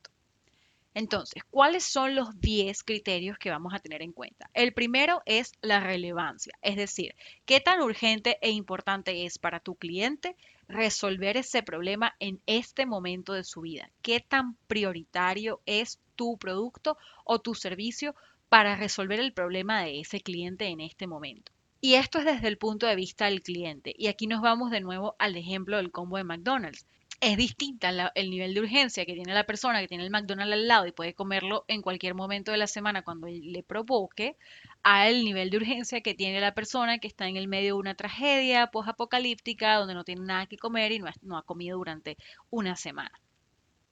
Entonces, 0.93 1.43
¿cuáles 1.50 1.84
son 1.84 2.15
los 2.15 2.39
10 2.41 2.84
criterios 2.84 3.38
que 3.38 3.52
vamos 3.52 3.73
a 3.73 3.80
tener 3.80 4.02
en 4.02 4.12
cuenta? 4.12 4.49
El 4.54 4.73
primero 4.73 5.21
es 5.25 5.52
la 5.62 5.80
relevancia, 5.80 6.54
es 6.62 6.75
decir, 6.75 7.15
qué 7.45 7.60
tan 7.60 7.82
urgente 7.82 8.38
e 8.41 8.49
importante 8.49 9.25
es 9.25 9.38
para 9.38 9.60
tu 9.60 9.75
cliente 9.75 10.36
resolver 10.67 11.38
ese 11.38 11.63
problema 11.63 12.15
en 12.19 12.41
este 12.45 12.86
momento 12.86 13.34
de 13.34 13.43
su 13.43 13.62
vida. 13.62 13.89
¿Qué 14.02 14.19
tan 14.19 14.56
prioritario 14.67 15.62
es 15.65 15.99
tu 16.15 16.38
producto 16.38 16.97
o 17.23 17.39
tu 17.39 17.56
servicio 17.56 18.15
para 18.49 18.75
resolver 18.75 19.19
el 19.19 19.34
problema 19.34 19.84
de 19.84 19.99
ese 19.99 20.21
cliente 20.21 20.67
en 20.67 20.80
este 20.80 21.08
momento? 21.08 21.52
Y 21.82 21.93
esto 21.93 22.19
es 22.19 22.25
desde 22.25 22.49
el 22.49 22.58
punto 22.58 22.88
de 22.88 22.95
vista 22.95 23.25
del 23.25 23.41
cliente. 23.41 23.93
Y 23.97 24.08
aquí 24.08 24.28
nos 24.28 24.41
vamos 24.41 24.69
de 24.69 24.82
nuevo 24.82 25.15
al 25.17 25.38
ejemplo 25.38 25.78
del 25.78 25.91
combo 25.91 26.17
de 26.17 26.25
McDonald's 26.25 26.86
es 27.21 27.36
distinta 27.36 28.12
el 28.15 28.29
nivel 28.29 28.53
de 28.53 28.62
urgencia 28.62 29.05
que 29.05 29.13
tiene 29.13 29.34
la 29.34 29.45
persona 29.45 29.82
que 29.82 29.88
tiene 29.88 30.05
el 30.05 30.10
McDonald's 30.10 30.53
al 30.53 30.67
lado 30.67 30.88
y 30.88 30.93
puede 30.93 31.13
comerlo 31.13 31.65
en 31.67 31.82
cualquier 31.82 32.15
momento 32.15 32.51
de 32.51 32.58
la 32.58 32.67
semana 32.67 33.01
cuando 33.01 33.27
le 33.27 33.62
provoque, 33.63 34.38
al 34.84 35.25
nivel 35.25 35.49
de 35.49 35.58
urgencia 35.58 36.01
que 36.01 36.13
tiene 36.13 36.39
la 36.39 36.53
persona 36.53 36.99
que 36.99 37.08
está 37.08 37.27
en 37.27 37.36
el 37.36 37.49
medio 37.49 37.75
de 37.75 37.79
una 37.79 37.95
tragedia 37.95 38.67
post-apocalíptica 38.67 39.75
donde 39.75 39.95
no 39.95 40.05
tiene 40.05 40.21
nada 40.21 40.45
que 40.45 40.58
comer 40.58 40.93
y 40.93 40.99
no, 40.99 41.08
no 41.21 41.38
ha 41.38 41.43
comido 41.43 41.77
durante 41.77 42.17
una 42.49 42.77
semana. 42.77 43.19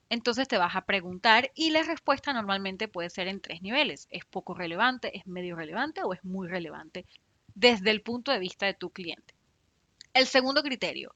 Entonces 0.10 0.48
te 0.48 0.58
vas 0.58 0.76
a 0.78 0.86
preguntar 0.86 1.52
y 1.54 1.72
la 1.72 1.84
respuesta 1.84 2.32
normalmente 2.32 2.88
puede 2.88 3.10
ser 3.10 3.28
en 3.28 3.42
tres 3.42 3.62
niveles. 3.62 4.08
¿Es 4.10 4.24
poco 4.24 4.54
relevante, 4.54 5.18
es 5.18 5.28
medio 5.28 5.58
relevante 5.58 6.02
o 6.04 6.14
es 6.14 6.24
muy 6.24 6.48
relevante 6.48 7.06
desde 7.56 7.92
el 7.92 8.02
punto 8.02 8.32
de 8.32 8.40
vista 8.40 8.66
de 8.66 8.74
tu 8.74 8.90
cliente? 8.90 9.34
El 10.14 10.28
segundo 10.28 10.64
criterio, 10.64 11.14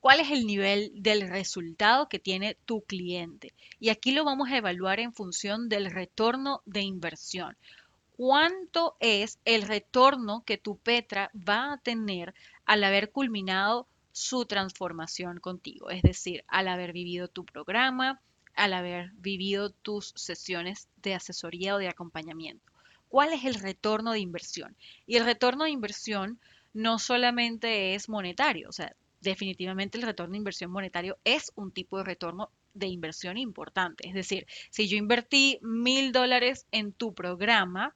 cuál 0.00 0.20
es 0.20 0.30
el 0.30 0.46
nivel 0.46 0.92
del 0.94 1.28
resultado 1.28 2.08
que 2.08 2.18
tiene 2.18 2.56
tu 2.64 2.82
cliente. 2.82 3.52
Y 3.80 3.88
aquí 3.88 4.12
lo 4.12 4.24
vamos 4.24 4.48
a 4.48 4.56
evaluar 4.56 5.00
en 5.00 5.12
función 5.12 5.68
del 5.68 5.90
retorno 5.90 6.62
de 6.66 6.82
inversión. 6.82 7.56
¿Cuánto 8.16 8.96
es 9.00 9.38
el 9.44 9.62
retorno 9.62 10.42
que 10.44 10.58
tu 10.58 10.78
Petra 10.78 11.30
va 11.36 11.72
a 11.72 11.78
tener 11.78 12.34
al 12.64 12.82
haber 12.82 13.12
culminado 13.12 13.86
su 14.12 14.44
transformación 14.44 15.38
contigo? 15.38 15.90
Es 15.90 16.02
decir, 16.02 16.44
al 16.48 16.68
haber 16.68 16.92
vivido 16.92 17.28
tu 17.28 17.44
programa, 17.44 18.20
al 18.54 18.72
haber 18.72 19.12
vivido 19.14 19.70
tus 19.70 20.12
sesiones 20.16 20.88
de 20.96 21.14
asesoría 21.14 21.76
o 21.76 21.78
de 21.78 21.88
acompañamiento. 21.88 22.72
¿Cuál 23.08 23.32
es 23.32 23.44
el 23.44 23.54
retorno 23.54 24.12
de 24.12 24.18
inversión? 24.18 24.76
Y 25.06 25.16
el 25.16 25.24
retorno 25.24 25.64
de 25.64 25.70
inversión 25.70 26.40
no 26.74 26.98
solamente 26.98 27.94
es 27.94 28.08
monetario, 28.08 28.68
o 28.68 28.72
sea, 28.72 28.94
definitivamente 29.20 29.98
el 29.98 30.04
retorno 30.04 30.32
de 30.32 30.38
inversión 30.38 30.70
monetario 30.70 31.18
es 31.24 31.52
un 31.54 31.72
tipo 31.72 31.98
de 31.98 32.04
retorno 32.04 32.50
de 32.74 32.86
inversión 32.86 33.36
importante. 33.36 34.08
Es 34.08 34.14
decir, 34.14 34.46
si 34.70 34.88
yo 34.88 34.96
invertí 34.96 35.58
mil 35.62 36.12
dólares 36.12 36.66
en 36.70 36.92
tu 36.92 37.14
programa, 37.14 37.94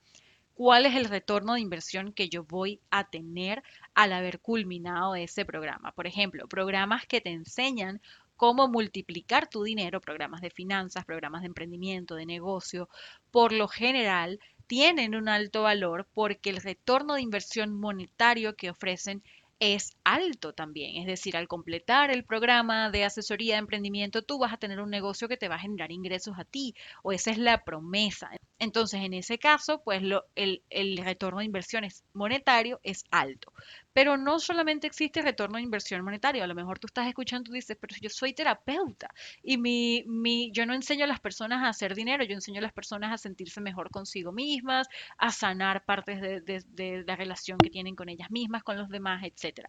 ¿cuál 0.55 0.87
es 0.87 0.95
el 0.95 1.07
retorno 1.07 1.55
de 1.55 1.61
inversión 1.61 2.13
que 2.13 2.29
yo 2.29 2.45
voy 2.45 2.81
a 2.91 3.05
tener 3.05 3.63
al 3.95 4.13
haber 4.13 4.41
culminado 4.41 5.15
ese 5.15 5.45
programa? 5.45 5.93
Por 5.93 6.07
ejemplo, 6.07 6.49
programas 6.49 7.07
que 7.07 7.21
te 7.21 7.31
enseñan 7.31 8.01
cómo 8.37 8.67
multiplicar 8.67 9.49
tu 9.49 9.63
dinero, 9.63 10.01
programas 10.01 10.41
de 10.41 10.51
finanzas, 10.51 11.05
programas 11.05 11.43
de 11.43 11.47
emprendimiento, 11.47 12.17
de 12.17 12.27
negocio, 12.27 12.89
por 13.31 13.53
lo 13.53 13.69
general 13.69 14.41
tienen 14.67 15.15
un 15.15 15.29
alto 15.29 15.63
valor 15.63 16.09
porque 16.13 16.51
el 16.51 16.57
retorno 16.57 17.15
de 17.15 17.23
inversión 17.23 17.79
monetario 17.79 18.57
que 18.57 18.71
ofrecen 18.71 19.23
es 19.63 19.97
alto 20.03 20.53
también. 20.55 20.97
Es 20.97 21.07
decir, 21.07 21.37
al 21.37 21.47
completar 21.47 22.11
el 22.11 22.25
programa 22.25 22.91
de 22.91 23.05
asesoría 23.05 23.55
de 23.55 23.61
emprendimiento, 23.61 24.23
tú 24.23 24.41
vas 24.41 24.53
a 24.53 24.57
tener 24.57 24.81
un 24.81 24.91
negocio 24.91 25.29
que 25.29 25.37
te 25.37 25.49
va 25.49 25.55
a 25.55 25.61
generar 25.61 25.93
ingresos 25.93 26.37
a 26.37 26.45
ti, 26.45 26.75
o 27.05 27.13
esa 27.13 27.31
es 27.31 27.39
la 27.39 27.63
promesa. 27.63 28.31
Entonces, 28.59 29.03
en 29.03 29.15
ese 29.15 29.39
caso, 29.39 29.81
pues 29.85 30.03
el, 30.35 30.65
el 30.69 30.97
retorno 30.97 31.39
de 31.39 31.45
inversiones 31.45 32.03
monetario 32.13 32.81
es 32.83 33.05
alto. 33.13 33.53
Pero 33.93 34.17
no 34.17 34.39
solamente 34.39 34.87
existe 34.87 35.23
retorno 35.23 35.57
de 35.57 35.63
inversión 35.63 36.03
monetaria. 36.03 36.45
A 36.45 36.47
lo 36.47 36.55
mejor 36.55 36.79
tú 36.79 36.87
estás 36.87 37.07
escuchando 37.07 37.51
y 37.51 37.57
dices, 37.57 37.77
pero 37.81 37.95
yo 38.01 38.09
soy 38.09 38.33
terapeuta 38.33 39.09
y 39.43 39.59
mi, 39.59 40.05
mi, 40.07 40.51
yo 40.53 40.67
no 40.67 40.75
enseño 40.75 41.05
a 41.05 41.09
las 41.09 41.21
personas 41.21 41.63
a 41.63 41.69
hacer 41.69 41.95
dinero, 41.95 42.25
yo 42.25 42.35
enseño 42.35 42.59
a 42.59 42.63
las 42.63 42.73
personas 42.73 43.13
a 43.13 43.19
sentirse 43.19 43.61
mejor 43.61 43.91
consigo 43.91 44.33
mismas, 44.33 44.89
a 45.19 45.31
sanar 45.31 45.85
partes 45.85 46.21
de, 46.21 46.41
de 46.41 47.05
la 47.07 47.17
relación 47.17 47.59
que 47.59 47.71
tienen 47.71 47.97
con 47.97 48.09
ellas 48.09 48.31
mismas, 48.31 48.63
con 48.63 48.79
los 48.79 48.89
demás, 48.89 49.23
etc. 49.25 49.69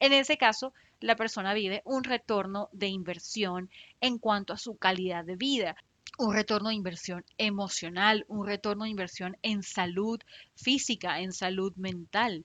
En 0.00 0.12
ese 0.12 0.36
caso, 0.36 0.74
la 1.00 1.16
persona 1.16 1.54
vive 1.54 1.82
un 1.84 2.04
retorno 2.04 2.68
de 2.72 2.88
inversión 2.88 3.70
en 4.00 4.18
cuanto 4.18 4.52
a 4.52 4.58
su 4.58 4.76
calidad 4.76 5.24
de 5.24 5.36
vida 5.36 5.76
un 6.18 6.34
retorno 6.34 6.68
de 6.68 6.74
inversión 6.74 7.24
emocional, 7.38 8.26
un 8.28 8.46
retorno 8.46 8.84
de 8.84 8.90
inversión 8.90 9.36
en 9.42 9.62
salud 9.62 10.20
física, 10.54 11.20
en 11.20 11.32
salud 11.32 11.74
mental 11.76 12.44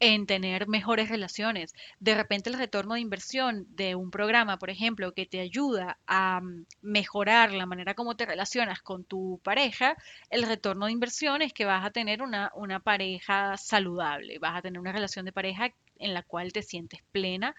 en 0.00 0.26
tener 0.26 0.68
mejores 0.68 1.08
relaciones. 1.08 1.74
De 2.00 2.14
repente 2.14 2.50
el 2.50 2.58
retorno 2.58 2.94
de 2.94 3.00
inversión 3.00 3.66
de 3.70 3.94
un 3.94 4.10
programa, 4.10 4.58
por 4.58 4.70
ejemplo, 4.70 5.12
que 5.12 5.26
te 5.26 5.40
ayuda 5.40 5.98
a 6.06 6.40
mm, 6.40 6.66
mejorar 6.82 7.52
la 7.52 7.66
manera 7.66 7.94
como 7.94 8.16
te 8.16 8.26
relacionas 8.26 8.80
con 8.82 9.04
tu 9.04 9.40
pareja, 9.42 9.96
el 10.30 10.44
retorno 10.44 10.86
de 10.86 10.92
inversión 10.92 11.42
es 11.42 11.52
que 11.52 11.64
vas 11.64 11.84
a 11.84 11.90
tener 11.90 12.22
una, 12.22 12.50
una 12.54 12.80
pareja 12.80 13.56
saludable, 13.56 14.38
vas 14.38 14.56
a 14.56 14.62
tener 14.62 14.80
una 14.80 14.92
relación 14.92 15.24
de 15.24 15.32
pareja 15.32 15.72
en 15.98 16.14
la 16.14 16.22
cual 16.22 16.52
te 16.52 16.62
sientes 16.62 17.00
plena 17.12 17.54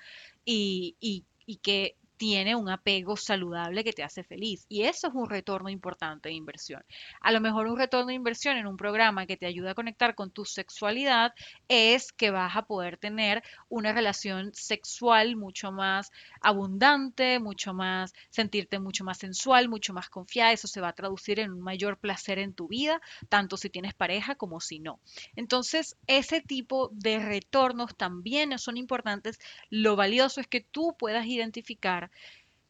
y, 0.45 0.95
y, 0.99 1.25
y 1.45 1.58
que 1.58 1.95
tiene 2.19 2.53
un 2.53 2.69
apego 2.69 3.15
saludable 3.15 3.86
que 3.86 3.93
te 3.93 4.03
hace 4.03 4.25
feliz. 4.25 4.65
Y 4.67 4.84
eso 4.84 5.08
es 5.08 5.13
un 5.13 5.29
retorno 5.29 5.69
importante 5.69 6.27
de 6.27 6.36
inversión. 6.36 6.84
A 7.21 7.32
lo 7.32 7.39
mejor 7.39 7.67
un 7.67 7.77
retorno 7.77 8.08
de 8.08 8.13
inversión 8.13 8.58
en 8.58 8.67
un 8.67 8.75
programa 8.75 9.25
que 9.25 9.38
te 9.38 9.45
ayuda 9.45 9.71
a 9.71 9.73
conectar 9.73 10.15
con 10.15 10.29
tu 10.29 10.43
sexualidad 10.43 11.34
es 11.69 12.12
que 12.12 12.29
vas 12.29 12.58
a 12.58 12.63
poder 12.63 12.97
tener 12.97 13.41
una 13.69 13.93
relación 13.93 14.51
sexual 14.53 15.38
mucho 15.38 15.71
más 15.71 16.12
abundante, 16.41 17.39
mucho 17.39 17.73
más, 17.73 18.13
sentirte 18.29 18.79
mucho 18.79 19.05
más 19.05 19.17
sensual, 19.17 19.69
mucho 19.69 19.93
más 19.93 20.10
confiada. 20.10 20.51
Eso 20.51 20.67
se 20.67 20.82
va 20.82 20.89
a 20.89 20.93
traducir 20.93 21.39
en 21.39 21.51
un 21.53 21.62
mayor 21.62 21.97
placer 21.99 22.38
en 22.38 22.53
tu 22.53 22.67
vida, 22.67 22.99
tanto 23.29 23.55
si 23.55 23.69
tienes 23.69 23.93
pareja 23.93 24.36
como 24.36 24.60
si 24.60 24.79
no. 24.79 24.99
Entonces, 25.38 25.95
ese 26.05 26.41
tipo 26.41 26.89
de 26.91 27.19
retornos 27.19 27.95
también 27.95 28.60
son 28.60 28.75
importantes. 28.75 29.39
Lo 29.69 29.95
valioso 29.95 30.41
es 30.41 30.47
que 30.47 30.60
tú 30.60 30.97
puedas 30.99 31.25
identificar 31.25 32.09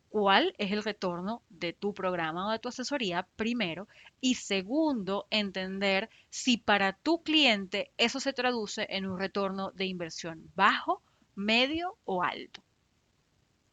cuál 0.10 0.54
es 0.58 0.72
el 0.72 0.84
retorno 0.84 1.44
de 1.50 1.74
tu 1.74 1.94
programa 1.94 2.48
o 2.48 2.52
de 2.52 2.60
tu 2.60 2.70
asesoría, 2.70 3.28
primero. 3.36 3.88
Y 4.20 4.36
segundo, 4.36 5.28
entender 5.30 6.10
si 6.30 6.58
para 6.58 6.94
tu 6.94 7.22
cliente 7.24 7.92
eso 7.98 8.20
se 8.20 8.34
traduce 8.34 8.88
en 8.90 9.06
un 9.06 9.20
retorno 9.20 9.72
de 9.72 9.86
inversión 9.86 10.52
bajo, 10.56 11.02
medio 11.36 11.98
o 12.06 12.24
alto. 12.24 12.62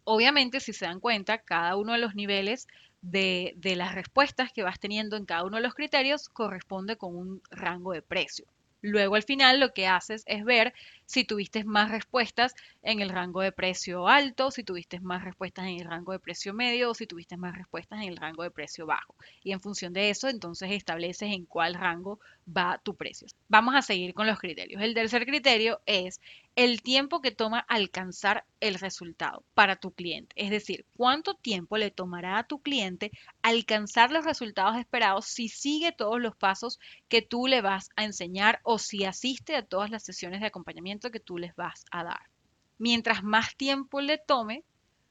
Obviamente, 0.05 0.61
si 0.61 0.73
se 0.73 0.85
dan 0.85 1.01
cuenta, 1.01 1.39
cada 1.39 1.77
uno 1.77 1.93
de 1.93 1.99
los 1.99 2.15
niveles 2.15 2.69
de, 3.03 3.55
de 3.57 3.75
las 3.75 3.95
respuestas 3.95 4.53
que 4.53 4.63
vas 4.63 4.79
teniendo 4.79 5.17
en 5.17 5.27
cada 5.27 5.45
uno 5.45 5.57
de 5.57 5.63
los 5.63 5.75
criterios 5.75 6.29
corresponde 6.29 6.97
con 6.97 7.17
un 7.17 7.43
rango 7.51 7.93
de 7.93 8.03
precio. 8.03 8.47
Luego 8.83 9.17
al 9.17 9.25
final 9.25 9.59
lo 9.59 9.73
que 9.73 9.89
haces 9.89 10.23
es 10.27 10.45
ver 10.45 10.73
si 11.07 11.25
tuviste 11.25 11.65
más 11.65 11.91
respuestas 11.91 12.55
en 12.83 13.01
el 13.01 13.09
rango 13.09 13.41
de 13.41 13.53
precio 13.53 14.09
alto, 14.09 14.51
si 14.51 14.65
tuviste 14.65 15.01
más 15.01 15.25
respuestas 15.25 15.67
en 15.67 15.81
el 15.81 15.87
rango 15.87 16.13
de 16.13 16.19
precio 16.19 16.53
medio 16.53 16.91
o 16.91 16.95
si 16.95 17.07
tuviste 17.07 17.37
más 17.37 17.57
respuestas 17.57 18.03
en 18.03 18.09
el 18.09 18.17
rango 18.17 18.43
de 18.43 18.51
precio 18.51 18.87
bajo. 18.87 19.15
Y 19.43 19.53
en 19.53 19.61
función 19.61 19.93
de 19.93 20.11
eso, 20.11 20.29
entonces 20.29 20.73
estableces 20.73 21.33
en 21.33 21.47
cuál 21.47 21.75
rango 21.75 22.21
va 22.47 22.81
tu 22.83 22.95
precio. 22.95 23.29
Vamos 23.49 23.75
a 23.75 23.83
seguir 23.83 24.15
con 24.15 24.27
los 24.27 24.39
criterios. 24.39 24.83
El 24.83 24.95
tercer 24.95 25.25
criterio 25.27 25.81
es 25.87 26.21
el 26.57 26.83
tiempo 26.83 27.21
que 27.21 27.33
toma 27.33 27.59
alcanzar 27.69 28.45
el 28.61 28.75
resultado 28.75 29.45
para 29.55 29.77
tu 29.77 29.93
cliente. 29.93 30.35
Es 30.37 30.51
decir, 30.51 30.87
cuánto 30.97 31.35
tiempo 31.35 31.77
le 31.77 31.91
tomará 31.91 32.39
a 32.39 32.47
tu 32.47 32.61
cliente 32.61 33.13
alcanzar 33.43 34.11
los 34.11 34.25
resultados 34.25 34.77
esperados 34.79 35.27
si 35.27 35.49
sigue 35.49 35.93
todos 35.93 36.21
los 36.21 36.35
pasos 36.35 36.81
que 37.09 37.21
tú 37.21 37.47
le 37.47 37.61
vas 37.61 37.91
a 37.95 38.05
enseñar 38.05 38.61
o 38.63 38.79
si 38.79 39.05
asiste 39.05 39.55
a 39.55 39.67
todas 39.67 39.91
las 39.91 40.03
sesiones 40.03 40.41
de 40.41 40.47
acompañamiento 40.47 40.96
que 41.01 41.21
tú 41.21 41.39
les 41.39 41.55
vas 41.57 41.85
a 41.91 42.05
dar. 42.05 42.31
Mientras 42.79 43.23
más 43.23 43.57
tiempo 43.57 44.01
le 44.01 44.19
tome, 44.19 44.65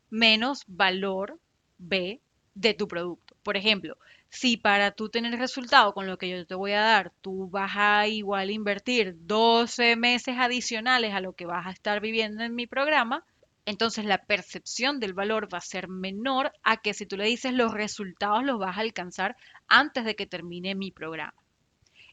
menos 0.10 0.64
valor 0.68 1.40
ve 1.78 2.22
de 2.54 2.74
tu 2.74 2.88
producto. 2.88 3.36
Por 3.44 3.58
ejemplo, 3.58 3.98
si 4.30 4.58
para 4.58 4.92
tú 4.92 5.10
tener 5.10 5.38
resultado 5.40 5.94
con 5.94 6.08
lo 6.08 6.18
que 6.18 6.30
yo 6.30 6.46
te 6.46 6.56
voy 6.56 6.74
a 6.74 6.82
dar, 6.82 7.12
tú 7.22 7.50
vas 7.50 7.72
a 7.76 8.08
igual 8.08 8.52
invertir 8.52 9.16
12 9.20 9.96
meses 9.96 10.36
adicionales 10.38 11.14
a 11.14 11.22
lo 11.22 11.34
que 11.34 11.46
vas 11.46 11.68
a 11.68 11.72
estar 11.72 12.02
viviendo 12.02 12.44
en 12.44 12.56
mi 12.56 12.68
programa, 12.68 13.26
entonces 13.66 14.06
la 14.06 14.26
percepción 14.26 15.00
del 15.00 15.14
valor 15.14 15.48
va 15.54 15.58
a 15.58 15.62
ser 15.62 15.88
menor 15.88 16.52
a 16.64 16.78
que 16.78 16.94
si 16.94 17.06
tú 17.06 17.18
le 17.18 17.26
dices 17.26 17.54
los 17.54 17.74
resultados 17.74 18.44
los 18.44 18.60
vas 18.60 18.78
a 18.78 18.82
alcanzar 18.82 19.36
antes 19.68 20.06
de 20.06 20.16
que 20.16 20.28
termine 20.28 20.76
mi 20.76 20.92
programa. 20.92 21.34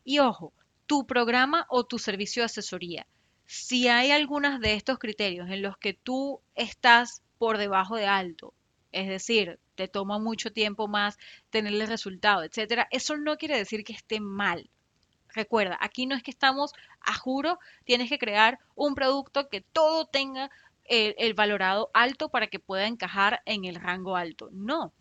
Y 0.05 0.19
ojo, 0.19 0.53
tu 0.87 1.07
programa 1.07 1.67
o 1.69 1.85
tu 1.85 1.99
servicio 1.99 2.43
de 2.43 2.47
asesoría 2.47 3.07
si 3.53 3.87
hay 3.89 4.11
algunos 4.11 4.61
de 4.61 4.73
estos 4.73 4.99
criterios 4.99 5.51
en 5.51 5.61
los 5.61 5.77
que 5.77 5.93
tú 5.93 6.41
estás 6.55 7.21
por 7.37 7.59
debajo 7.59 7.97
de 7.97 8.07
alto, 8.07 8.55
es 8.93 9.07
decir, 9.09 9.61
te 9.75 9.89
toma 9.89 10.19
mucho 10.19 10.55
tiempo 10.55 10.89
más 10.89 11.19
tener 11.51 11.75
el 11.75 11.87
resultado, 11.87 12.45
etcétera, 12.45 12.89
eso 12.91 13.19
no 13.19 13.37
quiere 13.37 13.59
decir 13.59 13.85
que 13.85 13.93
esté 13.93 14.21
mal. 14.21 14.71
Recuerda, 15.29 15.77
aquí 15.83 16.07
no 16.07 16.15
es 16.15 16.23
que 16.23 16.31
estamos 16.31 16.73
a 17.03 17.13
juro, 17.13 17.59
tienes 17.85 18.09
que 18.09 18.19
crear 18.19 18.59
un 18.75 18.95
producto 18.95 19.51
que 19.51 19.61
todo 19.61 20.07
tenga 20.07 20.51
el, 20.85 21.15
el 21.19 21.35
valorado 21.35 21.91
alto 21.93 22.31
para 22.31 22.47
que 22.47 22.59
pueda 22.59 22.87
encajar 22.87 23.43
en 23.45 23.67
el 23.67 23.75
rango 23.75 24.17
alto. 24.17 24.49
No, 24.51 24.95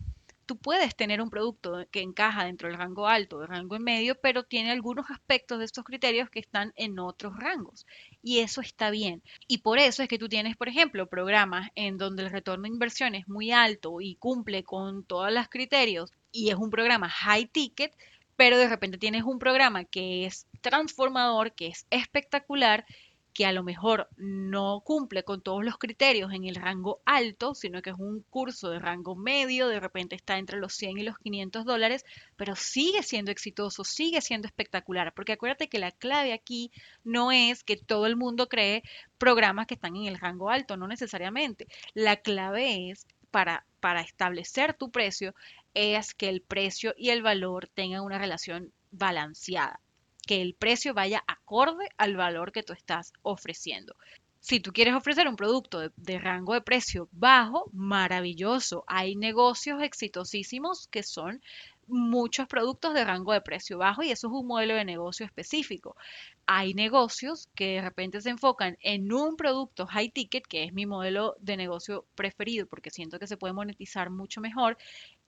tú 0.46 0.56
puedes 0.56 0.94
tener 0.96 1.20
un 1.20 1.30
producto 1.30 1.86
que 1.90 2.00
encaja 2.00 2.44
dentro 2.44 2.68
del 2.68 2.78
rango 2.78 3.06
alto, 3.06 3.38
del 3.38 3.48
rango 3.48 3.78
medio, 3.78 4.14
pero 4.20 4.44
tiene 4.44 4.70
algunos 4.70 5.10
aspectos 5.10 5.58
de 5.58 5.64
estos 5.64 5.84
criterios 5.84 6.30
que 6.30 6.40
están 6.40 6.72
en 6.76 6.98
otros 6.98 7.36
rangos. 7.36 7.86
Y 8.22 8.40
eso 8.40 8.60
está 8.60 8.90
bien. 8.90 9.22
Y 9.48 9.58
por 9.58 9.78
eso 9.78 10.02
es 10.02 10.08
que 10.08 10.18
tú 10.18 10.28
tienes, 10.28 10.56
por 10.56 10.68
ejemplo, 10.68 11.06
programas 11.06 11.70
en 11.74 11.98
donde 11.98 12.22
el 12.24 12.30
retorno 12.30 12.62
de 12.64 12.68
inversión 12.70 13.14
es 13.14 13.28
muy 13.28 13.52
alto 13.52 14.00
y 14.00 14.16
cumple 14.16 14.62
con 14.64 15.04
todos 15.04 15.32
los 15.32 15.48
criterios 15.48 16.12
y 16.30 16.50
es 16.50 16.56
un 16.56 16.70
programa 16.70 17.08
high 17.08 17.46
ticket, 17.46 17.94
pero 18.36 18.58
de 18.58 18.68
repente 18.68 18.98
tienes 18.98 19.22
un 19.24 19.38
programa 19.38 19.84
que 19.84 20.26
es 20.26 20.46
transformador, 20.60 21.52
que 21.52 21.68
es 21.68 21.86
espectacular 21.90 22.84
que 23.32 23.46
a 23.46 23.52
lo 23.52 23.62
mejor 23.62 24.08
no 24.16 24.82
cumple 24.84 25.24
con 25.24 25.42
todos 25.42 25.64
los 25.64 25.78
criterios 25.78 26.32
en 26.32 26.44
el 26.44 26.54
rango 26.54 27.00
alto, 27.06 27.54
sino 27.54 27.80
que 27.80 27.90
es 27.90 27.96
un 27.98 28.22
curso 28.28 28.70
de 28.70 28.78
rango 28.78 29.16
medio, 29.16 29.68
de 29.68 29.80
repente 29.80 30.16
está 30.16 30.38
entre 30.38 30.58
los 30.58 30.74
100 30.74 30.98
y 30.98 31.02
los 31.02 31.18
500 31.18 31.64
dólares, 31.64 32.04
pero 32.36 32.56
sigue 32.56 33.02
siendo 33.02 33.30
exitoso, 33.30 33.84
sigue 33.84 34.20
siendo 34.20 34.46
espectacular, 34.46 35.14
porque 35.14 35.32
acuérdate 35.32 35.68
que 35.68 35.78
la 35.78 35.92
clave 35.92 36.32
aquí 36.32 36.70
no 37.04 37.32
es 37.32 37.64
que 37.64 37.76
todo 37.76 38.06
el 38.06 38.16
mundo 38.16 38.48
cree 38.48 38.82
programas 39.18 39.66
que 39.66 39.74
están 39.74 39.96
en 39.96 40.06
el 40.06 40.18
rango 40.18 40.50
alto, 40.50 40.76
no 40.76 40.86
necesariamente. 40.86 41.66
La 41.94 42.16
clave 42.16 42.90
es 42.90 43.06
para, 43.30 43.64
para 43.80 44.02
establecer 44.02 44.74
tu 44.74 44.90
precio, 44.90 45.34
es 45.74 46.14
que 46.14 46.28
el 46.28 46.42
precio 46.42 46.94
y 46.98 47.10
el 47.10 47.22
valor 47.22 47.68
tengan 47.68 48.02
una 48.02 48.18
relación 48.18 48.72
balanceada 48.90 49.80
que 50.26 50.40
el 50.42 50.54
precio 50.54 50.94
vaya 50.94 51.22
acorde 51.26 51.88
al 51.96 52.16
valor 52.16 52.52
que 52.52 52.62
tú 52.62 52.72
estás 52.72 53.12
ofreciendo. 53.22 53.94
Si 54.42 54.58
tú 54.58 54.72
quieres 54.72 54.94
ofrecer 54.94 55.28
un 55.28 55.36
producto 55.36 55.92
de, 55.94 56.18
rango 56.18 56.54
de 56.54 56.60
precio 56.60 57.08
bajo, 57.12 57.70
maravilloso. 57.72 58.82
Hay 58.88 59.14
negocios 59.14 59.80
exitosísimos 59.80 60.88
que 60.88 61.04
son 61.04 61.40
muchos 61.86 62.48
productos 62.48 62.92
de 62.94 63.04
rango 63.04 63.32
de 63.32 63.40
precio 63.40 63.78
bajo 63.78 64.02
y 64.02 64.10
eso 64.10 64.26
es 64.26 64.32
un 64.32 64.48
modelo 64.48 64.74
de 64.74 64.84
negocio 64.84 65.24
específico. 65.24 65.96
Hay 66.44 66.74
negocios 66.74 67.48
que 67.54 67.74
de 67.74 67.82
repente 67.82 68.20
se 68.20 68.30
enfocan 68.30 68.76
en 68.80 69.12
un 69.12 69.36
producto 69.36 69.86
high 69.86 70.10
ticket, 70.10 70.44
que 70.48 70.64
es 70.64 70.72
mi 70.72 70.86
modelo 70.86 71.36
de 71.38 71.56
negocio 71.56 72.04
preferido 72.16 72.66
porque 72.66 72.90
siento 72.90 73.20
que 73.20 73.28
se 73.28 73.36
puede 73.36 73.54
monetizar 73.54 74.10
mucho 74.10 74.40
mejor 74.40 74.76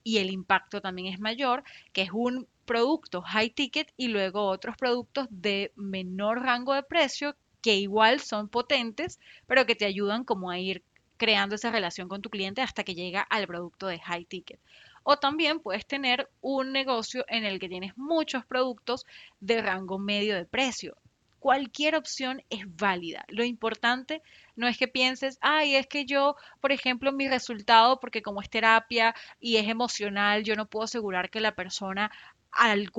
y 0.03 0.19
el 0.19 0.31
impacto 0.31 0.81
también 0.81 1.13
es 1.13 1.21
mayor, 1.21 1.63
que 1.93 2.03
es 2.03 2.11
un 2.13 2.49
producto 2.65 3.23
high 3.23 3.51
ticket 3.51 3.93
y 3.97 4.09
luego 4.09 4.47
otros 4.47 4.77
productos 4.77 5.27
de 5.31 5.73
menor 5.77 6.43
rango 6.43 6.75
de 6.75 6.83
precio 6.83 7.37
que 7.63 7.77
igual 7.77 8.21
son 8.21 8.49
potentes, 8.49 9.19
pero 9.47 9.67
que 9.67 9.75
te 9.75 9.87
ayudan 9.87 10.25
como 10.25 10.51
a 10.51 10.59
ir 10.59 10.83
creando 11.17 11.55
esa 11.55 11.71
relación 11.71 12.09
con 12.09 12.23
tu 12.23 12.31
cliente 12.31 12.61
hasta 12.61 12.85
que 12.85 12.95
llega 12.95 13.23
al 13.23 13.47
producto 13.47 13.87
de 13.87 14.01
high 14.01 14.25
ticket. 14.25 14.61
O 15.03 15.17
también 15.17 15.61
puedes 15.61 15.87
tener 15.87 16.29
un 16.41 16.73
negocio 16.73 17.25
en 17.29 17.45
el 17.45 17.59
que 17.59 17.69
tienes 17.69 17.97
muchos 17.97 18.45
productos 18.45 19.07
de 19.41 19.63
rango 19.63 19.99
medio 19.99 20.35
de 20.35 20.47
precio 20.47 20.97
cualquier 21.45 21.95
opción 21.95 22.43
es 22.49 22.65
válida. 22.75 23.27
Lo 23.29 23.45
importante 23.45 24.23
no 24.57 24.67
es 24.67 24.79
que 24.79 24.89
pienses, 24.89 25.37
ay, 25.43 25.77
es 25.77 25.87
que 25.87 26.07
yo, 26.07 26.37
por 26.59 26.73
ejemplo, 26.73 27.13
mi 27.13 27.29
resultado, 27.29 28.01
porque 28.01 28.23
como 28.23 28.41
es 28.41 28.49
terapia 28.49 29.15
y 29.41 29.59
es 29.59 29.69
emocional, 29.69 30.43
yo 30.43 30.57
no 30.57 30.65
puedo 30.65 30.85
asegurar 30.85 31.29
que 31.29 31.41
la 31.41 31.55
persona 31.55 32.11
al, 32.57 32.91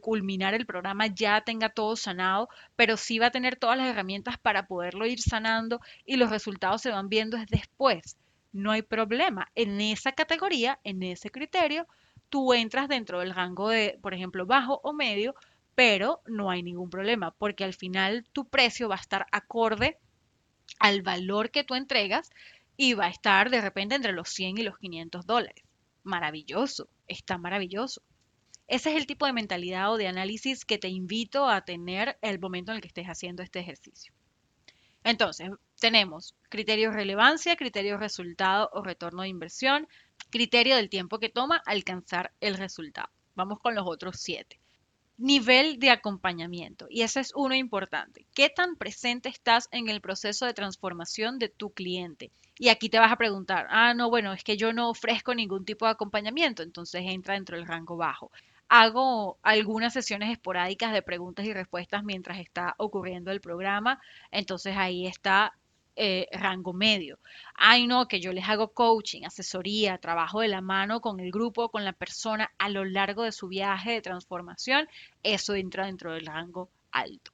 culminar 0.00 0.54
el 0.54 0.66
programa 0.66 1.06
ya 1.06 1.40
tenga 1.42 1.68
todo 1.68 1.96
sanado, 1.96 2.48
pero 2.76 2.96
sí 2.96 3.18
va 3.18 3.26
a 3.26 3.30
tener 3.30 3.56
todas 3.56 3.78
las 3.78 3.88
herramientas 3.88 4.38
para 4.38 4.66
poderlo 4.66 5.06
ir 5.06 5.20
sanando 5.20 5.80
y 6.04 6.16
los 6.16 6.30
resultados 6.30 6.82
se 6.82 6.90
van 6.90 7.08
viendo 7.08 7.36
después. 7.48 8.16
No 8.52 8.70
hay 8.72 8.82
problema. 8.82 9.50
En 9.54 9.80
esa 9.80 10.12
categoría, 10.12 10.80
en 10.84 11.02
ese 11.02 11.30
criterio, 11.30 11.86
tú 12.28 12.52
entras 12.54 12.88
dentro 12.88 13.20
del 13.20 13.34
rango 13.34 13.68
de, 13.68 13.98
por 14.02 14.14
ejemplo, 14.14 14.46
bajo 14.46 14.80
o 14.82 14.92
medio, 14.92 15.34
pero 15.74 16.22
no 16.26 16.50
hay 16.50 16.62
ningún 16.62 16.90
problema 16.90 17.30
porque 17.30 17.64
al 17.64 17.74
final 17.74 18.24
tu 18.32 18.48
precio 18.48 18.88
va 18.88 18.96
a 18.96 19.00
estar 19.00 19.26
acorde 19.30 19.98
al 20.80 21.02
valor 21.02 21.50
que 21.50 21.64
tú 21.64 21.74
entregas 21.74 22.30
y 22.76 22.94
va 22.94 23.06
a 23.06 23.10
estar 23.10 23.50
de 23.50 23.60
repente 23.60 23.94
entre 23.94 24.12
los 24.12 24.28
100 24.28 24.58
y 24.58 24.62
los 24.62 24.78
500 24.78 25.26
dólares. 25.26 25.64
Maravilloso, 26.04 26.88
está 27.06 27.38
maravilloso. 27.38 28.02
Ese 28.68 28.90
es 28.90 28.96
el 28.96 29.06
tipo 29.06 29.24
de 29.24 29.32
mentalidad 29.32 29.90
o 29.90 29.96
de 29.96 30.08
análisis 30.08 30.66
que 30.66 30.76
te 30.76 30.88
invito 30.88 31.48
a 31.48 31.64
tener 31.64 32.18
el 32.20 32.38
momento 32.38 32.70
en 32.70 32.76
el 32.76 32.82
que 32.82 32.88
estés 32.88 33.06
haciendo 33.06 33.42
este 33.42 33.60
ejercicio. 33.60 34.12
Entonces, 35.04 35.48
tenemos 35.80 36.34
criterio 36.50 36.90
relevancia, 36.90 37.56
criterio 37.56 37.96
resultado 37.96 38.68
o 38.74 38.82
retorno 38.82 39.22
de 39.22 39.28
inversión, 39.28 39.88
criterio 40.28 40.76
del 40.76 40.90
tiempo 40.90 41.18
que 41.18 41.30
toma 41.30 41.62
alcanzar 41.64 42.32
el 42.40 42.58
resultado. 42.58 43.08
Vamos 43.34 43.58
con 43.60 43.74
los 43.74 43.86
otros 43.86 44.16
siete. 44.18 44.60
Nivel 45.16 45.78
de 45.78 45.90
acompañamiento. 45.90 46.86
Y 46.90 47.02
ese 47.02 47.20
es 47.20 47.32
uno 47.34 47.54
importante. 47.54 48.26
¿Qué 48.34 48.50
tan 48.50 48.76
presente 48.76 49.30
estás 49.30 49.68
en 49.72 49.88
el 49.88 50.02
proceso 50.02 50.44
de 50.44 50.52
transformación 50.52 51.38
de 51.38 51.48
tu 51.48 51.70
cliente? 51.70 52.30
Y 52.58 52.68
aquí 52.68 52.90
te 52.90 52.98
vas 52.98 53.10
a 53.10 53.16
preguntar, 53.16 53.66
ah, 53.70 53.94
no, 53.94 54.10
bueno, 54.10 54.34
es 54.34 54.44
que 54.44 54.58
yo 54.58 54.74
no 54.74 54.90
ofrezco 54.90 55.34
ningún 55.34 55.64
tipo 55.64 55.86
de 55.86 55.92
acompañamiento, 55.92 56.62
entonces 56.62 57.02
entra 57.06 57.34
dentro 57.34 57.56
del 57.56 57.66
rango 57.66 57.96
bajo. 57.96 58.30
Hago 58.68 59.38
algunas 59.42 59.92
sesiones 59.92 60.30
esporádicas 60.30 60.92
de 60.92 61.02
preguntas 61.02 61.46
y 61.46 61.52
respuestas 61.52 62.04
mientras 62.04 62.38
está 62.38 62.74
ocurriendo 62.78 63.30
el 63.30 63.40
programa, 63.40 64.00
entonces 64.30 64.76
ahí 64.76 65.06
está 65.06 65.54
eh, 65.96 66.28
rango 66.32 66.72
medio. 66.72 67.18
Ay, 67.54 67.86
no, 67.86 68.06
que 68.06 68.20
yo 68.20 68.32
les 68.32 68.48
hago 68.48 68.72
coaching, 68.72 69.24
asesoría, 69.24 69.98
trabajo 69.98 70.40
de 70.40 70.48
la 70.48 70.60
mano 70.60 71.00
con 71.00 71.18
el 71.18 71.32
grupo, 71.32 71.70
con 71.70 71.84
la 71.84 71.92
persona 71.92 72.52
a 72.58 72.68
lo 72.68 72.84
largo 72.84 73.24
de 73.24 73.32
su 73.32 73.48
viaje 73.48 73.92
de 73.92 74.02
transformación, 74.02 74.88
eso 75.22 75.54
entra 75.54 75.86
dentro 75.86 76.12
del 76.12 76.26
rango 76.26 76.70
alto. 76.92 77.32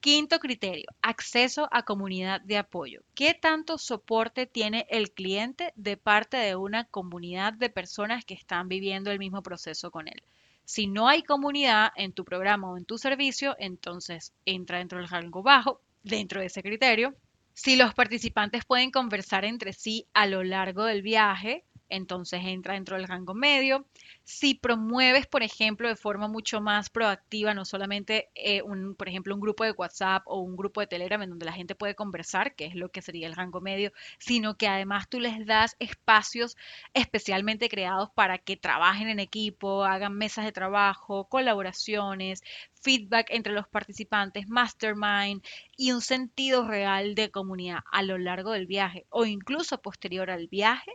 Quinto 0.00 0.38
criterio, 0.38 0.86
acceso 1.02 1.68
a 1.72 1.82
comunidad 1.82 2.40
de 2.42 2.56
apoyo. 2.56 3.02
¿Qué 3.16 3.34
tanto 3.34 3.78
soporte 3.78 4.46
tiene 4.46 4.86
el 4.90 5.10
cliente 5.10 5.72
de 5.74 5.96
parte 5.96 6.36
de 6.36 6.54
una 6.54 6.84
comunidad 6.84 7.52
de 7.52 7.68
personas 7.68 8.24
que 8.24 8.34
están 8.34 8.68
viviendo 8.68 9.10
el 9.10 9.18
mismo 9.18 9.42
proceso 9.42 9.90
con 9.90 10.06
él? 10.06 10.22
Si 10.64 10.86
no 10.86 11.08
hay 11.08 11.24
comunidad 11.24 11.90
en 11.96 12.12
tu 12.12 12.24
programa 12.24 12.70
o 12.70 12.76
en 12.78 12.84
tu 12.84 12.96
servicio, 12.96 13.56
entonces 13.58 14.32
entra 14.46 14.78
dentro 14.78 14.98
del 14.98 15.08
rango 15.08 15.42
bajo, 15.42 15.80
dentro 16.04 16.40
de 16.40 16.46
ese 16.46 16.62
criterio. 16.62 17.16
Si 17.52 17.74
los 17.74 17.92
participantes 17.92 18.64
pueden 18.64 18.92
conversar 18.92 19.44
entre 19.44 19.72
sí 19.72 20.06
a 20.14 20.26
lo 20.26 20.44
largo 20.44 20.84
del 20.84 21.02
viaje, 21.02 21.64
entonces 21.88 22.40
entra 22.44 22.74
dentro 22.74 22.96
del 22.96 23.08
rango 23.08 23.34
medio. 23.34 23.86
Si 24.24 24.54
promueves, 24.54 25.26
por 25.26 25.42
ejemplo, 25.42 25.88
de 25.88 25.96
forma 25.96 26.28
mucho 26.28 26.60
más 26.60 26.90
proactiva, 26.90 27.54
no 27.54 27.64
solamente, 27.64 28.28
eh, 28.34 28.62
un, 28.62 28.94
por 28.94 29.08
ejemplo, 29.08 29.34
un 29.34 29.40
grupo 29.40 29.64
de 29.64 29.72
WhatsApp 29.72 30.22
o 30.26 30.40
un 30.40 30.56
grupo 30.56 30.80
de 30.80 30.86
Telegram 30.86 31.22
en 31.22 31.30
donde 31.30 31.46
la 31.46 31.52
gente 31.52 31.74
puede 31.74 31.94
conversar, 31.94 32.54
que 32.54 32.66
es 32.66 32.74
lo 32.74 32.90
que 32.90 33.02
sería 33.02 33.26
el 33.26 33.36
rango 33.36 33.60
medio, 33.60 33.92
sino 34.18 34.56
que 34.56 34.68
además 34.68 35.08
tú 35.08 35.20
les 35.20 35.46
das 35.46 35.76
espacios 35.78 36.56
especialmente 36.94 37.68
creados 37.68 38.10
para 38.14 38.38
que 38.38 38.56
trabajen 38.56 39.08
en 39.08 39.20
equipo, 39.20 39.84
hagan 39.84 40.16
mesas 40.16 40.44
de 40.44 40.52
trabajo, 40.52 41.28
colaboraciones, 41.28 42.42
feedback 42.82 43.28
entre 43.30 43.52
los 43.52 43.68
participantes, 43.68 44.48
mastermind 44.48 45.42
y 45.76 45.92
un 45.92 46.00
sentido 46.00 46.66
real 46.66 47.14
de 47.14 47.30
comunidad 47.30 47.80
a 47.90 48.02
lo 48.02 48.18
largo 48.18 48.52
del 48.52 48.66
viaje 48.66 49.06
o 49.10 49.24
incluso 49.24 49.80
posterior 49.80 50.30
al 50.30 50.48
viaje 50.48 50.92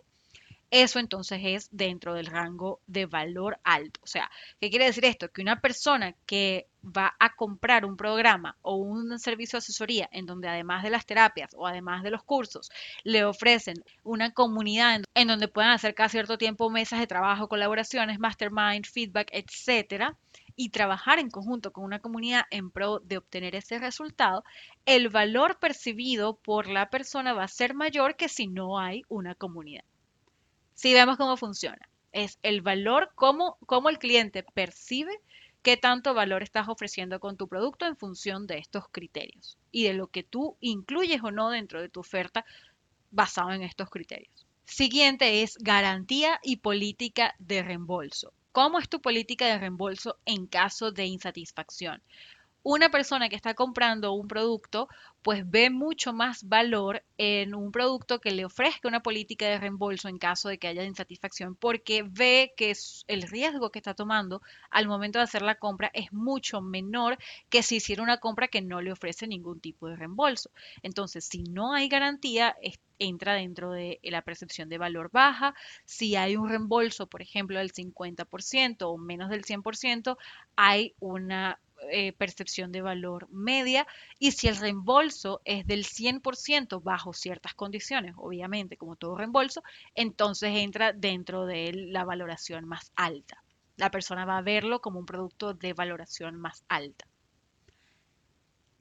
eso 0.73 0.97
entonces 0.97 1.39
es 1.43 1.69
dentro 1.71 2.15
del 2.15 2.25
rango 2.25 2.81
de 2.87 3.05
valor 3.05 3.59
alto. 3.63 3.99
O 4.03 4.07
sea, 4.07 4.31
¿qué 4.59 4.71
quiere 4.71 4.85
decir 4.85 5.05
esto? 5.05 5.31
Que 5.31 5.43
una 5.43 5.61
persona 5.61 6.15
que 6.25 6.67
va 6.83 7.15
a 7.19 7.35
comprar 7.35 7.85
un 7.85 7.95
programa 7.95 8.57
o 8.63 8.77
un 8.77 9.19
servicio 9.19 9.57
de 9.57 9.59
asesoría 9.59 10.09
en 10.11 10.25
donde 10.25 10.47
además 10.47 10.81
de 10.81 10.89
las 10.89 11.05
terapias 11.05 11.51
o 11.55 11.67
además 11.67 12.01
de 12.01 12.09
los 12.09 12.23
cursos 12.23 12.71
le 13.03 13.23
ofrecen 13.23 13.83
una 14.03 14.31
comunidad 14.33 15.03
en, 15.13 15.27
donde 15.27 15.47
puedan 15.47 15.69
hacer 15.69 15.93
cada 15.93 16.09
cierto 16.09 16.39
tiempo 16.39 16.71
mesas 16.71 16.99
de 16.99 17.05
trabajo, 17.07 17.47
colaboraciones, 17.47 18.17
mastermind, 18.17 18.87
feedback, 18.87 19.29
etcétera, 19.31 20.17
y 20.55 20.69
trabajar 20.69 21.19
en 21.19 21.29
conjunto 21.29 21.71
con 21.71 21.83
una 21.83 21.99
comunidad 21.99 22.45
en 22.49 22.71
pro 22.71 22.99
de 22.99 23.17
obtener 23.17 23.53
ese 23.53 23.77
resultado, 23.77 24.43
el 24.87 25.09
valor 25.09 25.59
percibido 25.59 26.37
por 26.37 26.67
la 26.67 26.89
persona 26.89 27.33
va 27.33 27.43
a 27.43 27.47
ser 27.47 27.75
mayor 27.75 28.15
que 28.15 28.27
si 28.27 28.47
no 28.47 28.79
hay 28.79 29.03
una 29.07 29.35
comunidad. 29.35 29.83
Si 30.73 30.93
vemos 30.93 31.17
cómo 31.17 31.37
funciona. 31.37 31.89
Es 32.11 32.39
el 32.43 32.61
valor, 32.61 33.11
cómo, 33.15 33.57
el 33.89 33.97
cliente 33.97 34.43
percibe 34.43 35.19
qué 35.61 35.77
tanto 35.77 36.13
valor 36.13 36.43
estás 36.43 36.67
ofreciendo 36.67 37.19
con 37.19 37.37
tu 37.37 37.47
producto 37.47 37.85
en 37.85 37.97
función 37.97 38.45
de 38.47 38.57
estos 38.59 38.87
criterios 38.91 39.57
y 39.71 39.83
de 39.85 39.93
lo 39.93 40.07
que 40.07 40.23
tú 40.23 40.57
incluyes 40.59 41.23
o 41.23 41.31
no 41.31 41.49
dentro 41.49 41.81
de 41.81 41.89
tu 41.89 42.01
oferta 42.01 42.45
basado 43.11 43.51
en 43.51 43.63
estos 43.63 43.89
criterios. 43.89 44.45
Siguiente 44.65 45.43
es 45.43 45.57
garantía 45.57 46.39
y 46.43 46.57
política 46.57 47.33
de 47.39 47.63
reembolso. 47.63 48.33
¿Cómo 48.51 48.77
es 48.79 48.87
tu 48.87 49.01
política 49.01 49.47
de 49.47 49.57
reembolso 49.57 50.17
en 50.25 50.45
caso 50.45 50.91
de 50.91 51.05
insatisfacción? 51.05 52.01
Una 52.63 52.89
persona 52.89 53.27
que 53.27 53.35
está 53.35 53.53
comprando 53.53 54.13
un 54.13 54.27
producto, 54.27 54.87
pues 55.21 55.49
ve 55.49 55.69
mucho 55.69 56.13
más 56.13 56.47
valor 56.47 57.03
en 57.17 57.55
un 57.55 57.71
producto 57.71 58.19
que 58.19 58.31
le 58.31 58.45
ofrezca 58.45 58.87
una 58.87 59.01
política 59.01 59.45
de 59.47 59.59
reembolso 59.59 60.07
en 60.07 60.17
caso 60.17 60.49
de 60.49 60.57
que 60.57 60.67
haya 60.67 60.83
insatisfacción, 60.83 61.55
porque 61.55 62.03
ve 62.03 62.53
que 62.55 62.73
el 63.07 63.21
riesgo 63.23 63.69
que 63.69 63.79
está 63.79 63.93
tomando 63.93 64.41
al 64.69 64.87
momento 64.87 65.19
de 65.19 65.23
hacer 65.23 65.41
la 65.41 65.55
compra 65.55 65.91
es 65.93 66.11
mucho 66.13 66.61
menor 66.61 67.17
que 67.49 67.63
si 67.63 67.77
hiciera 67.77 68.03
una 68.03 68.17
compra 68.17 68.47
que 68.47 68.61
no 68.61 68.81
le 68.81 68.91
ofrece 68.91 69.27
ningún 69.27 69.59
tipo 69.59 69.87
de 69.87 69.97
reembolso. 69.97 70.49
Entonces, 70.81 71.25
si 71.25 71.43
no 71.43 71.73
hay 71.73 71.89
garantía, 71.89 72.55
entra 72.99 73.33
dentro 73.33 73.71
de 73.71 73.99
la 74.03 74.21
percepción 74.21 74.69
de 74.69 74.77
valor 74.77 75.09
baja. 75.11 75.53
Si 75.85 76.15
hay 76.15 76.37
un 76.37 76.47
reembolso, 76.47 77.07
por 77.07 77.21
ejemplo, 77.21 77.59
del 77.59 77.73
50% 77.73 78.89
o 78.89 78.97
menos 78.97 79.29
del 79.29 79.43
100%, 79.43 80.17
hay 80.55 80.95
una 80.99 81.59
eh, 81.91 82.13
percepción 82.13 82.71
de 82.71 82.81
valor 82.81 83.27
media 83.29 83.87
y 84.19 84.31
si 84.31 84.47
el 84.47 84.57
reembolso 84.57 85.41
es 85.45 85.65
del 85.65 85.85
100% 85.85 86.81
bajo 86.81 87.13
ciertas 87.13 87.53
condiciones, 87.53 88.15
obviamente 88.17 88.77
como 88.77 88.95
todo 88.95 89.17
reembolso, 89.17 89.63
entonces 89.95 90.51
entra 90.55 90.93
dentro 90.93 91.45
de 91.45 91.71
la 91.73 92.03
valoración 92.05 92.65
más 92.65 92.91
alta. 92.95 93.43
La 93.75 93.91
persona 93.91 94.25
va 94.25 94.37
a 94.37 94.41
verlo 94.41 94.81
como 94.81 94.99
un 94.99 95.05
producto 95.05 95.53
de 95.53 95.73
valoración 95.73 96.35
más 96.35 96.63
alta. 96.67 97.05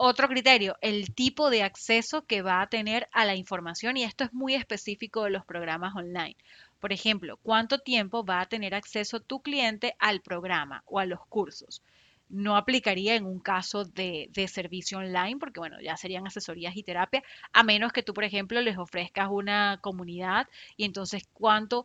Otro 0.04 0.26
criterio, 0.26 0.76
el 0.80 1.14
tipo 1.14 1.48
de 1.48 1.62
acceso 1.62 2.26
que 2.26 2.42
va 2.42 2.60
a 2.60 2.66
tener 2.66 3.08
a 3.12 3.24
la 3.24 3.36
información 3.36 3.96
y 3.96 4.02
esto 4.02 4.24
es 4.24 4.32
muy 4.32 4.54
específico 4.54 5.22
de 5.22 5.30
los 5.30 5.44
programas 5.44 5.94
online. 5.94 6.36
Por 6.80 6.92
ejemplo, 6.92 7.36
¿cuánto 7.36 7.78
tiempo 7.78 8.24
va 8.24 8.40
a 8.40 8.48
tener 8.48 8.74
acceso 8.74 9.20
tu 9.20 9.40
cliente 9.42 9.94
al 10.00 10.20
programa 10.20 10.82
o 10.86 10.98
a 10.98 11.06
los 11.06 11.24
cursos? 11.28 11.84
No 12.32 12.56
aplicaría 12.56 13.14
en 13.14 13.26
un 13.26 13.38
caso 13.38 13.84
de, 13.84 14.30
servicio 14.48 14.98
online, 14.98 15.36
porque 15.38 15.60
bueno, 15.60 15.76
ya 15.80 15.96
serían 15.96 16.26
asesorías 16.26 16.76
y 16.76 16.82
terapia, 16.82 17.22
a 17.52 17.62
menos 17.62 17.92
que 17.92 18.02
tú, 18.02 18.14
por 18.14 18.24
ejemplo, 18.24 18.60
les 18.60 18.78
ofrezcas 18.78 19.28
una 19.30 19.78
comunidad 19.82 20.48
y 20.76 20.84
entonces 20.84 21.28
cuánto 21.32 21.84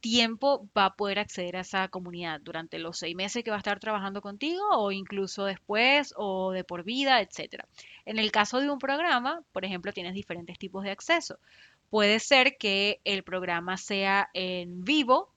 tiempo 0.00 0.68
va 0.76 0.86
a 0.86 0.96
poder 0.96 1.18
acceder 1.18 1.56
a 1.56 1.60
esa 1.60 1.88
comunidad 1.88 2.40
durante 2.40 2.78
los 2.78 2.98
seis 2.98 3.14
meses 3.16 3.42
que 3.42 3.50
va 3.50 3.56
a 3.56 3.60
estar 3.60 3.80
trabajando 3.80 4.20
contigo 4.20 4.62
o 4.72 4.92
incluso 4.92 5.44
después 5.44 6.12
o 6.16 6.50
de 6.50 6.64
por 6.64 6.84
vida, 6.84 7.20
etcétera. 7.20 7.66
En 8.04 8.18
el 8.18 8.30
caso 8.32 8.60
de 8.60 8.68
un 8.68 8.78
programa, 8.78 9.42
por 9.52 9.64
ejemplo, 9.64 9.92
tienes 9.92 10.12
diferentes 10.12 10.58
tipos 10.58 10.82
de 10.82 10.90
acceso. 10.90 11.38
Puede 11.88 12.18
ser 12.18 12.58
que 12.58 13.00
el 13.04 13.22
programa 13.22 13.76
sea 13.76 14.28
en 14.34 14.84
vivo, 14.84 15.30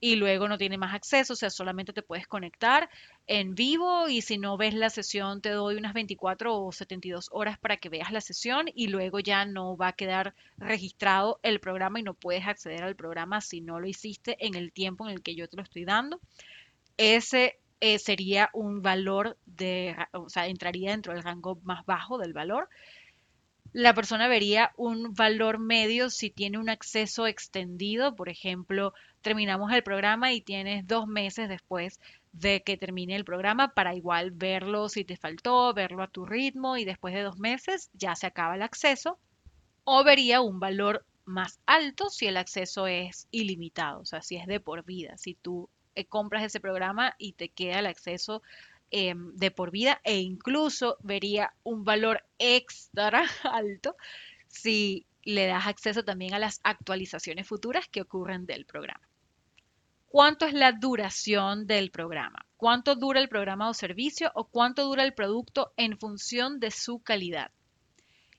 y 0.00 0.16
luego 0.16 0.48
no 0.48 0.58
tiene 0.58 0.78
más 0.78 0.94
acceso, 0.94 1.32
o 1.32 1.36
sea, 1.36 1.50
solamente 1.50 1.92
te 1.92 2.02
puedes 2.02 2.26
conectar 2.26 2.88
en 3.26 3.54
vivo 3.54 4.08
y 4.08 4.22
si 4.22 4.38
no 4.38 4.56
ves 4.56 4.74
la 4.74 4.90
sesión 4.90 5.40
te 5.40 5.50
doy 5.50 5.76
unas 5.76 5.92
24 5.92 6.56
o 6.56 6.72
72 6.72 7.28
horas 7.32 7.58
para 7.58 7.76
que 7.76 7.88
veas 7.88 8.12
la 8.12 8.20
sesión 8.20 8.66
y 8.74 8.88
luego 8.88 9.18
ya 9.20 9.44
no 9.44 9.76
va 9.76 9.88
a 9.88 9.92
quedar 9.94 10.34
registrado 10.56 11.40
el 11.42 11.58
programa 11.60 11.98
y 11.98 12.04
no 12.04 12.14
puedes 12.14 12.46
acceder 12.46 12.84
al 12.84 12.96
programa 12.96 13.40
si 13.40 13.60
no 13.60 13.80
lo 13.80 13.88
hiciste 13.88 14.36
en 14.46 14.54
el 14.54 14.72
tiempo 14.72 15.06
en 15.06 15.14
el 15.14 15.22
que 15.22 15.34
yo 15.34 15.48
te 15.48 15.56
lo 15.56 15.62
estoy 15.62 15.84
dando. 15.84 16.20
Ese 16.96 17.58
eh, 17.80 17.98
sería 17.98 18.50
un 18.52 18.82
valor 18.82 19.36
de, 19.46 19.96
o 20.12 20.28
sea, 20.28 20.46
entraría 20.46 20.92
dentro 20.92 21.12
del 21.12 21.22
rango 21.22 21.58
más 21.62 21.84
bajo 21.86 22.18
del 22.18 22.32
valor 22.32 22.68
la 23.72 23.94
persona 23.94 24.28
vería 24.28 24.72
un 24.76 25.14
valor 25.14 25.58
medio 25.58 26.10
si 26.10 26.30
tiene 26.30 26.58
un 26.58 26.70
acceso 26.70 27.26
extendido. 27.26 28.14
Por 28.16 28.28
ejemplo, 28.28 28.94
terminamos 29.22 29.72
el 29.72 29.82
programa 29.82 30.32
y 30.32 30.40
tienes 30.40 30.86
dos 30.86 31.06
meses 31.06 31.48
después 31.48 32.00
de 32.32 32.62
que 32.62 32.76
termine 32.76 33.16
el 33.16 33.24
programa 33.24 33.74
para 33.74 33.94
igual 33.94 34.30
verlo 34.30 34.88
si 34.88 35.04
te 35.04 35.16
faltó, 35.16 35.72
verlo 35.74 36.02
a 36.02 36.08
tu 36.08 36.26
ritmo 36.26 36.76
y 36.76 36.84
después 36.84 37.14
de 37.14 37.22
dos 37.22 37.38
meses 37.38 37.90
ya 37.94 38.14
se 38.14 38.26
acaba 38.26 38.54
el 38.56 38.62
acceso. 38.62 39.18
O 39.84 40.04
vería 40.04 40.40
un 40.40 40.60
valor 40.60 41.04
más 41.24 41.60
alto 41.66 42.10
si 42.10 42.26
el 42.26 42.36
acceso 42.36 42.86
es 42.86 43.26
ilimitado, 43.30 44.00
o 44.00 44.04
sea, 44.04 44.22
si 44.22 44.36
es 44.36 44.46
de 44.46 44.60
por 44.60 44.84
vida, 44.84 45.16
si 45.18 45.34
tú 45.34 45.68
eh, 45.94 46.04
compras 46.04 46.44
ese 46.44 46.60
programa 46.60 47.14
y 47.18 47.32
te 47.32 47.48
queda 47.48 47.80
el 47.80 47.86
acceso 47.86 48.42
Em, 48.90 49.34
de 49.36 49.50
por 49.50 49.70
vida 49.70 50.00
e 50.02 50.16
incluso 50.20 50.96
vería 51.02 51.52
un 51.62 51.84
valor 51.84 52.24
extra 52.38 53.26
alto 53.44 53.96
si 54.46 55.04
le 55.28 55.46
das 55.46 55.66
acceso 55.66 56.04
también 56.04 56.32
a 56.32 56.38
las 56.38 56.58
actualizaciones 56.64 57.46
futuras 57.46 57.86
que 57.86 58.00
ocurren 58.00 58.46
del 58.46 58.64
programa. 58.64 59.06
¿Cuánto 60.06 60.46
es 60.46 60.54
la 60.54 60.72
duración 60.72 61.66
del 61.66 61.90
programa? 61.90 62.46
¿Cuánto 62.56 62.94
dura 62.94 63.20
el 63.20 63.28
programa 63.28 63.68
o 63.68 63.74
servicio 63.74 64.32
o 64.34 64.48
cuánto 64.48 64.84
dura 64.84 65.04
el 65.04 65.12
producto 65.12 65.74
en 65.76 65.98
función 65.98 66.60
de 66.60 66.70
su 66.70 67.00
calidad? 67.00 67.50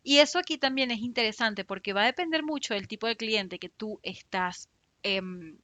Y 0.02 0.18
eso 0.18 0.40
aquí 0.40 0.58
también 0.58 0.90
es 0.90 1.02
interesante 1.02 1.64
porque 1.64 1.94
va 1.94 2.02
a 2.02 2.08
depender 2.08 2.42
mucho 2.42 2.74
del 2.74 2.88
tipo 2.88 3.06
de 3.06 3.18
cliente 3.18 3.60
que 3.60 3.70
tú 3.70 4.00
estás 4.02 4.68
em, 5.04 5.60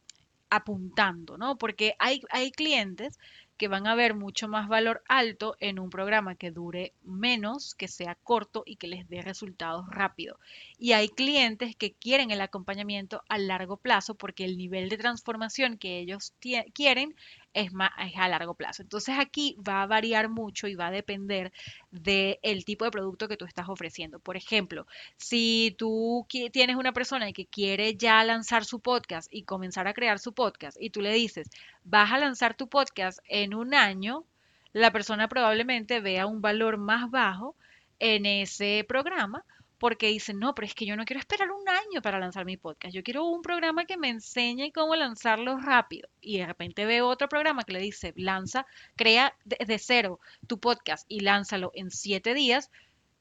apuntando, 0.52 1.40
¿no? 1.40 1.58
Porque 1.58 1.96
hay, 1.98 2.22
hay 2.30 2.52
clientes 2.52 3.18
que 3.58 3.68
van 3.68 3.88
a 3.88 3.96
ver 3.96 4.14
mucho 4.14 4.48
más 4.48 4.68
valor 4.68 5.04
alto 5.08 5.56
en 5.60 5.80
un 5.80 5.90
programa 5.90 6.36
que 6.36 6.52
dure 6.52 6.94
menos, 7.04 7.76
que 7.76 7.88
sea 7.88 8.16
corto 8.16 8.64
y 8.66 8.76
que 8.76 8.88
les 8.88 9.08
dé 9.08 9.22
resultados 9.22 9.86
rápido. 9.90 10.40
Y 10.78 10.92
hay 10.92 11.08
clientes 11.10 11.76
que 11.76 11.94
quieren 11.94 12.32
el 12.32 12.42
acompañamiento 12.42 13.24
a 13.30 13.38
largo 13.38 13.78
plazo 13.78 14.16
porque 14.16 14.46
el 14.46 14.58
nivel 14.58 14.90
de 14.90 14.98
transformación 14.98 15.78
que 15.78 16.00
ellos 16.00 16.34
quieren 16.74 17.16
es, 17.56 17.74
más, 17.74 17.92
a 17.98 18.28
largo 18.28 18.54
plazo. 18.54 18.84
Entonces 18.84 19.16
aquí 19.18 19.58
va 19.68 19.82
a 19.82 19.88
variar 19.88 20.30
mucho 20.30 20.68
y 20.68 20.76
va 20.76 20.88
a 20.88 20.92
depender 20.92 21.52
del 21.90 22.66
tipo 22.66 22.86
de 22.86 22.92
producto 22.92 23.28
que 23.28 23.38
tú 23.38 23.46
estás 23.46 23.70
ofreciendo. 23.70 24.20
Por 24.20 24.36
ejemplo, 24.38 24.86
si 25.18 25.74
tú 25.78 26.28
tienes 26.52 26.76
una 26.76 26.92
persona 26.92 27.32
que 27.32 27.46
quiere 27.48 27.96
ya 27.96 28.24
lanzar 28.24 28.66
su 28.66 28.82
podcast 28.82 29.34
y 29.34 29.44
comenzar 29.44 29.88
a 29.88 29.94
crear 29.94 30.20
su 30.20 30.34
podcast 30.34 30.78
y 30.80 30.90
tú 30.90 31.02
le 31.02 31.14
dices, 31.14 31.50
vas 31.84 32.12
a 32.12 32.20
lanzar 32.20 32.56
tu 32.56 32.68
podcast 32.68 33.20
en 33.28 33.56
un 33.56 33.74
año, 33.74 34.26
la 34.74 34.92
persona 34.92 35.30
probablemente 35.30 36.02
vea 36.02 36.26
un 36.28 36.42
valor 36.42 36.78
más 36.78 37.10
bajo 37.10 37.56
en 38.00 38.26
ese 38.26 38.86
programa 38.88 39.46
porque 39.86 40.08
dicen, 40.08 40.40
no, 40.40 40.56
pero 40.56 40.66
es 40.66 40.74
que 40.74 40.88
yo 40.88 40.96
no 40.96 41.06
quiero 41.06 41.20
esperar 41.20 41.52
un 41.52 41.70
año 41.70 42.02
para 42.02 42.18
lanzar 42.18 42.44
mi 42.44 42.58
podcast, 42.58 42.92
yo 42.92 43.04
quiero 43.04 43.26
un 43.26 43.44
programa 43.44 43.86
que 43.86 43.98
me 43.98 44.10
enseñe 44.10 44.72
cómo 44.74 44.96
lanzarlo 44.96 45.60
rápido. 45.60 46.10
Y 46.22 46.40
de 46.40 46.48
repente 46.48 46.88
veo 46.88 47.08
otro 47.08 47.30
programa 47.30 47.62
que 47.62 47.74
le 47.74 47.82
dice, 47.82 48.12
lanza, 48.16 48.66
crea 48.96 49.38
desde 49.44 49.78
cero 49.78 50.20
tu 50.48 50.60
podcast 50.60 51.06
y 51.08 51.20
lánzalo 51.20 51.70
en 51.76 51.92
siete 51.92 52.34
días. 52.34 52.72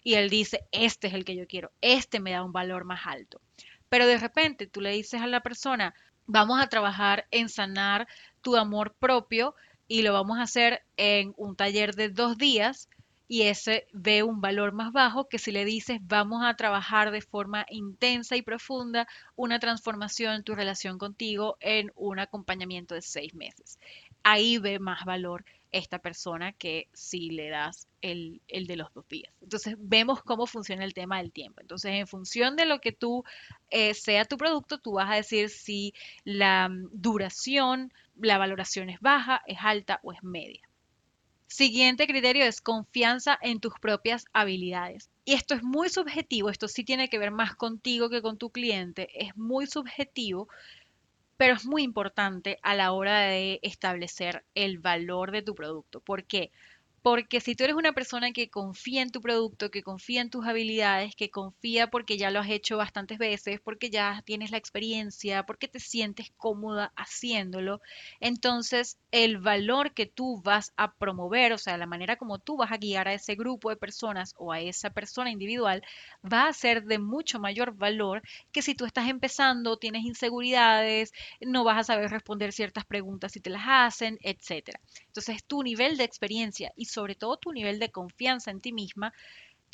Y 0.02 0.14
él 0.14 0.30
dice, 0.30 0.64
este 0.72 1.08
es 1.08 1.12
el 1.12 1.26
que 1.26 1.36
yo 1.36 1.46
quiero, 1.46 1.70
este 1.82 2.18
me 2.18 2.30
da 2.30 2.42
un 2.42 2.52
valor 2.52 2.86
más 2.86 3.06
alto. 3.06 3.42
Pero 3.90 4.06
de 4.06 4.16
repente 4.16 4.66
tú 4.66 4.80
le 4.80 4.92
dices 4.92 5.20
a 5.20 5.26
la 5.26 5.42
persona, 5.42 5.94
vamos 6.24 6.62
a 6.62 6.68
trabajar 6.70 7.26
en 7.30 7.50
sanar 7.50 8.08
tu 8.40 8.56
amor 8.56 8.94
propio 8.98 9.54
y 9.86 10.00
lo 10.00 10.14
vamos 10.14 10.38
a 10.38 10.44
hacer 10.44 10.82
en 10.96 11.34
un 11.36 11.56
taller 11.56 11.94
de 11.94 12.08
dos 12.08 12.38
días 12.38 12.88
y 13.26 13.42
ese 13.42 13.86
ve 13.92 14.22
un 14.22 14.40
valor 14.40 14.72
más 14.72 14.92
bajo 14.92 15.28
que 15.28 15.38
si 15.38 15.50
le 15.50 15.64
dices 15.64 15.98
vamos 16.02 16.42
a 16.44 16.54
trabajar 16.54 17.10
de 17.10 17.20
forma 17.20 17.66
intensa 17.70 18.36
y 18.36 18.42
profunda 18.42 19.06
una 19.36 19.58
transformación 19.58 20.34
en 20.34 20.44
tu 20.44 20.54
relación 20.54 20.98
contigo 20.98 21.56
en 21.60 21.90
un 21.94 22.18
acompañamiento 22.18 22.94
de 22.94 23.02
seis 23.02 23.34
meses. 23.34 23.78
Ahí 24.22 24.58
ve 24.58 24.78
más 24.78 25.04
valor 25.04 25.44
esta 25.74 25.98
persona 25.98 26.52
que 26.52 26.88
si 26.92 27.30
le 27.30 27.48
das 27.48 27.88
el, 28.00 28.40
de 28.48 28.76
los 28.76 28.92
dos 28.94 29.08
días. 29.08 29.32
Entonces 29.40 29.74
vemos 29.78 30.22
cómo 30.22 30.46
funciona 30.46 30.84
el 30.84 30.94
tema 30.94 31.18
del 31.18 31.32
tiempo. 31.32 31.60
Entonces 31.60 31.92
en 31.92 32.06
función 32.06 32.54
de 32.54 32.64
lo 32.64 32.80
que 32.80 32.92
tú 32.92 33.24
eh, 33.70 33.92
sea 33.94 34.24
tu 34.24 34.36
producto, 34.36 34.78
tú 34.78 34.92
vas 34.92 35.10
a 35.10 35.16
decir 35.16 35.48
si 35.48 35.92
la 36.22 36.68
mm, 36.68 36.90
duración, 36.92 37.92
la 38.16 38.38
valoración 38.38 38.88
es 38.88 39.00
baja, 39.00 39.42
es 39.46 39.58
alta 39.60 39.98
o 40.04 40.12
es 40.12 40.22
media. 40.22 40.60
Siguiente 41.56 42.08
criterio 42.08 42.44
es 42.46 42.60
confianza 42.60 43.38
en 43.40 43.60
tus 43.60 43.74
propias 43.80 44.24
habilidades. 44.32 45.08
Y 45.24 45.34
esto 45.34 45.54
es 45.54 45.62
muy 45.62 45.88
subjetivo, 45.88 46.50
esto 46.50 46.66
sí 46.66 46.82
tiene 46.82 47.08
que 47.08 47.20
ver 47.20 47.30
más 47.30 47.54
contigo 47.54 48.10
que 48.10 48.22
con 48.22 48.38
tu 48.38 48.50
cliente, 48.50 49.08
es 49.14 49.36
muy 49.36 49.68
subjetivo, 49.68 50.48
pero 51.36 51.54
es 51.54 51.64
muy 51.64 51.84
importante 51.84 52.58
a 52.64 52.74
la 52.74 52.90
hora 52.90 53.20
de 53.20 53.60
establecer 53.62 54.44
el 54.56 54.80
valor 54.80 55.30
de 55.30 55.42
tu 55.42 55.54
producto. 55.54 56.00
¿Por 56.00 56.24
qué? 56.24 56.50
Si 57.40 57.54
tú 57.54 57.64
eres 57.64 57.76
una 57.76 57.92
persona 57.92 58.32
que 58.32 58.48
confía 58.48 59.02
en 59.02 59.10
tu 59.10 59.20
producto, 59.20 59.70
que 59.70 59.82
confía 59.82 60.22
en 60.22 60.30
tus 60.30 60.46
habilidades, 60.46 61.14
que 61.14 61.28
confía 61.28 61.88
porque 61.88 62.16
ya 62.16 62.30
lo 62.30 62.40
has 62.40 62.48
hecho 62.48 62.78
bastantes 62.78 63.18
veces, 63.18 63.60
porque 63.60 63.90
ya 63.90 64.22
tienes 64.24 64.50
la 64.50 64.56
experiencia, 64.56 65.44
porque 65.44 65.68
te 65.68 65.80
sientes 65.80 66.32
cómoda 66.38 66.92
haciéndolo, 66.96 67.80
entonces 68.20 68.96
el 69.10 69.38
valor 69.38 69.92
que 69.92 70.06
tú 70.06 70.40
vas 70.42 70.72
a 70.76 70.94
promover, 70.94 71.52
o 71.52 71.58
sea, 71.58 71.76
la 71.76 71.86
manera 71.86 72.16
como 72.16 72.38
tú 72.38 72.56
vas 72.56 72.72
a 72.72 72.78
guiar 72.78 73.06
a 73.06 73.14
ese 73.14 73.34
grupo 73.34 73.68
de 73.68 73.76
personas 73.76 74.34
o 74.38 74.50
a 74.50 74.60
esa 74.60 74.88
persona 74.88 75.30
individual, 75.30 75.82
va 76.24 76.48
a 76.48 76.52
ser 76.54 76.84
de 76.84 76.98
mucho 76.98 77.38
mayor 77.38 77.76
valor 77.76 78.22
que 78.50 78.62
si 78.62 78.74
tú 78.74 78.86
estás 78.86 79.08
empezando, 79.08 79.76
tienes 79.76 80.04
inseguridades, 80.04 81.12
no 81.40 81.64
vas 81.64 81.78
a 81.78 81.84
saber 81.84 82.10
responder 82.10 82.52
ciertas 82.52 82.86
preguntas 82.86 83.32
si 83.32 83.40
te 83.40 83.50
las 83.50 83.64
hacen, 83.66 84.18
etc. 84.22 84.80
Entonces, 85.06 85.44
tu 85.44 85.62
nivel 85.62 85.96
de 85.96 86.04
experiencia 86.04 86.72
y 86.76 86.86
sobre 86.94 87.14
todo 87.14 87.36
tu 87.36 87.52
nivel 87.52 87.78
de 87.78 87.90
confianza 87.90 88.50
en 88.50 88.60
ti 88.60 88.72
misma, 88.72 89.12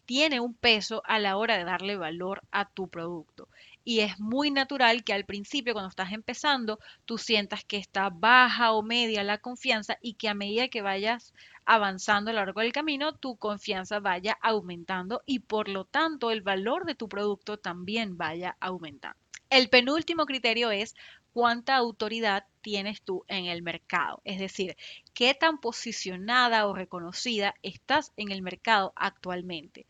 tiene 0.07 0.41
un 0.41 0.55
peso 0.55 1.03
a 1.07 1.21
la 1.21 1.37
hora 1.37 1.57
de 1.57 1.63
darle 1.63 1.97
valor 1.97 2.43
a 2.51 2.69
tu 2.69 2.89
producto. 2.89 3.49
Y 3.85 4.01
es 4.01 4.19
muy 4.19 4.51
natural 4.51 5.05
que 5.05 5.13
al 5.13 5.25
principio, 5.25 5.73
cuando 5.73 5.89
estás 5.89 6.13
empezando, 6.13 6.81
tú 7.05 7.17
sientas 7.17 7.65
que 7.65 7.77
está 7.77 8.11
baja 8.11 8.73
o 8.73 8.83
media 8.83 9.23
la 9.23 9.39
confianza 9.39 9.99
y 10.03 10.15
que 10.15 10.29
a 10.29 10.35
medida 10.35 10.67
que 10.67 10.83
vayas 10.83 11.33
avanzando 11.65 12.31
a 12.31 12.35
lo 12.35 12.41
largo 12.41 12.61
del 12.61 12.73
camino, 12.73 13.15
tu 13.15 13.37
confianza 13.37 14.01
vaya 14.01 14.37
aumentando 14.43 15.23
y 15.27 15.39
por 15.39 15.69
lo 15.69 15.85
tanto 15.85 16.33
el 16.33 16.43
valor 16.43 16.87
de 16.87 16.97
tu 16.97 17.09
producto 17.09 17.59
también 17.59 18.17
vaya 18.17 18.57
aumentando. 18.59 19.17
El 19.49 19.69
penúltimo 19.69 20.27
criterio 20.27 20.71
es 20.71 20.95
cuánta 21.33 21.77
autoridad 21.77 22.45
tienes 22.63 23.03
tú 23.03 23.25
en 23.29 23.47
el 23.47 23.63
mercado. 23.63 24.21
Es 24.25 24.39
decir, 24.39 24.77
qué 25.15 25.35
tan 25.35 25.59
posicionada 25.59 26.67
o 26.67 26.75
reconocida 26.75 27.55
estás 27.63 28.13
en 28.17 28.31
el 28.33 28.43
mercado 28.43 28.93
actualmente. 28.97 29.87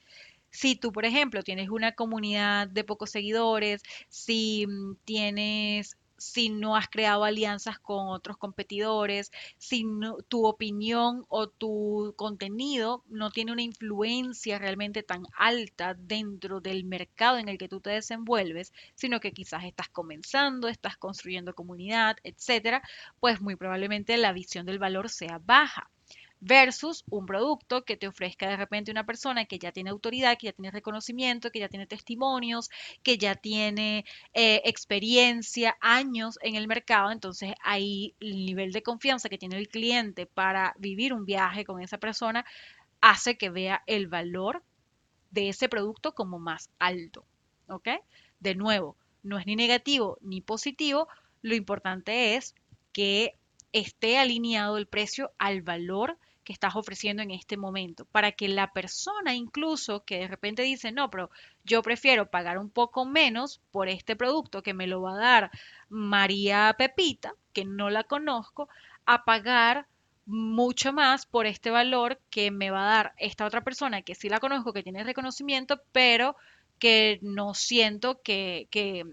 Si 0.51 0.77
tú, 0.77 0.93
por 0.93 1.05
ejemplo, 1.05 1.43
tienes 1.43 1.71
una 1.71 1.93
comunidad 1.93 2.69
de 2.69 2.85
pocos 2.85 3.11
seguidores, 3.11 3.83
si 4.09 4.67
mm, 4.67 4.97
tienes 5.05 5.97
si 6.21 6.51
no 6.51 6.77
has 6.77 6.89
creado 6.89 7.25
alianzas 7.25 7.79
con 7.79 8.09
otros 8.09 8.37
competidores, 8.37 9.33
si 9.57 9.85
tu 10.29 10.47
opinión 10.47 11.25
o 11.29 11.49
tu 11.49 12.15
contenido 12.17 13.03
no 13.09 13.31
tiene 13.31 13.53
una 13.53 13.63
influencia 13.63 14.59
realmente 14.59 15.03
tan 15.03 15.25
alta 15.37 15.95
dentro 15.95 16.61
del 16.61 16.85
mercado 16.85 17.39
en 17.39 17.49
el 17.49 17.57
que 17.57 17.69
tú 17.69 17.81
te 17.81 17.91
desenvuelves, 17.91 18.73
sino 18.95 19.19
que 19.19 19.33
quizás 19.33 19.65
estás 19.65 19.89
comenzando, 19.89 20.69
estás 20.69 20.99
construyendo 20.99 21.55
comunidad, 21.55 22.19
etcétera, 22.23 22.83
pues 23.19 23.41
muy 23.41 23.57
probablemente 23.57 24.17
la 24.19 24.33
visión 24.33 24.67
del 24.67 24.79
valor 24.79 25.09
sea 25.09 25.41
baja 25.43 25.91
versus 26.41 27.05
un 27.11 27.27
producto 27.27 27.85
que 27.85 27.97
te 27.97 28.09
ofrezca 28.09 28.49
de 28.49 28.57
repente 28.57 28.91
una 28.91 29.05
persona 29.05 29.45
que 29.45 29.59
ya 29.59 29.73
tiene 29.73 29.91
autoridad, 29.91 30.39
que 30.39 30.47
ya 30.47 30.53
tiene 30.53 30.71
reconocimiento, 30.71 31.51
que 31.51 31.61
ya 31.61 31.69
tiene 31.69 31.87
testimonios, 31.87 32.71
que 33.03 33.19
ya 33.19 33.35
tiene 33.35 34.05
eh, 34.33 34.63
experiencia, 34.65 35.77
años 35.81 36.39
en 36.43 36.57
el 36.57 36.67
mercado. 36.67 37.11
Entonces 37.11 37.55
ahí 37.63 38.15
el 38.21 38.47
nivel 38.47 38.73
de 38.73 38.83
confianza 38.83 39.29
que 39.29 39.39
tiene 39.39 39.59
el 39.59 39.69
cliente 39.69 40.27
para 40.27 40.75
vivir 40.79 41.13
un 41.13 41.27
viaje 41.27 41.65
con 41.65 41.83
esa 41.83 41.99
persona 41.99 42.45
hace 43.01 43.37
que 43.37 43.51
vea 43.51 43.83
el 43.87 44.09
valor 44.09 44.63
de 45.31 45.51
ese 45.51 45.69
producto 45.69 46.15
como 46.15 46.39
más 46.39 46.71
alto. 46.79 47.25
¿Ok? 47.69 47.89
De 48.41 48.55
nuevo, 48.55 48.97
no 49.23 49.39
es 49.39 49.47
ni 49.47 49.57
negativo 49.57 50.19
ni 50.23 50.41
positivo, 50.41 51.07
lo 51.43 51.55
importante 51.55 52.37
es 52.37 52.55
que 52.93 53.35
esté 53.73 54.19
alineado 54.19 54.79
el 54.79 54.87
precio 54.87 55.33
al 55.39 55.63
valor 55.63 56.19
estás 56.53 56.77
ofreciendo 56.77 57.23
en 57.23 57.31
este 57.31 57.57
momento, 57.57 58.05
para 58.07 58.33
que 58.33 58.49
la 58.49 58.73
persona 58.73 59.35
incluso 59.35 60.05
que 60.05 60.19
de 60.19 60.29
repente 60.29 60.63
dice, 60.63 60.93
no, 60.93 61.11
pero 61.11 61.31
yo 61.65 61.83
prefiero 61.83 62.31
pagar 62.31 62.59
un 62.59 62.71
poco 62.71 63.05
menos 63.05 63.61
por 63.71 63.89
este 63.89 64.17
producto 64.17 64.63
que 64.63 64.75
me 64.75 64.87
lo 64.87 65.03
va 65.03 65.15
a 65.15 65.21
dar 65.21 65.51
María 65.89 66.75
Pepita, 66.77 67.35
que 67.53 67.65
no 67.65 67.91
la 67.91 68.05
conozco, 68.05 68.69
a 69.07 69.25
pagar 69.25 69.87
mucho 70.27 70.93
más 70.93 71.27
por 71.27 71.47
este 71.47 71.71
valor 71.71 72.21
que 72.31 72.51
me 72.51 72.71
va 72.71 72.83
a 72.83 72.95
dar 72.95 73.15
esta 73.19 73.47
otra 73.47 73.63
persona 73.63 74.03
que 74.03 74.15
sí 74.15 74.29
la 74.29 74.39
conozco, 74.39 74.73
que 74.73 74.83
tiene 74.83 75.03
reconocimiento, 75.03 75.81
pero 75.93 76.37
que 76.79 77.19
no 77.23 77.55
siento 77.55 78.21
que, 78.23 78.69
que, 78.71 79.05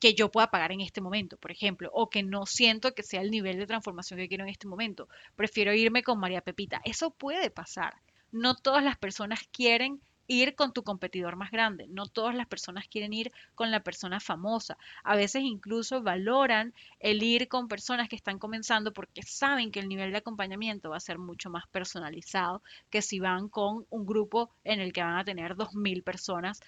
que 0.00 0.14
yo 0.14 0.30
pueda 0.30 0.50
pagar 0.50 0.72
en 0.72 0.80
este 0.80 1.00
momento, 1.00 1.36
por 1.36 1.50
ejemplo, 1.50 1.90
o 1.92 2.08
que 2.08 2.22
no 2.22 2.46
siento 2.46 2.94
que 2.94 3.02
sea 3.02 3.20
el 3.20 3.30
nivel 3.30 3.58
de 3.58 3.66
transformación 3.66 4.18
que 4.18 4.28
quiero 4.28 4.44
en 4.44 4.50
este 4.50 4.68
momento. 4.68 5.08
Prefiero 5.36 5.74
irme 5.74 6.02
con 6.02 6.20
María 6.20 6.40
Pepita. 6.40 6.80
Eso 6.84 7.10
puede 7.10 7.50
pasar. 7.50 7.94
No 8.30 8.54
todas 8.54 8.84
las 8.84 8.96
personas 8.96 9.40
quieren 9.52 10.00
ir 10.28 10.54
con 10.54 10.72
tu 10.72 10.84
competidor 10.84 11.36
más 11.36 11.50
grande. 11.50 11.86
No 11.88 12.06
todas 12.06 12.34
las 12.34 12.46
personas 12.46 12.86
quieren 12.86 13.12
ir 13.12 13.32
con 13.54 13.70
la 13.70 13.80
persona 13.80 14.20
famosa. 14.20 14.76
A 15.02 15.16
veces 15.16 15.42
incluso 15.42 16.02
valoran 16.02 16.74
el 17.00 17.22
ir 17.22 17.48
con 17.48 17.66
personas 17.66 18.08
que 18.08 18.16
están 18.16 18.38
comenzando 18.38 18.92
porque 18.92 19.22
saben 19.22 19.72
que 19.72 19.80
el 19.80 19.88
nivel 19.88 20.12
de 20.12 20.18
acompañamiento 20.18 20.90
va 20.90 20.98
a 20.98 21.00
ser 21.00 21.18
mucho 21.18 21.48
más 21.50 21.66
personalizado 21.68 22.62
que 22.90 23.02
si 23.02 23.18
van 23.18 23.48
con 23.48 23.86
un 23.88 24.06
grupo 24.06 24.50
en 24.64 24.80
el 24.80 24.92
que 24.92 25.02
van 25.02 25.16
a 25.16 25.24
tener 25.24 25.56
2.000 25.56 26.04
personas 26.04 26.60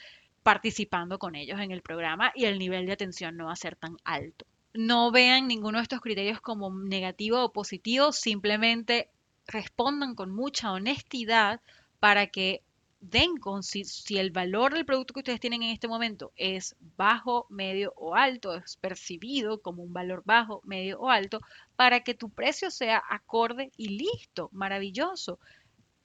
participando 0.43 1.19
con 1.19 1.35
ellos 1.35 1.61
en 1.61 1.71
el 1.71 1.83
programa 1.83 2.33
y 2.35 2.45
el 2.47 2.59
nivel 2.59 2.87
de 2.87 2.93
atención 2.93 3.37
no 3.37 3.47
va 3.47 3.53
a 3.53 3.57
ser 3.57 3.77
tan 3.77 3.97
alto. 4.05 4.47
No 4.73 5.11
vean 5.11 5.49
ninguno 5.49 5.79
de 5.79 5.83
estos 5.83 6.01
criterios 6.01 6.41
como 6.41 6.71
negativo 6.71 7.43
o 7.45 7.53
positivo, 7.53 8.13
simplemente 8.13 9.11
respondan 9.47 10.15
con 10.15 10.31
mucha 10.31 10.73
honestidad 10.73 11.61
para 11.99 12.29
que 12.29 12.63
den 13.01 13.39
con 13.39 13.63
si, 13.63 13.85
si, 13.85 14.19
el 14.19 14.31
valor 14.31 14.75
del 14.75 14.85
producto 14.85 15.15
que 15.15 15.21
ustedes 15.21 15.41
tienen 15.41 15.63
en 15.63 15.71
este 15.71 15.89
momento 15.89 16.33
es 16.37 16.77
bajo, 16.97 17.47
medio 17.49 17.95
o 17.97 18.15
alto, 18.15 18.55
es 18.55 18.77
percibido 18.77 19.61
como 19.63 19.83
un 19.83 19.93
valor 19.93 20.23
bajo, 20.27 20.61
medio 20.65 21.01
o 21.01 21.09
alto, 21.09 21.41
para 21.77 22.01
que 22.01 22.15
tu 22.15 22.29
precio 22.29 22.71
sea 22.71 23.03
acorde 23.09 23.73
y 23.77 23.89
listo, 23.89 24.51
maravilloso. 24.53 25.39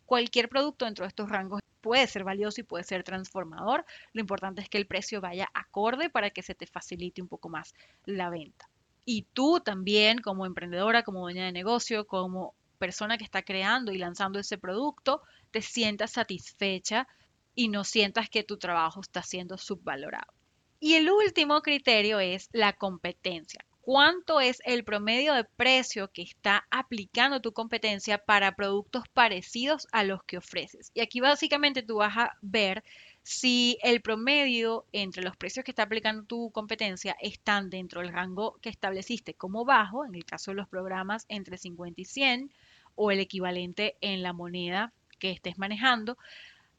Cualquier 0.05 0.49
producto 0.49 0.85
dentro 0.85 1.03
de 1.03 1.09
estos 1.09 1.29
rangos 1.29 1.61
puede 1.81 2.07
ser 2.07 2.23
valioso 2.23 2.61
y 2.61 2.63
puede 2.63 2.83
ser 2.83 3.03
transformador. 3.03 3.85
Lo 4.13 4.21
importante 4.21 4.61
es 4.61 4.69
que 4.69 4.77
el 4.77 4.87
precio 4.87 5.21
vaya 5.21 5.49
acorde 5.53 6.09
para 6.09 6.29
que 6.29 6.43
se 6.43 6.55
te 6.55 6.67
facilite 6.67 7.21
un 7.21 7.27
poco 7.27 7.49
más 7.49 7.73
la 8.05 8.29
venta. 8.29 8.69
Y 9.05 9.27
tú 9.33 9.59
también 9.59 10.19
como 10.19 10.45
emprendedora, 10.45 11.03
como 11.03 11.21
dueña 11.21 11.45
de 11.45 11.51
negocio, 11.51 12.07
como 12.07 12.55
persona 12.77 13.17
que 13.17 13.23
está 13.23 13.43
creando 13.43 13.91
y 13.91 13.97
lanzando 13.97 14.39
ese 14.39 14.57
producto, 14.57 15.21
te 15.51 15.61
sientas 15.61 16.11
satisfecha 16.11 17.07
y 17.55 17.69
no 17.69 17.83
sientas 17.83 18.29
que 18.29 18.43
tu 18.43 18.57
trabajo 18.57 19.01
está 19.01 19.23
siendo 19.23 19.57
subvalorado. 19.57 20.33
Y 20.79 20.95
el 20.95 21.09
último 21.09 21.61
criterio 21.61 22.19
es 22.19 22.49
la 22.51 22.73
competencia. 22.73 23.64
¿Cuánto 23.85 24.39
es 24.41 24.63
el 24.65 24.83
promedio 24.83 25.35
de 25.35 25.43
precio 25.43 26.11
que 26.11 26.23
está 26.23 26.65
aplicando 26.71 27.39
tu 27.39 27.53
competencia 27.53 28.17
para 28.17 28.55
productos 28.55 29.03
parecidos 29.13 29.87
a 29.91 30.03
los 30.03 30.23
que 30.23 30.39
ofreces? 30.39 30.89
Y 30.95 31.01
aquí 31.01 31.19
básicamente 31.19 31.83
tú 31.83 31.97
vas 31.97 32.17
a 32.17 32.31
ver 32.41 32.83
si 33.21 33.77
el 33.83 34.01
promedio 34.01 34.87
entre 34.91 35.21
los 35.21 35.37
precios 35.37 35.63
que 35.63 35.69
está 35.69 35.83
aplicando 35.83 36.23
tu 36.23 36.49
competencia 36.49 37.15
están 37.21 37.69
dentro 37.69 38.01
del 38.01 38.11
rango 38.11 38.57
que 38.59 38.69
estableciste 38.69 39.35
como 39.35 39.65
bajo, 39.65 40.03
en 40.03 40.15
el 40.15 40.25
caso 40.25 40.49
de 40.49 40.55
los 40.55 40.67
programas 40.67 41.27
entre 41.29 41.59
50 41.59 42.01
y 42.01 42.05
100, 42.05 42.51
o 42.95 43.11
el 43.11 43.19
equivalente 43.19 43.97
en 44.01 44.23
la 44.23 44.33
moneda 44.33 44.93
que 45.19 45.29
estés 45.29 45.59
manejando. 45.59 46.17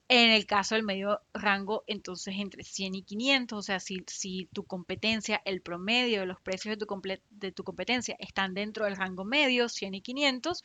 En 0.09 0.30
el 0.30 0.46
caso 0.46 0.76
del 0.76 0.84
medio 0.84 1.20
rango, 1.34 1.82
entonces 1.88 2.36
entre 2.38 2.62
100 2.62 2.94
y 2.94 3.02
500, 3.02 3.59
o 3.59 3.62
sea, 3.62 3.80
si, 3.80 4.04
si 4.07 4.48
tu 4.52 4.64
competencia, 4.64 5.42
el 5.44 5.62
promedio 5.62 6.20
de 6.20 6.26
los 6.26 6.40
precios 6.40 6.78
de 6.78 6.86
tu, 6.86 7.02
de 7.30 7.52
tu 7.52 7.64
competencia 7.64 8.16
están 8.20 8.54
dentro 8.54 8.84
del 8.84 8.96
rango 8.96 9.24
medio, 9.24 9.68
100 9.68 9.94
y 9.94 10.00
500, 10.02 10.62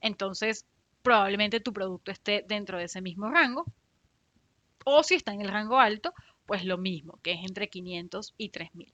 entonces 0.00 0.66
probablemente 1.02 1.60
tu 1.60 1.72
producto 1.72 2.10
esté 2.10 2.44
dentro 2.46 2.78
de 2.78 2.84
ese 2.84 3.00
mismo 3.00 3.30
rango. 3.30 3.64
O 4.84 5.02
si 5.02 5.14
está 5.14 5.32
en 5.32 5.42
el 5.42 5.48
rango 5.48 5.78
alto, 5.78 6.12
pues 6.46 6.64
lo 6.64 6.78
mismo, 6.78 7.20
que 7.22 7.32
es 7.32 7.44
entre 7.44 7.68
500 7.68 8.34
y 8.36 8.48
3000. 8.48 8.92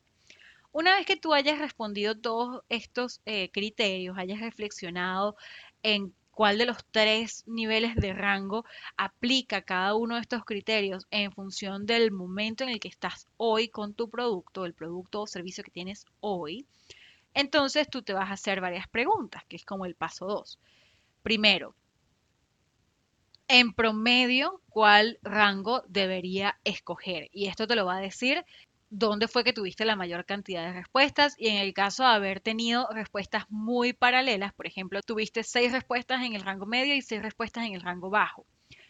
Una 0.73 0.95
vez 0.97 1.07
que 1.07 1.17
tú 1.17 1.33
hayas 1.33 1.59
respondido 1.59 2.19
todos 2.19 2.63
estos 2.69 3.23
eh, 3.25 3.51
criterios, 3.51 4.19
hayas 4.19 4.41
reflexionado 4.41 5.37
en 5.83 6.15
cuál 6.37 6.59
de 6.59 6.67
los 6.67 6.85
tres 6.91 7.45
niveles 7.47 7.97
de 7.97 8.13
rango 8.13 8.67
aplica 8.99 9.63
cada 9.63 9.95
uno 9.95 10.17
de 10.17 10.21
estos 10.21 10.45
criterios 10.45 11.07
en 11.11 11.33
función 11.33 11.87
del 11.87 12.13
momento 12.13 12.63
en 12.63 12.69
el 12.69 12.79
que 12.79 12.89
estás 12.89 13.27
hoy 13.39 13.71
con 13.71 13.95
tu 13.95 14.11
producto, 14.11 14.67
el 14.67 14.75
producto 14.75 15.23
o 15.23 15.27
servicio 15.27 15.65
que 15.65 15.71
tienes 15.71 16.05
hoy, 16.21 16.67
entonces 17.33 17.89
tú 17.89 18.03
te 18.03 18.13
vas 18.13 18.29
a 18.29 18.35
hacer 18.35 18.61
varias 18.61 18.87
preguntas, 18.87 19.45
que 19.49 19.57
es 19.57 19.65
como 19.65 19.87
el 19.87 19.95
paso 19.95 20.27
2. 20.27 20.59
Primero, 21.23 21.75
en 23.49 23.73
promedio, 23.73 24.61
¿cuál 24.69 25.19
rango 25.23 25.85
debería 25.89 26.61
escoger? 26.65 27.31
Y 27.33 27.47
esto 27.47 27.67
te 27.67 27.77
lo 27.77 27.87
va 27.87 27.97
a 27.97 28.01
decir 28.01 28.45
dónde 28.91 29.29
fue 29.29 29.45
que 29.45 29.53
tuviste 29.53 29.85
la 29.85 29.97
mayor 29.97 30.25
cantidad 30.25 30.65
de 30.65 30.73
respuestas 30.73 31.35
y 31.39 31.49
en 31.49 31.57
el 31.57 31.75
caso 31.75 32.05
de 32.05 32.11
haber 32.11 32.41
tenido 32.41 32.89
respuestas 32.93 33.45
muy 33.49 33.93
paralelas, 33.93 34.53
por 34.53 34.67
ejemplo, 34.67 35.03
tuviste 35.03 35.43
seis 35.43 35.73
respuestas 35.73 36.23
en 36.25 36.35
el 36.35 36.43
rango 36.43 36.67
medio 36.67 36.95
y 36.95 37.03
seis 37.03 37.23
respuestas 37.23 37.65
en 37.65 37.75
el 37.75 37.81
rango 37.81 38.11
bajo. 38.11 38.47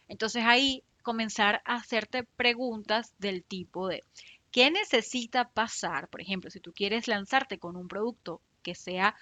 Entonces 0.09 0.45
ahí 0.45 0.85
comenzar 1.03 1.63
a 1.65 1.77
hacerte 1.77 2.25
preguntas 2.25 3.15
del 3.19 3.45
tipo 3.45 3.89
de 3.89 4.03
¿qué 4.51 4.71
necesita 4.71 5.49
pasar? 5.49 6.09
Por 6.09 6.21
ejemplo, 6.21 6.51
si 6.51 6.61
tú 6.61 6.73
quieres 6.73 7.09
lanzarte 7.09 7.59
con 7.59 7.77
un 7.77 7.89
producto 7.89 8.41
que 8.63 8.75
sea 8.75 9.15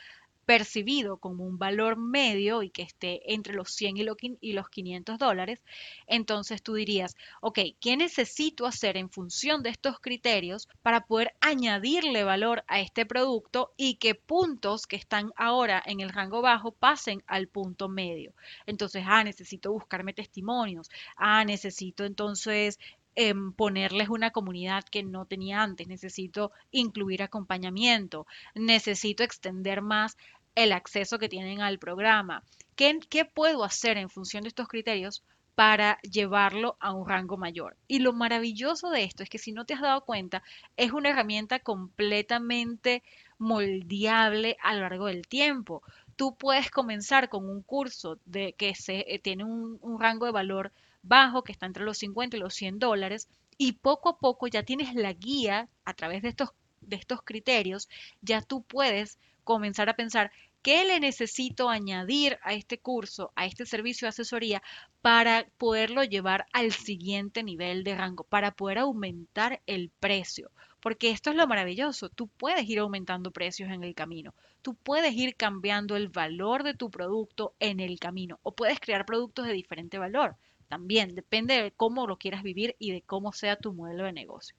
percibido 0.44 1.18
como 1.18 1.44
un 1.44 1.58
valor 1.58 1.96
medio 1.96 2.62
y 2.62 2.70
que 2.70 2.82
esté 2.82 3.32
entre 3.32 3.54
los 3.54 3.70
100 3.70 3.96
y 4.40 4.52
los 4.52 4.68
500 4.68 5.18
dólares, 5.18 5.62
entonces 6.06 6.62
tú 6.62 6.74
dirías, 6.74 7.16
ok, 7.40 7.58
¿qué 7.80 7.96
necesito 7.96 8.66
hacer 8.66 8.96
en 8.96 9.10
función 9.10 9.62
de 9.62 9.70
estos 9.70 9.98
criterios 10.00 10.68
para 10.82 11.06
poder 11.06 11.34
añadirle 11.40 12.24
valor 12.24 12.64
a 12.66 12.80
este 12.80 13.06
producto 13.06 13.72
y 13.76 13.96
que 13.96 14.14
puntos 14.14 14.86
que 14.86 14.96
están 14.96 15.32
ahora 15.36 15.82
en 15.84 16.00
el 16.00 16.10
rango 16.10 16.42
bajo 16.42 16.72
pasen 16.72 17.22
al 17.26 17.48
punto 17.48 17.88
medio? 17.88 18.32
Entonces, 18.66 19.04
ah, 19.06 19.24
necesito 19.24 19.72
buscarme 19.72 20.12
testimonios, 20.12 20.90
ah, 21.16 21.44
necesito 21.44 22.04
entonces 22.04 22.78
em, 23.16 23.52
ponerles 23.52 24.08
una 24.08 24.30
comunidad 24.32 24.82
que 24.84 25.04
no 25.04 25.24
tenía 25.24 25.62
antes, 25.62 25.86
necesito 25.86 26.50
incluir 26.72 27.22
acompañamiento, 27.22 28.26
necesito 28.56 29.22
extender 29.22 29.82
más 29.82 30.16
el 30.54 30.72
acceso 30.72 31.18
que 31.18 31.28
tienen 31.28 31.60
al 31.60 31.78
programa. 31.78 32.42
¿Qué, 32.76 32.98
¿Qué, 33.08 33.24
puedo 33.24 33.64
hacer 33.64 33.96
en 33.98 34.10
función 34.10 34.42
de 34.42 34.48
estos 34.48 34.68
criterios 34.68 35.22
para 35.54 36.00
llevarlo 36.02 36.76
a 36.80 36.92
un 36.92 37.08
rango 37.08 37.36
mayor? 37.36 37.76
Y 37.86 38.00
lo 38.00 38.12
maravilloso 38.12 38.90
de 38.90 39.04
esto 39.04 39.22
es 39.22 39.30
que 39.30 39.38
si 39.38 39.52
no 39.52 39.64
te 39.64 39.74
has 39.74 39.80
dado 39.80 40.04
cuenta, 40.04 40.42
es 40.76 40.92
una 40.92 41.10
herramienta 41.10 41.60
completamente 41.60 43.02
moldeable 43.38 44.56
a 44.62 44.74
lo 44.74 44.80
largo 44.80 45.06
del 45.06 45.26
tiempo. 45.26 45.82
Tú 46.16 46.36
puedes 46.36 46.70
comenzar 46.70 47.28
con 47.28 47.48
un 47.48 47.62
curso 47.62 48.18
de 48.24 48.52
que 48.52 48.74
se, 48.74 49.04
eh, 49.08 49.18
tiene 49.18 49.44
un, 49.44 49.78
un 49.82 50.00
rango 50.00 50.26
de 50.26 50.32
valor 50.32 50.72
bajo, 51.02 51.42
que 51.42 51.52
está 51.52 51.66
entre 51.66 51.84
los 51.84 51.98
50 51.98 52.36
y 52.36 52.40
los 52.40 52.54
100 52.54 52.78
dólares, 52.78 53.28
y 53.58 53.72
poco 53.72 54.08
a 54.08 54.18
poco 54.18 54.46
ya 54.46 54.62
tienes 54.62 54.94
la 54.94 55.12
guía 55.12 55.68
a 55.84 55.94
través 55.94 56.22
de 56.22 56.28
estos, 56.30 56.50
de 56.80 56.96
estos 56.96 57.22
criterios, 57.22 57.88
ya 58.20 58.42
tú 58.42 58.62
puedes 58.62 59.18
comenzar 59.44 59.88
a 59.88 59.96
pensar 59.96 60.32
qué 60.64 60.86
le 60.86 60.98
necesito 60.98 61.68
añadir 61.68 62.38
a 62.42 62.54
este 62.54 62.78
curso, 62.78 63.32
a 63.36 63.44
este 63.44 63.66
servicio 63.66 64.06
de 64.06 64.10
asesoría 64.10 64.62
para 65.02 65.46
poderlo 65.58 66.02
llevar 66.04 66.46
al 66.54 66.72
siguiente 66.72 67.42
nivel 67.42 67.84
de 67.84 67.94
rango, 67.94 68.24
para 68.24 68.50
poder 68.50 68.78
aumentar 68.78 69.60
el 69.66 69.90
precio. 70.00 70.50
Porque 70.80 71.10
esto 71.10 71.30
es 71.30 71.36
lo 71.36 71.46
maravilloso, 71.46 72.08
tú 72.08 72.28
puedes 72.28 72.68
ir 72.68 72.78
aumentando 72.78 73.30
precios 73.30 73.70
en 73.70 73.84
el 73.84 73.94
camino, 73.94 74.34
tú 74.62 74.74
puedes 74.74 75.14
ir 75.14 75.36
cambiando 75.36 75.96
el 75.96 76.08
valor 76.08 76.62
de 76.62 76.72
tu 76.72 76.90
producto 76.90 77.54
en 77.60 77.80
el 77.80 77.98
camino 77.98 78.40
o 78.42 78.54
puedes 78.54 78.80
crear 78.80 79.04
productos 79.04 79.46
de 79.46 79.52
diferente 79.52 79.98
valor. 79.98 80.36
También 80.68 81.14
depende 81.14 81.62
de 81.62 81.72
cómo 81.72 82.06
lo 82.06 82.16
quieras 82.16 82.42
vivir 82.42 82.74
y 82.78 82.92
de 82.92 83.02
cómo 83.02 83.32
sea 83.32 83.56
tu 83.56 83.74
modelo 83.74 84.04
de 84.04 84.12
negocio. 84.12 84.56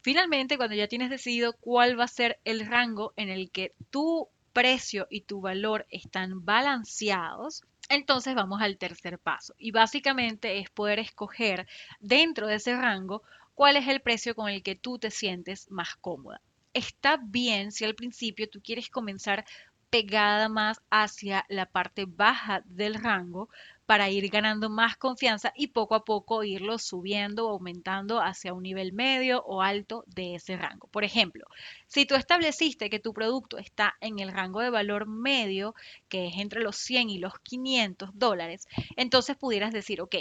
Finalmente, 0.00 0.56
cuando 0.56 0.76
ya 0.76 0.88
tienes 0.88 1.10
decidido 1.10 1.54
cuál 1.54 1.98
va 1.98 2.04
a 2.04 2.08
ser 2.08 2.38
el 2.44 2.66
rango 2.66 3.12
en 3.16 3.28
el 3.28 3.50
que 3.50 3.74
tu 3.90 4.28
precio 4.52 5.06
y 5.10 5.22
tu 5.22 5.40
valor 5.40 5.86
están 5.90 6.44
balanceados, 6.44 7.64
entonces 7.88 8.34
vamos 8.34 8.60
al 8.60 8.78
tercer 8.78 9.18
paso. 9.18 9.54
Y 9.58 9.70
básicamente 9.70 10.58
es 10.58 10.70
poder 10.70 10.98
escoger 10.98 11.66
dentro 12.00 12.46
de 12.46 12.56
ese 12.56 12.76
rango 12.76 13.22
cuál 13.54 13.76
es 13.76 13.88
el 13.88 14.00
precio 14.00 14.34
con 14.34 14.48
el 14.48 14.62
que 14.62 14.76
tú 14.76 14.98
te 14.98 15.10
sientes 15.10 15.70
más 15.70 15.96
cómoda. 15.96 16.40
Está 16.74 17.18
bien 17.20 17.72
si 17.72 17.84
al 17.84 17.94
principio 17.94 18.48
tú 18.48 18.60
quieres 18.62 18.90
comenzar 18.90 19.44
pegada 19.90 20.48
más 20.48 20.80
hacia 20.90 21.44
la 21.48 21.66
parte 21.66 22.04
baja 22.06 22.62
del 22.66 22.94
rango 22.94 23.48
para 23.88 24.10
ir 24.10 24.28
ganando 24.28 24.68
más 24.68 24.98
confianza 24.98 25.50
y 25.56 25.68
poco 25.68 25.94
a 25.94 26.04
poco 26.04 26.44
irlo 26.44 26.78
subiendo 26.78 27.48
o 27.48 27.52
aumentando 27.52 28.20
hacia 28.20 28.52
un 28.52 28.62
nivel 28.62 28.92
medio 28.92 29.42
o 29.46 29.62
alto 29.62 30.04
de 30.08 30.34
ese 30.34 30.58
rango. 30.58 30.88
Por 30.88 31.04
ejemplo, 31.04 31.46
si 31.86 32.04
tú 32.04 32.14
estableciste 32.14 32.90
que 32.90 32.98
tu 32.98 33.14
producto 33.14 33.56
está 33.56 33.94
en 34.02 34.18
el 34.18 34.30
rango 34.30 34.60
de 34.60 34.68
valor 34.68 35.06
medio, 35.06 35.74
que 36.10 36.26
es 36.26 36.36
entre 36.36 36.60
los 36.60 36.76
100 36.76 37.08
y 37.08 37.18
los 37.18 37.32
500 37.42 38.10
dólares, 38.12 38.68
entonces 38.96 39.38
pudieras 39.38 39.72
decir, 39.72 40.02
ok, 40.02 40.16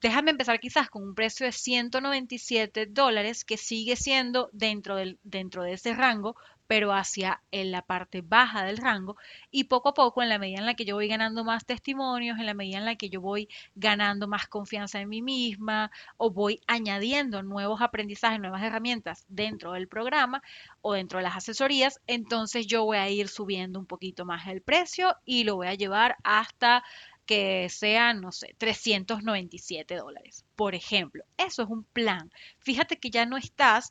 déjame 0.00 0.30
empezar 0.30 0.58
quizás 0.58 0.88
con 0.88 1.02
un 1.02 1.14
precio 1.14 1.44
de 1.44 1.52
197 1.52 2.86
dólares 2.86 3.44
que 3.44 3.58
sigue 3.58 3.94
siendo 3.94 4.48
dentro, 4.54 4.96
del, 4.96 5.18
dentro 5.22 5.64
de 5.64 5.74
ese 5.74 5.92
rango, 5.92 6.34
pero 6.66 6.92
hacia 6.92 7.42
en 7.50 7.70
la 7.70 7.82
parte 7.82 8.22
baja 8.22 8.64
del 8.64 8.78
rango 8.78 9.16
y 9.50 9.64
poco 9.64 9.90
a 9.90 9.94
poco 9.94 10.22
en 10.22 10.28
la 10.28 10.38
medida 10.38 10.58
en 10.58 10.66
la 10.66 10.74
que 10.74 10.84
yo 10.84 10.94
voy 10.94 11.08
ganando 11.08 11.44
más 11.44 11.66
testimonios, 11.66 12.38
en 12.38 12.46
la 12.46 12.54
medida 12.54 12.78
en 12.78 12.84
la 12.84 12.96
que 12.96 13.10
yo 13.10 13.20
voy 13.20 13.48
ganando 13.74 14.28
más 14.28 14.46
confianza 14.48 15.00
en 15.00 15.08
mí 15.08 15.22
misma 15.22 15.90
o 16.16 16.30
voy 16.30 16.60
añadiendo 16.66 17.42
nuevos 17.42 17.80
aprendizajes, 17.80 18.40
nuevas 18.40 18.62
herramientas 18.62 19.24
dentro 19.28 19.72
del 19.72 19.88
programa 19.88 20.42
o 20.80 20.94
dentro 20.94 21.18
de 21.18 21.24
las 21.24 21.36
asesorías, 21.36 22.00
entonces 22.06 22.66
yo 22.66 22.84
voy 22.84 22.98
a 22.98 23.08
ir 23.08 23.28
subiendo 23.28 23.78
un 23.78 23.86
poquito 23.86 24.24
más 24.24 24.46
el 24.48 24.62
precio 24.62 25.16
y 25.24 25.44
lo 25.44 25.56
voy 25.56 25.68
a 25.68 25.74
llevar 25.74 26.16
hasta 26.24 26.82
que 27.26 27.68
sean, 27.68 28.20
no 28.20 28.32
sé, 28.32 28.54
397 28.58 29.96
dólares, 29.96 30.44
por 30.56 30.74
ejemplo. 30.74 31.24
Eso 31.36 31.62
es 31.62 31.68
un 31.68 31.84
plan. 31.84 32.30
Fíjate 32.58 32.98
que 32.98 33.10
ya 33.10 33.26
no 33.26 33.36
estás 33.36 33.90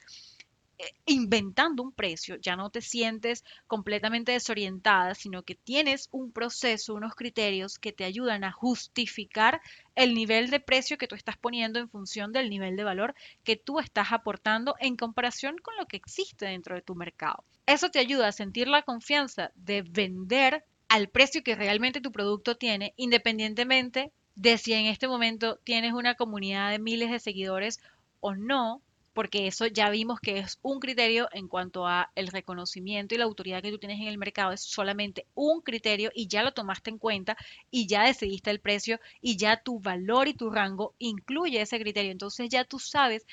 inventando 1.06 1.84
un 1.84 1.92
precio, 1.92 2.36
ya 2.38 2.56
no 2.56 2.70
te 2.70 2.82
sientes 2.82 3.44
completamente 3.68 4.32
desorientada, 4.32 5.16
sino 5.16 5.44
que 5.44 5.56
tienes 5.56 6.10
un 6.12 6.32
proceso, 6.32 6.94
unos 6.94 7.16
criterios 7.16 7.80
que 7.80 7.92
te 7.92 8.04
ayudan 8.04 8.44
a 8.44 8.52
justificar 8.52 9.62
el 9.96 10.14
nivel 10.14 10.50
de 10.50 10.60
precio 10.60 10.98
que 10.98 11.08
tú 11.08 11.16
estás 11.16 11.38
poniendo 11.38 11.80
en 11.80 11.90
función 11.90 12.32
del 12.32 12.50
nivel 12.50 12.76
de 12.76 12.84
valor 12.84 13.16
que 13.44 13.56
tú 13.56 13.80
estás 13.80 14.12
aportando 14.12 14.76
en 14.80 14.96
comparación 14.96 15.58
con 15.58 15.76
lo 15.78 15.86
que 15.86 15.98
existe 15.98 16.46
dentro 16.46 16.76
de 16.76 16.82
tu 16.82 16.96
mercado. 16.96 17.44
Eso 17.66 17.90
te 17.90 18.00
ayuda 18.00 18.28
a 18.28 18.32
sentir 18.32 18.68
la 18.68 18.84
confianza 18.84 19.52
de 19.56 19.82
vender 19.82 20.64
al 20.88 21.08
precio 21.08 21.44
que 21.44 21.56
realmente 21.56 22.02
tu 22.02 22.12
producto 22.12 22.58
tiene, 22.58 22.94
independientemente 22.98 24.12
de 24.36 24.58
si 24.58 24.74
en 24.74 24.88
este 24.88 25.08
momento 25.08 25.58
tienes 25.64 25.94
una 25.94 26.16
comunidad 26.16 26.72
de 26.72 26.80
miles 26.80 27.12
de 27.12 27.20
seguidores 27.20 27.80
o 28.20 28.36
no, 28.36 28.82
porque 29.14 29.48
eso 29.48 29.68
ya 29.68 29.90
vimos 29.90 30.20
que 30.20 30.40
es 30.40 30.60
un 30.62 30.80
criterio 30.80 31.28
en 31.34 31.48
cuanto 31.48 31.88
a 31.88 32.12
el 32.16 32.28
reconocimiento 32.28 33.16
y 33.16 33.18
la 33.18 33.26
autoridad 33.26 33.62
que 33.62 33.72
tú 33.72 33.78
tienes 33.78 34.00
en 34.00 34.08
el 34.08 34.18
mercado, 34.18 34.52
es 34.52 34.62
solamente 34.62 35.26
un 35.36 35.62
criterio 35.62 36.12
y 36.14 36.28
ya 36.28 36.44
lo 36.44 36.54
tomaste 36.54 36.90
en 36.90 36.98
cuenta 36.98 37.38
y 37.70 37.88
ya 37.88 38.04
decidiste 38.04 38.52
el 38.52 38.60
precio 38.60 39.00
y 39.22 39.38
ya 39.38 39.62
tu 39.62 39.80
valor 39.80 40.28
y 40.28 40.34
tu 40.34 40.50
rango 40.50 40.96
incluye 41.00 41.62
ese 41.62 41.80
criterio. 41.80 42.12
Entonces 42.12 42.50
ya 42.50 42.64
tú 42.66 42.80
sabes 42.80 43.26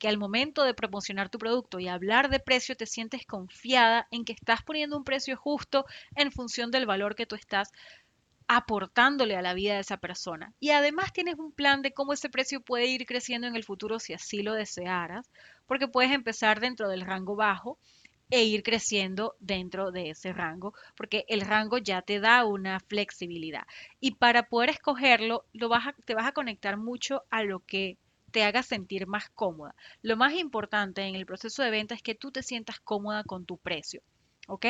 que 0.00 0.08
al 0.08 0.18
momento 0.18 0.64
de 0.64 0.74
promocionar 0.74 1.28
tu 1.28 1.38
producto 1.38 1.78
y 1.78 1.86
hablar 1.86 2.30
de 2.30 2.40
precio 2.40 2.74
te 2.74 2.86
sientes 2.86 3.26
confiada 3.26 4.08
en 4.10 4.24
que 4.24 4.32
estás 4.32 4.62
poniendo 4.62 4.96
un 4.96 5.04
precio 5.04 5.36
justo 5.36 5.84
en 6.16 6.32
función 6.32 6.70
del 6.70 6.86
valor 6.86 7.14
que 7.14 7.26
tú 7.26 7.36
estás 7.36 7.70
aportándole 8.52 9.36
a 9.36 9.42
la 9.42 9.54
vida 9.54 9.74
de 9.74 9.80
esa 9.82 9.98
persona. 9.98 10.52
Y 10.58 10.70
además 10.70 11.12
tienes 11.12 11.36
un 11.38 11.52
plan 11.52 11.82
de 11.82 11.92
cómo 11.92 12.12
ese 12.12 12.28
precio 12.28 12.60
puede 12.60 12.86
ir 12.86 13.06
creciendo 13.06 13.46
en 13.46 13.54
el 13.54 13.62
futuro 13.62 14.00
si 14.00 14.12
así 14.12 14.42
lo 14.42 14.54
desearas, 14.54 15.30
porque 15.66 15.86
puedes 15.86 16.10
empezar 16.10 16.58
dentro 16.58 16.88
del 16.88 17.02
rango 17.02 17.36
bajo 17.36 17.78
e 18.28 18.42
ir 18.42 18.64
creciendo 18.64 19.36
dentro 19.38 19.92
de 19.92 20.10
ese 20.10 20.32
rango, 20.32 20.74
porque 20.96 21.24
el 21.28 21.42
rango 21.42 21.78
ya 21.78 22.02
te 22.02 22.18
da 22.18 22.44
una 22.44 22.80
flexibilidad. 22.80 23.62
Y 24.00 24.16
para 24.16 24.48
poder 24.48 24.70
escogerlo, 24.70 25.44
te 26.04 26.14
vas 26.14 26.26
a 26.26 26.32
conectar 26.32 26.76
mucho 26.76 27.22
a 27.30 27.44
lo 27.44 27.60
que 27.60 27.98
te 28.32 28.42
haga 28.42 28.64
sentir 28.64 29.06
más 29.06 29.30
cómoda. 29.30 29.76
Lo 30.02 30.16
más 30.16 30.34
importante 30.34 31.02
en 31.02 31.14
el 31.14 31.24
proceso 31.24 31.62
de 31.62 31.70
venta 31.70 31.94
es 31.94 32.02
que 32.02 32.16
tú 32.16 32.32
te 32.32 32.42
sientas 32.42 32.80
cómoda 32.80 33.22
con 33.22 33.46
tu 33.46 33.58
precio. 33.58 34.02
¿Ok? 34.48 34.66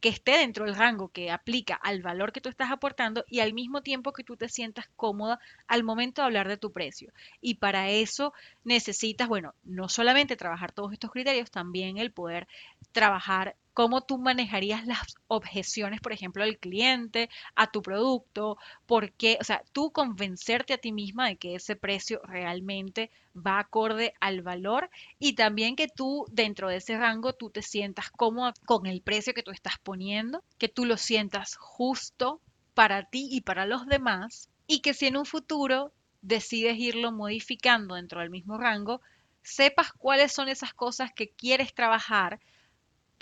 Que 0.00 0.08
esté 0.08 0.38
dentro 0.38 0.64
del 0.64 0.74
rango 0.74 1.08
que 1.08 1.30
aplica 1.30 1.74
al 1.74 2.02
valor 2.02 2.32
que 2.32 2.40
tú 2.40 2.48
estás 2.48 2.70
aportando 2.70 3.24
y 3.28 3.40
al 3.40 3.54
mismo 3.54 3.82
tiempo 3.82 4.12
que 4.12 4.24
tú 4.24 4.36
te 4.36 4.48
sientas 4.48 4.88
cómoda 4.96 5.40
al 5.66 5.84
momento 5.84 6.22
de 6.22 6.26
hablar 6.26 6.48
de 6.48 6.56
tu 6.56 6.72
precio. 6.72 7.12
Y 7.40 7.54
para 7.54 7.90
eso 7.90 8.32
necesitas, 8.64 9.28
bueno, 9.28 9.54
no 9.64 9.88
solamente 9.88 10.36
trabajar 10.36 10.72
todos 10.72 10.92
estos 10.92 11.10
criterios, 11.10 11.50
también 11.50 11.98
el 11.98 12.12
poder 12.12 12.46
trabajar 12.92 13.56
cómo 13.74 14.02
tú 14.02 14.18
manejarías 14.18 14.86
las 14.86 15.16
objeciones, 15.28 16.00
por 16.00 16.12
ejemplo, 16.12 16.44
del 16.44 16.58
cliente 16.58 17.30
a 17.54 17.70
tu 17.70 17.82
producto, 17.82 18.58
porque, 18.86 19.38
o 19.40 19.44
sea, 19.44 19.62
tú 19.72 19.92
convencerte 19.92 20.74
a 20.74 20.78
ti 20.78 20.92
misma 20.92 21.28
de 21.28 21.36
que 21.36 21.54
ese 21.54 21.76
precio 21.76 22.20
realmente 22.24 23.10
va 23.34 23.58
acorde 23.58 24.14
al 24.20 24.42
valor 24.42 24.90
y 25.18 25.34
también 25.34 25.74
que 25.76 25.88
tú 25.88 26.26
dentro 26.30 26.68
de 26.68 26.76
ese 26.76 26.98
rango 26.98 27.32
tú 27.32 27.50
te 27.50 27.62
sientas 27.62 28.10
cómoda 28.10 28.52
con 28.66 28.86
el 28.86 29.00
precio 29.00 29.32
que 29.32 29.42
tú 29.42 29.50
estás 29.50 29.78
poniendo, 29.78 30.42
que 30.58 30.68
tú 30.68 30.84
lo 30.84 30.96
sientas 30.96 31.56
justo 31.56 32.40
para 32.74 33.04
ti 33.04 33.28
y 33.30 33.40
para 33.40 33.64
los 33.66 33.86
demás 33.86 34.50
y 34.66 34.80
que 34.80 34.94
si 34.94 35.06
en 35.06 35.16
un 35.16 35.26
futuro 35.26 35.92
decides 36.20 36.78
irlo 36.78 37.10
modificando 37.10 37.94
dentro 37.94 38.20
del 38.20 38.30
mismo 38.30 38.58
rango, 38.58 39.00
sepas 39.42 39.92
cuáles 39.92 40.32
son 40.32 40.48
esas 40.48 40.72
cosas 40.74 41.12
que 41.12 41.30
quieres 41.30 41.74
trabajar 41.74 42.38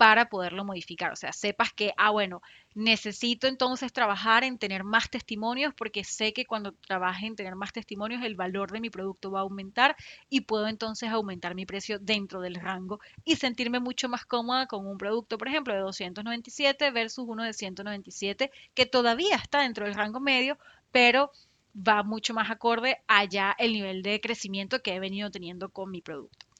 para 0.01 0.29
poderlo 0.29 0.65
modificar. 0.65 1.11
O 1.11 1.15
sea, 1.15 1.31
sepas 1.31 1.73
que, 1.73 1.93
ah, 1.95 2.09
bueno, 2.09 2.41
necesito 2.73 3.45
entonces 3.45 3.93
trabajar 3.93 4.43
en 4.43 4.57
tener 4.57 4.83
más 4.83 5.11
testimonios 5.11 5.75
porque 5.75 6.03
sé 6.03 6.33
que 6.33 6.47
cuando 6.47 6.71
trabaje 6.71 7.27
en 7.27 7.35
tener 7.35 7.53
más 7.55 7.71
testimonios 7.71 8.23
el 8.23 8.33
valor 8.33 8.71
de 8.71 8.79
mi 8.79 8.89
producto 8.89 9.29
va 9.29 9.41
a 9.41 9.43
aumentar 9.43 9.95
y 10.27 10.41
puedo 10.41 10.67
entonces 10.67 11.11
aumentar 11.11 11.53
mi 11.53 11.67
precio 11.67 11.99
dentro 11.99 12.41
del 12.41 12.55
rango 12.55 12.99
y 13.23 13.35
sentirme 13.35 13.79
mucho 13.79 14.09
más 14.09 14.25
cómoda 14.25 14.65
con 14.65 14.87
un 14.87 14.97
producto, 14.97 15.37
por 15.37 15.47
ejemplo, 15.47 15.71
de 15.75 15.81
297 15.81 16.89
versus 16.89 17.25
uno 17.27 17.43
de 17.43 17.53
197 17.53 18.49
que 18.73 18.87
todavía 18.87 19.35
está 19.35 19.61
dentro 19.61 19.85
del 19.85 19.93
rango 19.93 20.19
medio, 20.19 20.57
pero 20.91 21.31
va 21.75 22.01
mucho 22.01 22.33
más 22.33 22.49
acorde 22.49 22.97
allá 23.07 23.55
el 23.59 23.73
nivel 23.73 24.01
de 24.01 24.19
crecimiento 24.19 24.81
que 24.81 24.95
he 24.95 24.99
venido 24.99 25.29
teniendo 25.29 25.69
con 25.69 25.91
mi 25.91 26.01
producto. 26.01 26.50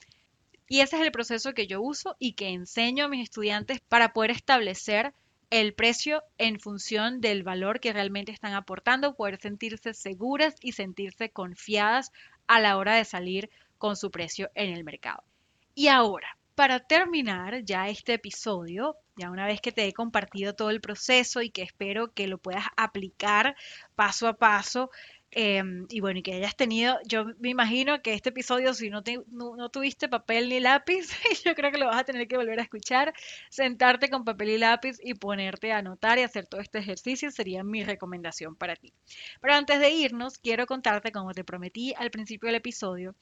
Y 0.72 0.80
ese 0.80 0.96
es 0.96 1.02
el 1.02 1.12
proceso 1.12 1.54
que 1.54 1.68
yo 1.68 1.82
uso 1.82 2.16
y 2.18 2.32
que 2.32 2.48
enseño 2.48 3.04
a 3.04 3.08
mis 3.10 3.24
estudiantes 3.24 3.82
para 3.90 4.14
poder 4.14 4.32
establecer 4.32 5.14
el 5.50 5.74
precio 5.74 6.24
en 6.38 6.62
función 6.62 7.20
del 7.20 7.44
valor 7.44 7.82
que 7.82 7.92
realmente 7.92 8.32
están 8.32 8.54
aportando, 8.54 9.14
poder 9.14 9.38
sentirse 9.42 9.94
seguras 9.94 10.56
y 10.62 10.72
sentirse 10.72 11.30
confiadas 11.30 12.14
a 12.48 12.62
la 12.62 12.78
hora 12.78 12.96
de 12.96 13.04
salir 13.04 13.50
con 13.78 13.98
su 13.98 14.12
precio 14.12 14.50
en 14.56 14.72
el 14.72 14.86
mercado. 14.86 15.22
Y 15.76 15.90
ahora, 15.90 16.38
para 16.56 16.80
terminar 16.80 17.66
ya 17.66 17.90
este 17.90 18.14
episodio, 18.14 18.96
ya 19.18 19.30
una 19.30 19.48
vez 19.48 19.60
que 19.60 19.74
te 19.74 19.86
he 19.86 19.92
compartido 19.92 20.56
todo 20.56 20.70
el 20.70 20.80
proceso 20.80 21.42
y 21.42 21.50
que 21.50 21.64
espero 21.64 22.14
que 22.14 22.28
lo 22.28 22.38
puedas 22.38 22.68
aplicar 22.78 23.58
paso 23.96 24.26
a 24.26 24.38
paso, 24.38 24.90
Em, 25.34 25.86
y 25.90 26.02
bueno, 26.02 26.20
y 26.20 26.24
que 26.24 26.34
hayas 26.34 26.58
tenido, 26.58 27.00
yo 27.06 27.26
me 27.40 27.50
imagino 27.50 28.02
que 28.02 28.14
este 28.14 28.30
episodio, 28.30 28.74
si 28.74 28.90
no, 28.90 29.02
no, 29.30 29.70
tuviste 29.70 30.10
papel 30.10 30.50
ni 30.50 30.60
lápiz, 30.60 31.08
yo 31.46 31.56
creo 31.56 31.72
que 31.72 31.78
lo 31.78 31.86
vas 31.86 32.00
a 32.00 32.04
tener 32.04 32.28
que 32.28 32.36
volver 32.36 32.60
a 32.60 32.64
escuchar, 32.64 33.14
sentarte 33.50 34.10
con 34.10 34.26
papel 34.26 34.50
y 34.50 34.58
lápiz 34.58 34.98
y 35.02 35.14
ponerte 35.14 35.72
a 35.72 35.78
anotar 35.78 36.20
y 36.20 36.24
hacer 36.24 36.48
todo 36.48 36.60
este 36.60 36.80
ejercicio 36.80 37.32
sería 37.32 37.64
mi 37.64 37.86
recomendación 37.86 38.58
para 38.58 38.76
ti. 38.76 38.94
Pero 39.40 39.54
antes 39.54 39.80
de 39.80 39.90
irnos, 39.92 40.38
quiero 40.38 40.66
contarte, 40.66 41.14
como 41.14 41.32
te 41.34 41.46
prometí 41.46 41.94
al 41.98 42.12
principio 42.12 42.48
del 42.48 42.56
episodio, 42.56 43.16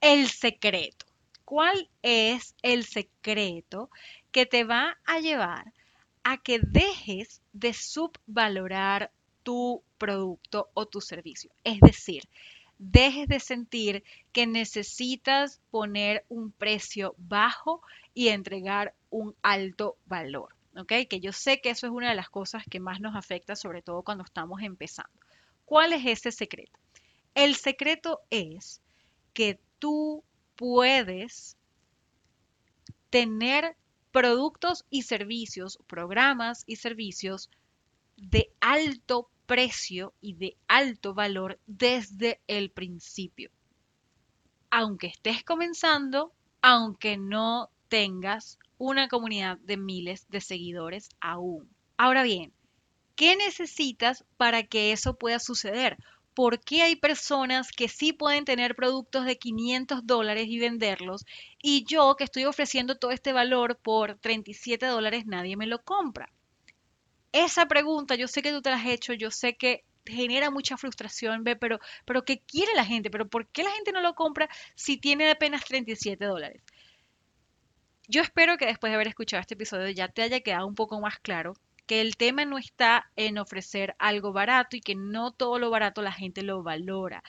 el 0.00 0.28
secreto. 0.28 1.04
¿Cuál 1.44 1.90
es 2.00 2.54
el 2.62 2.84
secreto 2.84 3.90
que 4.32 4.46
te 4.46 4.64
va 4.64 4.96
a 5.04 5.20
llevar 5.20 5.74
a 6.22 6.38
que 6.38 6.58
dejes 6.62 7.42
de 7.52 7.74
subvalorar 7.74 9.12
tu 9.44 9.84
producto 9.98 10.70
o 10.74 10.86
tu 10.86 11.00
servicio. 11.00 11.52
Es 11.62 11.80
decir, 11.80 12.24
dejes 12.78 13.28
de 13.28 13.38
sentir 13.38 14.04
que 14.32 14.46
necesitas 14.46 15.60
poner 15.70 16.24
un 16.28 16.50
precio 16.50 17.14
bajo 17.16 17.80
y 18.12 18.28
entregar 18.28 18.94
un 19.10 19.36
alto 19.42 19.96
valor. 20.06 20.56
¿ok? 20.76 20.92
Que 21.08 21.20
yo 21.20 21.32
sé 21.32 21.60
que 21.60 21.70
eso 21.70 21.86
es 21.86 21.92
una 21.92 22.10
de 22.10 22.16
las 22.16 22.28
cosas 22.28 22.64
que 22.68 22.80
más 22.80 23.00
nos 23.00 23.14
afecta, 23.14 23.54
sobre 23.54 23.82
todo 23.82 24.02
cuando 24.02 24.24
estamos 24.24 24.62
empezando. 24.62 25.12
¿Cuál 25.64 25.92
es 25.92 26.04
ese 26.04 26.32
secreto? 26.32 26.78
El 27.34 27.54
secreto 27.54 28.20
es 28.30 28.80
que 29.32 29.60
tú 29.78 30.24
puedes 30.56 31.56
tener 33.10 33.76
productos 34.12 34.84
y 34.90 35.02
servicios, 35.02 35.78
programas 35.86 36.62
y 36.66 36.76
servicios 36.76 37.50
de 38.16 38.52
alto 38.60 39.28
precio 39.46 40.14
y 40.20 40.34
de 40.34 40.56
alto 40.68 41.14
valor 41.14 41.58
desde 41.66 42.40
el 42.46 42.70
principio. 42.70 43.50
Aunque 44.70 45.08
estés 45.08 45.44
comenzando, 45.44 46.32
aunque 46.62 47.16
no 47.16 47.70
tengas 47.88 48.58
una 48.78 49.08
comunidad 49.08 49.58
de 49.58 49.76
miles 49.76 50.28
de 50.28 50.40
seguidores 50.40 51.08
aún. 51.20 51.68
Ahora 51.96 52.22
bien, 52.22 52.52
¿qué 53.14 53.36
necesitas 53.36 54.24
para 54.36 54.64
que 54.64 54.92
eso 54.92 55.16
pueda 55.16 55.38
suceder? 55.38 55.96
¿Por 56.34 56.60
qué 56.60 56.82
hay 56.82 56.96
personas 56.96 57.70
que 57.70 57.88
sí 57.88 58.12
pueden 58.12 58.44
tener 58.44 58.74
productos 58.74 59.24
de 59.24 59.38
500 59.38 60.04
dólares 60.04 60.46
y 60.48 60.58
venderlos 60.58 61.24
y 61.62 61.84
yo 61.84 62.16
que 62.16 62.24
estoy 62.24 62.44
ofreciendo 62.44 62.96
todo 62.96 63.12
este 63.12 63.32
valor 63.32 63.78
por 63.78 64.18
37 64.18 64.86
dólares 64.86 65.26
nadie 65.26 65.56
me 65.56 65.66
lo 65.66 65.80
compra? 65.82 66.32
Esa 67.34 67.66
pregunta, 67.66 68.14
yo 68.14 68.28
sé 68.28 68.42
que 68.42 68.52
tú 68.52 68.62
te 68.62 68.70
la 68.70 68.76
has 68.76 68.86
hecho, 68.86 69.12
yo 69.12 69.30
sé 69.32 69.56
que 69.56 69.84
genera 70.06 70.50
mucha 70.50 70.76
frustración, 70.76 71.42
ve, 71.42 71.56
pero, 71.56 71.80
pero 72.04 72.24
¿qué 72.24 72.40
quiere 72.40 72.72
la 72.74 72.84
gente? 72.84 73.10
¿Pero 73.10 73.28
por 73.28 73.48
qué 73.48 73.64
la 73.64 73.72
gente 73.72 73.90
no 73.90 74.00
lo 74.00 74.14
compra 74.14 74.48
si 74.76 74.98
tiene 74.98 75.28
apenas 75.30 75.64
37 75.64 76.24
dólares? 76.24 76.62
Yo 78.06 78.22
espero 78.22 78.56
que 78.56 78.66
después 78.66 78.90
de 78.90 78.94
haber 78.94 79.08
escuchado 79.08 79.40
este 79.40 79.54
episodio 79.54 79.88
ya 79.90 80.08
te 80.08 80.22
haya 80.22 80.40
quedado 80.40 80.66
un 80.66 80.76
poco 80.76 81.00
más 81.00 81.18
claro 81.18 81.54
que 81.86 82.00
el 82.00 82.16
tema 82.16 82.44
no 82.44 82.56
está 82.56 83.10
en 83.16 83.36
ofrecer 83.38 83.96
algo 83.98 84.32
barato 84.32 84.76
y 84.76 84.80
que 84.80 84.94
no 84.94 85.32
todo 85.32 85.58
lo 85.58 85.70
barato 85.70 86.02
la 86.02 86.12
gente 86.12 86.42
lo 86.42 86.62
valora, 86.62 87.22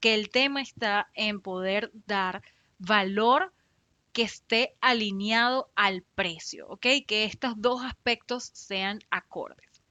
que 0.00 0.14
el 0.14 0.30
tema 0.30 0.62
está 0.62 1.10
en 1.14 1.40
poder 1.40 1.90
dar 2.06 2.42
valor 2.78 3.52
que 4.12 4.22
esté 4.22 4.74
alineado 4.80 5.70
al 5.74 6.02
precio, 6.14 6.66
¿ok? 6.68 6.86
Que 7.06 7.24
estos 7.24 7.54
dos 7.56 7.82
aspectos 7.84 8.50
sean 8.52 9.00
acordes. 9.10 9.82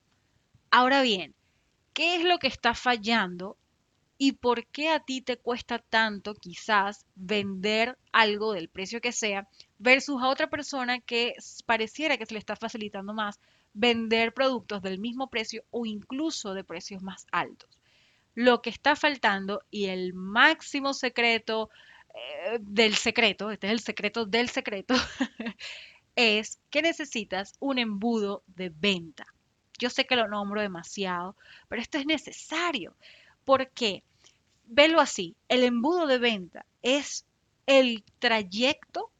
Ahora 0.71 1.01
bien, 1.01 1.33
¿qué 1.93 2.15
es 2.15 2.23
lo 2.23 2.37
que 2.37 2.47
está 2.47 2.73
fallando 2.73 3.57
y 4.21 4.33
por 4.33 4.67
qué 4.67 4.89
a 4.89 4.99
ti 4.99 5.21
te 5.21 5.37
cuesta 5.37 5.79
tanto 5.79 6.35
quizás 6.35 7.05
vender 7.15 7.97
algo 8.11 8.51
del 8.51 8.67
precio 8.67 8.99
que 8.99 9.13
sea 9.13 9.47
versus 9.77 10.21
a 10.21 10.27
otra 10.27 10.49
persona 10.49 10.99
que 10.99 11.35
pareciera 11.65 12.17
que 12.17 12.25
se 12.25 12.33
le 12.33 12.39
está 12.39 12.57
facilitando 12.57 13.13
más 13.13 13.39
vender 13.73 14.33
productos 14.33 14.81
del 14.81 14.99
mismo 14.99 15.29
precio 15.29 15.63
o 15.71 15.85
incluso 15.85 16.53
de 16.53 16.65
precios 16.65 17.01
más 17.01 17.25
altos. 17.31 17.69
Lo 18.35 18.61
que 18.61 18.69
está 18.69 18.97
faltando 18.97 19.63
y 19.71 19.85
el 19.85 20.13
máximo 20.13 20.93
secreto 20.93 21.69
eh, 22.45 22.57
del 22.61 22.95
secreto, 22.95 23.51
este 23.51 23.67
es 23.67 23.73
el 23.73 23.79
secreto 23.79 24.25
del 24.25 24.49
secreto, 24.49 24.95
es 26.15 26.59
que 26.69 26.81
necesitas 26.81 27.53
un 27.59 27.79
embudo 27.79 28.43
de 28.47 28.69
venta. 28.69 29.25
Yo 29.77 29.89
sé 29.89 30.05
que 30.05 30.15
lo 30.15 30.27
nombro 30.27 30.61
demasiado, 30.61 31.35
pero 31.67 31.81
esto 31.81 31.97
es 31.97 32.05
necesario. 32.05 32.95
¿Por 33.45 33.69
qué? 33.69 34.03
Velo 34.65 34.99
así, 34.99 35.35
el 35.47 35.63
embudo 35.63 36.05
de 36.05 36.17
venta 36.17 36.65
es 36.81 37.25
el 37.65 38.03
trayecto 38.19 39.11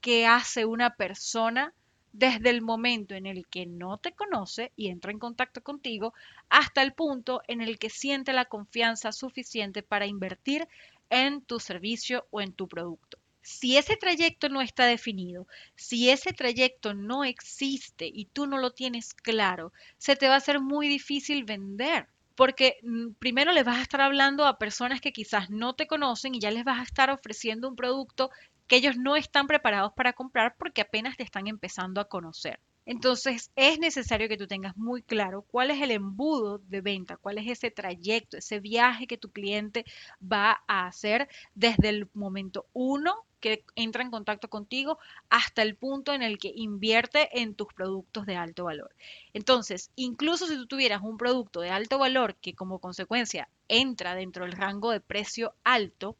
que 0.00 0.26
hace 0.26 0.66
una 0.66 0.94
persona 0.96 1.72
desde 2.14 2.50
el 2.50 2.62
momento 2.62 3.14
en 3.16 3.26
el 3.26 3.46
que 3.48 3.66
no 3.66 3.98
te 3.98 4.12
conoce 4.12 4.70
y 4.76 4.88
entra 4.88 5.10
en 5.10 5.18
contacto 5.18 5.62
contigo 5.62 6.14
hasta 6.48 6.80
el 6.82 6.92
punto 6.92 7.42
en 7.48 7.60
el 7.60 7.78
que 7.78 7.90
siente 7.90 8.32
la 8.32 8.44
confianza 8.44 9.10
suficiente 9.10 9.82
para 9.82 10.06
invertir 10.06 10.68
en 11.14 11.42
tu 11.42 11.60
servicio 11.60 12.26
o 12.30 12.40
en 12.40 12.52
tu 12.52 12.68
producto. 12.68 13.18
Si 13.40 13.76
ese 13.76 13.96
trayecto 13.96 14.48
no 14.48 14.60
está 14.60 14.86
definido, 14.86 15.46
si 15.76 16.10
ese 16.10 16.32
trayecto 16.32 16.94
no 16.94 17.24
existe 17.24 18.10
y 18.12 18.26
tú 18.26 18.46
no 18.46 18.58
lo 18.58 18.72
tienes 18.72 19.14
claro, 19.14 19.72
se 19.98 20.16
te 20.16 20.28
va 20.28 20.34
a 20.34 20.38
hacer 20.38 20.60
muy 20.60 20.88
difícil 20.88 21.44
vender. 21.44 22.08
Porque 22.34 22.78
mm, 22.82 23.12
primero 23.18 23.52
les 23.52 23.64
vas 23.64 23.78
a 23.78 23.82
estar 23.82 24.00
hablando 24.00 24.46
a 24.46 24.58
personas 24.58 25.00
que 25.00 25.12
quizás 25.12 25.50
no 25.50 25.74
te 25.74 25.86
conocen 25.86 26.34
y 26.34 26.40
ya 26.40 26.50
les 26.50 26.64
vas 26.64 26.80
a 26.80 26.84
estar 26.84 27.10
ofreciendo 27.10 27.68
un 27.68 27.76
producto 27.76 28.30
que 28.66 28.76
ellos 28.76 28.96
no 28.96 29.14
están 29.14 29.46
preparados 29.46 29.92
para 29.92 30.14
comprar 30.14 30.56
porque 30.58 30.80
apenas 30.80 31.16
te 31.16 31.22
están 31.22 31.46
empezando 31.46 32.00
a 32.00 32.08
conocer. 32.08 32.58
Entonces 32.86 33.50
es 33.56 33.78
necesario 33.78 34.28
que 34.28 34.36
tú 34.36 34.46
tengas 34.46 34.76
muy 34.76 35.02
claro 35.02 35.42
cuál 35.42 35.70
es 35.70 35.80
el 35.80 35.90
embudo 35.90 36.58
de 36.58 36.80
venta, 36.80 37.16
cuál 37.16 37.38
es 37.38 37.48
ese 37.48 37.70
trayecto, 37.70 38.36
ese 38.36 38.60
viaje 38.60 39.06
que 39.06 39.18
tu 39.18 39.30
cliente 39.30 39.84
va 40.20 40.62
a 40.66 40.86
hacer 40.86 41.28
desde 41.54 41.88
el 41.88 42.08
momento 42.12 42.66
uno 42.72 43.14
que 43.40 43.62
entra 43.76 44.02
en 44.02 44.10
contacto 44.10 44.48
contigo 44.48 44.98
hasta 45.28 45.60
el 45.60 45.76
punto 45.76 46.14
en 46.14 46.22
el 46.22 46.38
que 46.38 46.50
invierte 46.54 47.28
en 47.38 47.54
tus 47.54 47.72
productos 47.74 48.24
de 48.24 48.36
alto 48.36 48.64
valor. 48.64 48.94
Entonces, 49.34 49.90
incluso 49.96 50.46
si 50.46 50.56
tú 50.56 50.66
tuvieras 50.66 51.02
un 51.02 51.18
producto 51.18 51.60
de 51.60 51.68
alto 51.68 51.98
valor 51.98 52.36
que 52.36 52.54
como 52.54 52.78
consecuencia 52.78 53.50
entra 53.68 54.14
dentro 54.14 54.46
del 54.46 54.52
rango 54.52 54.90
de 54.90 55.00
precio 55.00 55.54
alto, 55.62 56.16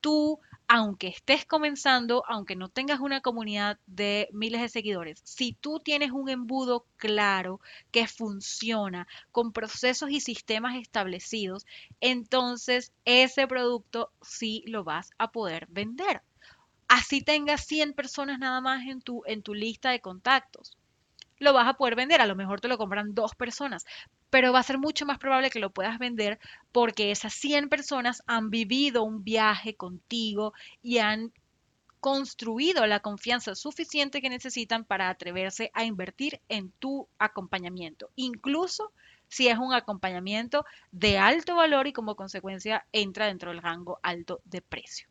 tú 0.00 0.40
aunque 0.68 1.08
estés 1.08 1.44
comenzando, 1.44 2.24
aunque 2.28 2.56
no 2.56 2.68
tengas 2.68 3.00
una 3.00 3.20
comunidad 3.20 3.78
de 3.86 4.28
miles 4.32 4.60
de 4.60 4.68
seguidores, 4.68 5.20
si 5.24 5.52
tú 5.52 5.80
tienes 5.80 6.10
un 6.12 6.28
embudo 6.28 6.86
claro 6.96 7.60
que 7.92 8.06
funciona 8.06 9.06
con 9.32 9.52
procesos 9.52 10.10
y 10.10 10.20
sistemas 10.20 10.76
establecidos, 10.76 11.66
entonces 12.00 12.92
ese 13.04 13.46
producto 13.46 14.10
sí 14.22 14.64
lo 14.66 14.84
vas 14.84 15.10
a 15.18 15.30
poder 15.30 15.66
vender. 15.70 16.22
Así 16.88 17.22
tengas 17.22 17.66
100 17.66 17.94
personas 17.94 18.38
nada 18.38 18.60
más 18.60 18.86
en 18.86 19.00
tu, 19.00 19.22
en 19.26 19.42
tu 19.42 19.54
lista 19.54 19.90
de 19.90 20.00
contactos 20.00 20.76
lo 21.38 21.52
vas 21.52 21.68
a 21.68 21.74
poder 21.74 21.94
vender. 21.94 22.20
A 22.20 22.26
lo 22.26 22.36
mejor 22.36 22.60
te 22.60 22.68
lo 22.68 22.78
compran 22.78 23.14
dos 23.14 23.34
personas, 23.34 23.84
pero 24.30 24.52
va 24.52 24.60
a 24.60 24.64
ser 24.64 24.78
mucho 24.78 25.06
más 25.06 25.18
probable 25.18 25.50
que 25.50 25.60
lo 25.60 25.70
puedas 25.70 25.98
vender 25.98 26.38
porque 26.72 27.10
esas 27.10 27.34
100 27.34 27.68
personas 27.68 28.22
han 28.26 28.50
vivido 28.50 29.02
un 29.02 29.24
viaje 29.24 29.74
contigo 29.74 30.52
y 30.82 30.98
han 30.98 31.32
construido 32.00 32.86
la 32.86 33.00
confianza 33.00 33.54
suficiente 33.54 34.20
que 34.20 34.30
necesitan 34.30 34.84
para 34.84 35.08
atreverse 35.08 35.70
a 35.74 35.84
invertir 35.84 36.40
en 36.48 36.70
tu 36.72 37.08
acompañamiento, 37.18 38.10
incluso 38.14 38.92
si 39.28 39.48
es 39.48 39.58
un 39.58 39.72
acompañamiento 39.74 40.64
de 40.92 41.18
alto 41.18 41.56
valor 41.56 41.86
y 41.86 41.92
como 41.92 42.14
consecuencia 42.14 42.86
entra 42.92 43.26
dentro 43.26 43.50
del 43.50 43.62
rango 43.62 43.98
alto 44.02 44.40
de 44.44 44.62
precio. 44.62 45.08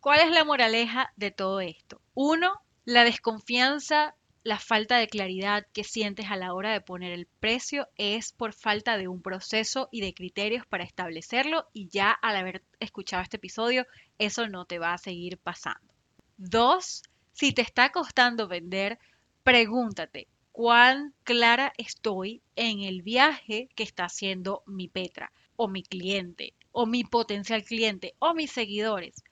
¿Cuál 0.00 0.20
es 0.20 0.30
la 0.30 0.44
moraleja 0.44 1.12
de 1.16 1.32
todo 1.32 1.60
esto? 1.60 2.00
Uno, 2.14 2.52
la 2.84 3.02
desconfianza 3.02 4.14
la 4.48 4.58
falta 4.58 4.96
de 4.96 5.08
claridad 5.08 5.66
que 5.74 5.84
sientes 5.84 6.30
a 6.30 6.36
la 6.36 6.54
hora 6.54 6.72
de 6.72 6.80
poner 6.80 7.12
el 7.12 7.26
precio 7.26 7.86
es 7.96 8.32
por 8.32 8.54
falta 8.54 8.96
de 8.96 9.06
un 9.06 9.20
proceso 9.20 9.90
y 9.92 10.00
de 10.00 10.14
criterios 10.14 10.64
para 10.66 10.84
establecerlo 10.84 11.66
y 11.74 11.88
ya 11.88 12.12
al 12.12 12.34
haber 12.34 12.62
escuchado 12.80 13.22
este 13.22 13.36
episodio 13.36 13.86
eso 14.16 14.48
no 14.48 14.64
te 14.64 14.78
va 14.78 14.94
a 14.94 14.98
seguir 14.98 15.36
pasando. 15.36 15.92
Dos, 16.38 17.02
si 17.34 17.52
te 17.52 17.60
está 17.60 17.92
costando 17.92 18.48
vender, 18.48 18.98
pregúntate 19.42 20.28
cuán 20.50 21.12
clara 21.24 21.74
estoy 21.76 22.40
en 22.56 22.80
el 22.80 23.02
viaje 23.02 23.68
que 23.74 23.82
está 23.82 24.06
haciendo 24.06 24.62
mi 24.64 24.88
Petra 24.88 25.30
o 25.56 25.68
mi 25.68 25.82
cliente 25.82 26.54
o 26.72 26.86
mi 26.86 27.04
potencial 27.04 27.64
cliente 27.64 28.14
o 28.18 28.32
mis 28.32 28.50
seguidores 28.50 29.22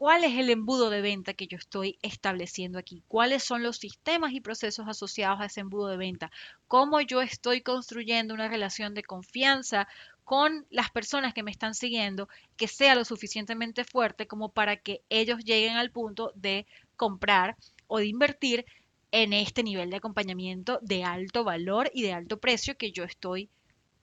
cuál 0.00 0.24
es 0.24 0.32
el 0.38 0.48
embudo 0.48 0.88
de 0.88 1.02
venta 1.02 1.34
que 1.34 1.46
yo 1.46 1.58
estoy 1.58 1.98
estableciendo 2.00 2.78
aquí, 2.78 3.02
cuáles 3.06 3.44
son 3.44 3.62
los 3.62 3.76
sistemas 3.76 4.32
y 4.32 4.40
procesos 4.40 4.88
asociados 4.88 5.42
a 5.42 5.44
ese 5.44 5.60
embudo 5.60 5.88
de 5.88 5.98
venta, 5.98 6.30
cómo 6.68 7.02
yo 7.02 7.20
estoy 7.20 7.60
construyendo 7.60 8.32
una 8.32 8.48
relación 8.48 8.94
de 8.94 9.02
confianza 9.02 9.88
con 10.24 10.66
las 10.70 10.90
personas 10.90 11.34
que 11.34 11.42
me 11.42 11.50
están 11.50 11.74
siguiendo 11.74 12.30
que 12.56 12.66
sea 12.66 12.94
lo 12.94 13.04
suficientemente 13.04 13.84
fuerte 13.84 14.26
como 14.26 14.48
para 14.48 14.78
que 14.78 15.02
ellos 15.10 15.44
lleguen 15.44 15.76
al 15.76 15.90
punto 15.90 16.32
de 16.34 16.66
comprar 16.96 17.58
o 17.86 17.98
de 17.98 18.06
invertir 18.06 18.64
en 19.10 19.34
este 19.34 19.62
nivel 19.62 19.90
de 19.90 19.98
acompañamiento 19.98 20.78
de 20.80 21.04
alto 21.04 21.44
valor 21.44 21.90
y 21.92 22.04
de 22.04 22.14
alto 22.14 22.40
precio 22.40 22.74
que 22.78 22.90
yo 22.90 23.04
estoy 23.04 23.50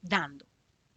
dando. 0.03 0.45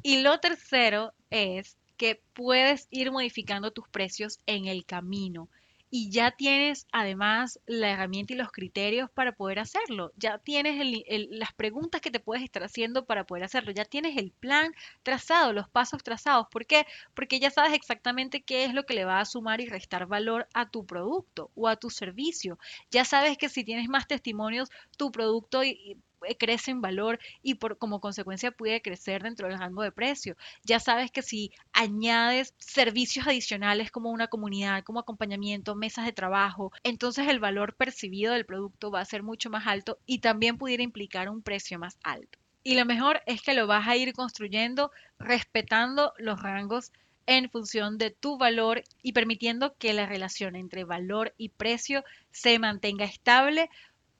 Y 0.03 0.21
lo 0.21 0.41
tercero 0.41 1.15
es 1.31 1.79
que 2.01 2.23
puedes 2.33 2.89
ir 2.91 3.13
modificando 3.13 3.73
tus 3.73 3.87
precios 3.87 4.41
en 4.47 4.65
el 4.69 4.87
camino. 4.87 5.51
Y 5.91 6.11
ya 6.11 6.31
tienes 6.31 6.87
además 6.93 7.61
la 7.67 7.91
herramienta 7.91 8.33
y 8.33 8.37
los 8.37 8.51
criterios 8.51 9.11
para 9.11 9.33
poder 9.33 9.59
hacerlo. 9.59 10.11
Ya 10.17 10.39
tienes 10.39 10.83
las 11.29 11.53
preguntas 11.53 12.01
que 12.01 12.11
te 12.11 12.19
puedes 12.19 12.43
estar 12.43 12.63
haciendo 12.63 13.05
para 13.05 13.25
poder 13.25 13.45
hacerlo. 13.45 13.73
Ya 13.73 13.85
tienes 13.85 14.17
el 14.17 14.31
plan 14.31 14.73
trazado, 15.03 15.53
los 15.53 15.69
pasos 15.69 16.03
trazados. 16.03 16.47
¿Por 16.51 16.65
qué? 16.65 16.87
Porque 17.13 17.39
ya 17.39 17.51
sabes 17.51 17.75
exactamente 17.75 18.41
qué 18.41 18.65
es 18.65 18.73
lo 18.73 18.87
que 18.87 18.95
le 18.95 19.05
va 19.05 19.21
a 19.21 19.27
sumar 19.27 19.61
y 19.61 19.67
restar 19.67 20.07
valor 20.07 20.49
a 20.55 20.71
tu 20.71 20.87
producto 20.87 21.51
o 21.55 21.69
a 21.69 21.77
tu 21.77 21.91
servicio. 21.91 22.59
Ya 22.91 23.05
sabes 23.05 23.37
que 23.37 23.51
si 23.51 23.63
tienes 23.63 23.91
más 23.91 24.07
testimonios, 24.07 24.71
tu 24.97 25.13
producto 25.13 25.63
eh, 25.63 25.99
crece 26.39 26.71
en 26.71 26.81
valor 26.81 27.19
y 27.43 27.55
por, 27.55 27.79
como 27.79 28.01
consecuencia 28.01 28.51
puede 28.51 28.83
crecer 28.83 29.23
dentro 29.23 29.49
del 29.49 29.59
rango 29.59 29.83
de 29.83 29.93
precio. 29.93 30.37
Ya 30.65 30.81
sabes 30.81 31.11
que 31.11 31.23
si 31.23 31.53
añades 31.73 32.55
servicios 32.59 33.27
adicionales 33.27 33.91
como 33.91 34.11
una 34.11 34.29
comunidad, 34.29 34.85
como 34.85 35.01
acompañamiento, 35.01 35.75
mesas 35.75 36.07
de 36.07 36.13
trabajo, 36.13 36.73
entonces 36.83 37.29
el 37.29 37.41
valor 37.41 37.75
percibido 37.75 38.33
del 38.33 38.47
producto 38.47 38.91
va 38.91 39.01
a 39.01 39.05
ser 39.05 39.23
mucho 39.23 39.51
más 39.51 39.67
alto 39.67 39.99
y 40.07 40.19
también 40.19 40.59
pudiera 40.59 40.83
implicar 40.83 41.29
un 41.29 41.43
precio 41.43 41.79
más 41.79 41.99
alto. 42.03 42.39
Y 42.63 42.75
lo 42.75 42.85
mejor 42.85 43.23
es 43.27 43.41
que 43.41 43.55
lo 43.55 43.67
vas 43.67 43.89
a 43.89 43.97
ir 43.97 44.13
construyendo 44.13 44.91
respetando 45.19 46.13
los 46.19 46.43
rangos 46.43 46.93
en 47.27 47.49
función 47.49 47.97
de 47.97 48.11
tu 48.11 48.39
valor 48.39 48.83
y 49.03 49.13
permitiendo 49.13 49.75
que 49.77 49.93
la 49.93 50.07
relación 50.07 50.57
entre 50.57 50.85
valor 50.85 51.33
y 51.39 51.51
precio 51.51 52.05
se 52.33 52.59
mantenga 52.59 53.05
estable 53.05 53.71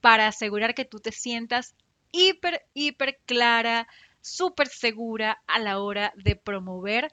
para 0.01 0.29
asegurar 0.29 0.75
que 0.75 0.85
tú 0.85 1.01
te 1.01 1.13
sientas 1.13 1.75
hiper, 2.13 2.63
hiper 2.75 3.19
clara, 3.27 3.89
súper 4.21 4.69
segura 4.69 5.43
a 5.47 5.59
la 5.59 5.81
hora 5.81 6.13
de 6.17 6.37
promover 6.37 7.13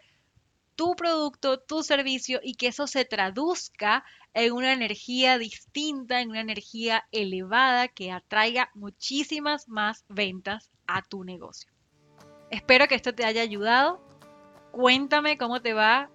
tu 0.76 0.96
producto, 0.96 1.60
tu 1.60 1.82
servicio 1.82 2.40
y 2.44 2.54
que 2.54 2.68
eso 2.68 2.86
se 2.86 3.04
traduzca 3.04 4.06
en 4.34 4.54
una 4.54 4.72
energía 4.74 5.40
distinta, 5.40 6.22
en 6.22 6.30
una 6.30 6.42
energía 6.42 7.06
elevada 7.12 7.88
que 7.88 8.12
atraiga 8.12 8.70
muchísimas 8.76 9.68
más 9.68 10.06
ventas 10.08 10.70
a 10.86 11.02
tu 11.02 11.24
negocio. 11.24 11.72
Espero 12.52 12.88
que 12.88 12.96
esto 12.96 13.14
te 13.14 13.26
haya 13.26 13.42
ayudado. 13.42 14.00
Cuéntame 14.72 15.38
cómo 15.40 15.62
te 15.62 15.74
va 15.74 16.12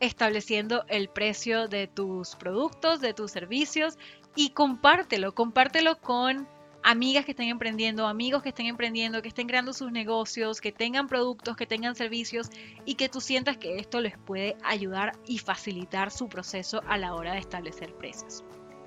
estableciendo 0.00 0.84
el 0.88 1.08
precio 1.08 1.68
de 1.68 1.86
tus 1.86 2.36
productos, 2.36 3.00
de 3.00 3.12
tus 3.12 3.30
servicios 3.30 3.98
y 4.34 4.50
compártelo, 4.50 5.34
compártelo 5.34 6.00
con 6.00 6.48
amigas 6.86 7.24
que 7.24 7.32
estén 7.32 7.48
emprendiendo, 7.48 8.06
amigos 8.06 8.44
que 8.44 8.50
estén 8.50 8.66
emprendiendo, 8.66 9.20
que 9.20 9.28
estén 9.28 9.48
creando 9.48 9.72
sus 9.72 9.90
negocios, 9.90 10.60
que 10.60 10.70
tengan 10.70 11.08
productos, 11.08 11.56
que 11.56 11.66
tengan 11.66 11.96
servicios 11.96 12.48
y 12.84 12.94
que 12.94 13.08
tú 13.08 13.20
sientas 13.20 13.56
que 13.56 13.78
esto 13.78 14.00
les 14.00 14.16
puede 14.16 14.56
ayudar 14.62 15.18
y 15.26 15.38
facilitar 15.38 16.12
su 16.12 16.28
proceso 16.28 16.80
a 16.86 16.96
la 16.96 17.14
hora 17.14 17.32
de 17.32 17.40
establecer 17.40 17.92
precios. 17.96 18.44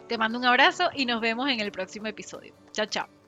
Te 0.08 0.18
mando 0.18 0.39
un 0.39 0.45
abrazo 0.45 0.89
y 0.95 1.06
nos 1.06 1.20
vemos 1.20 1.50
en 1.50 1.60
el 1.60 1.74
próximo 1.74 2.08
episodio. 2.08 2.56
Chao, 2.72 2.86
chao. 2.86 3.18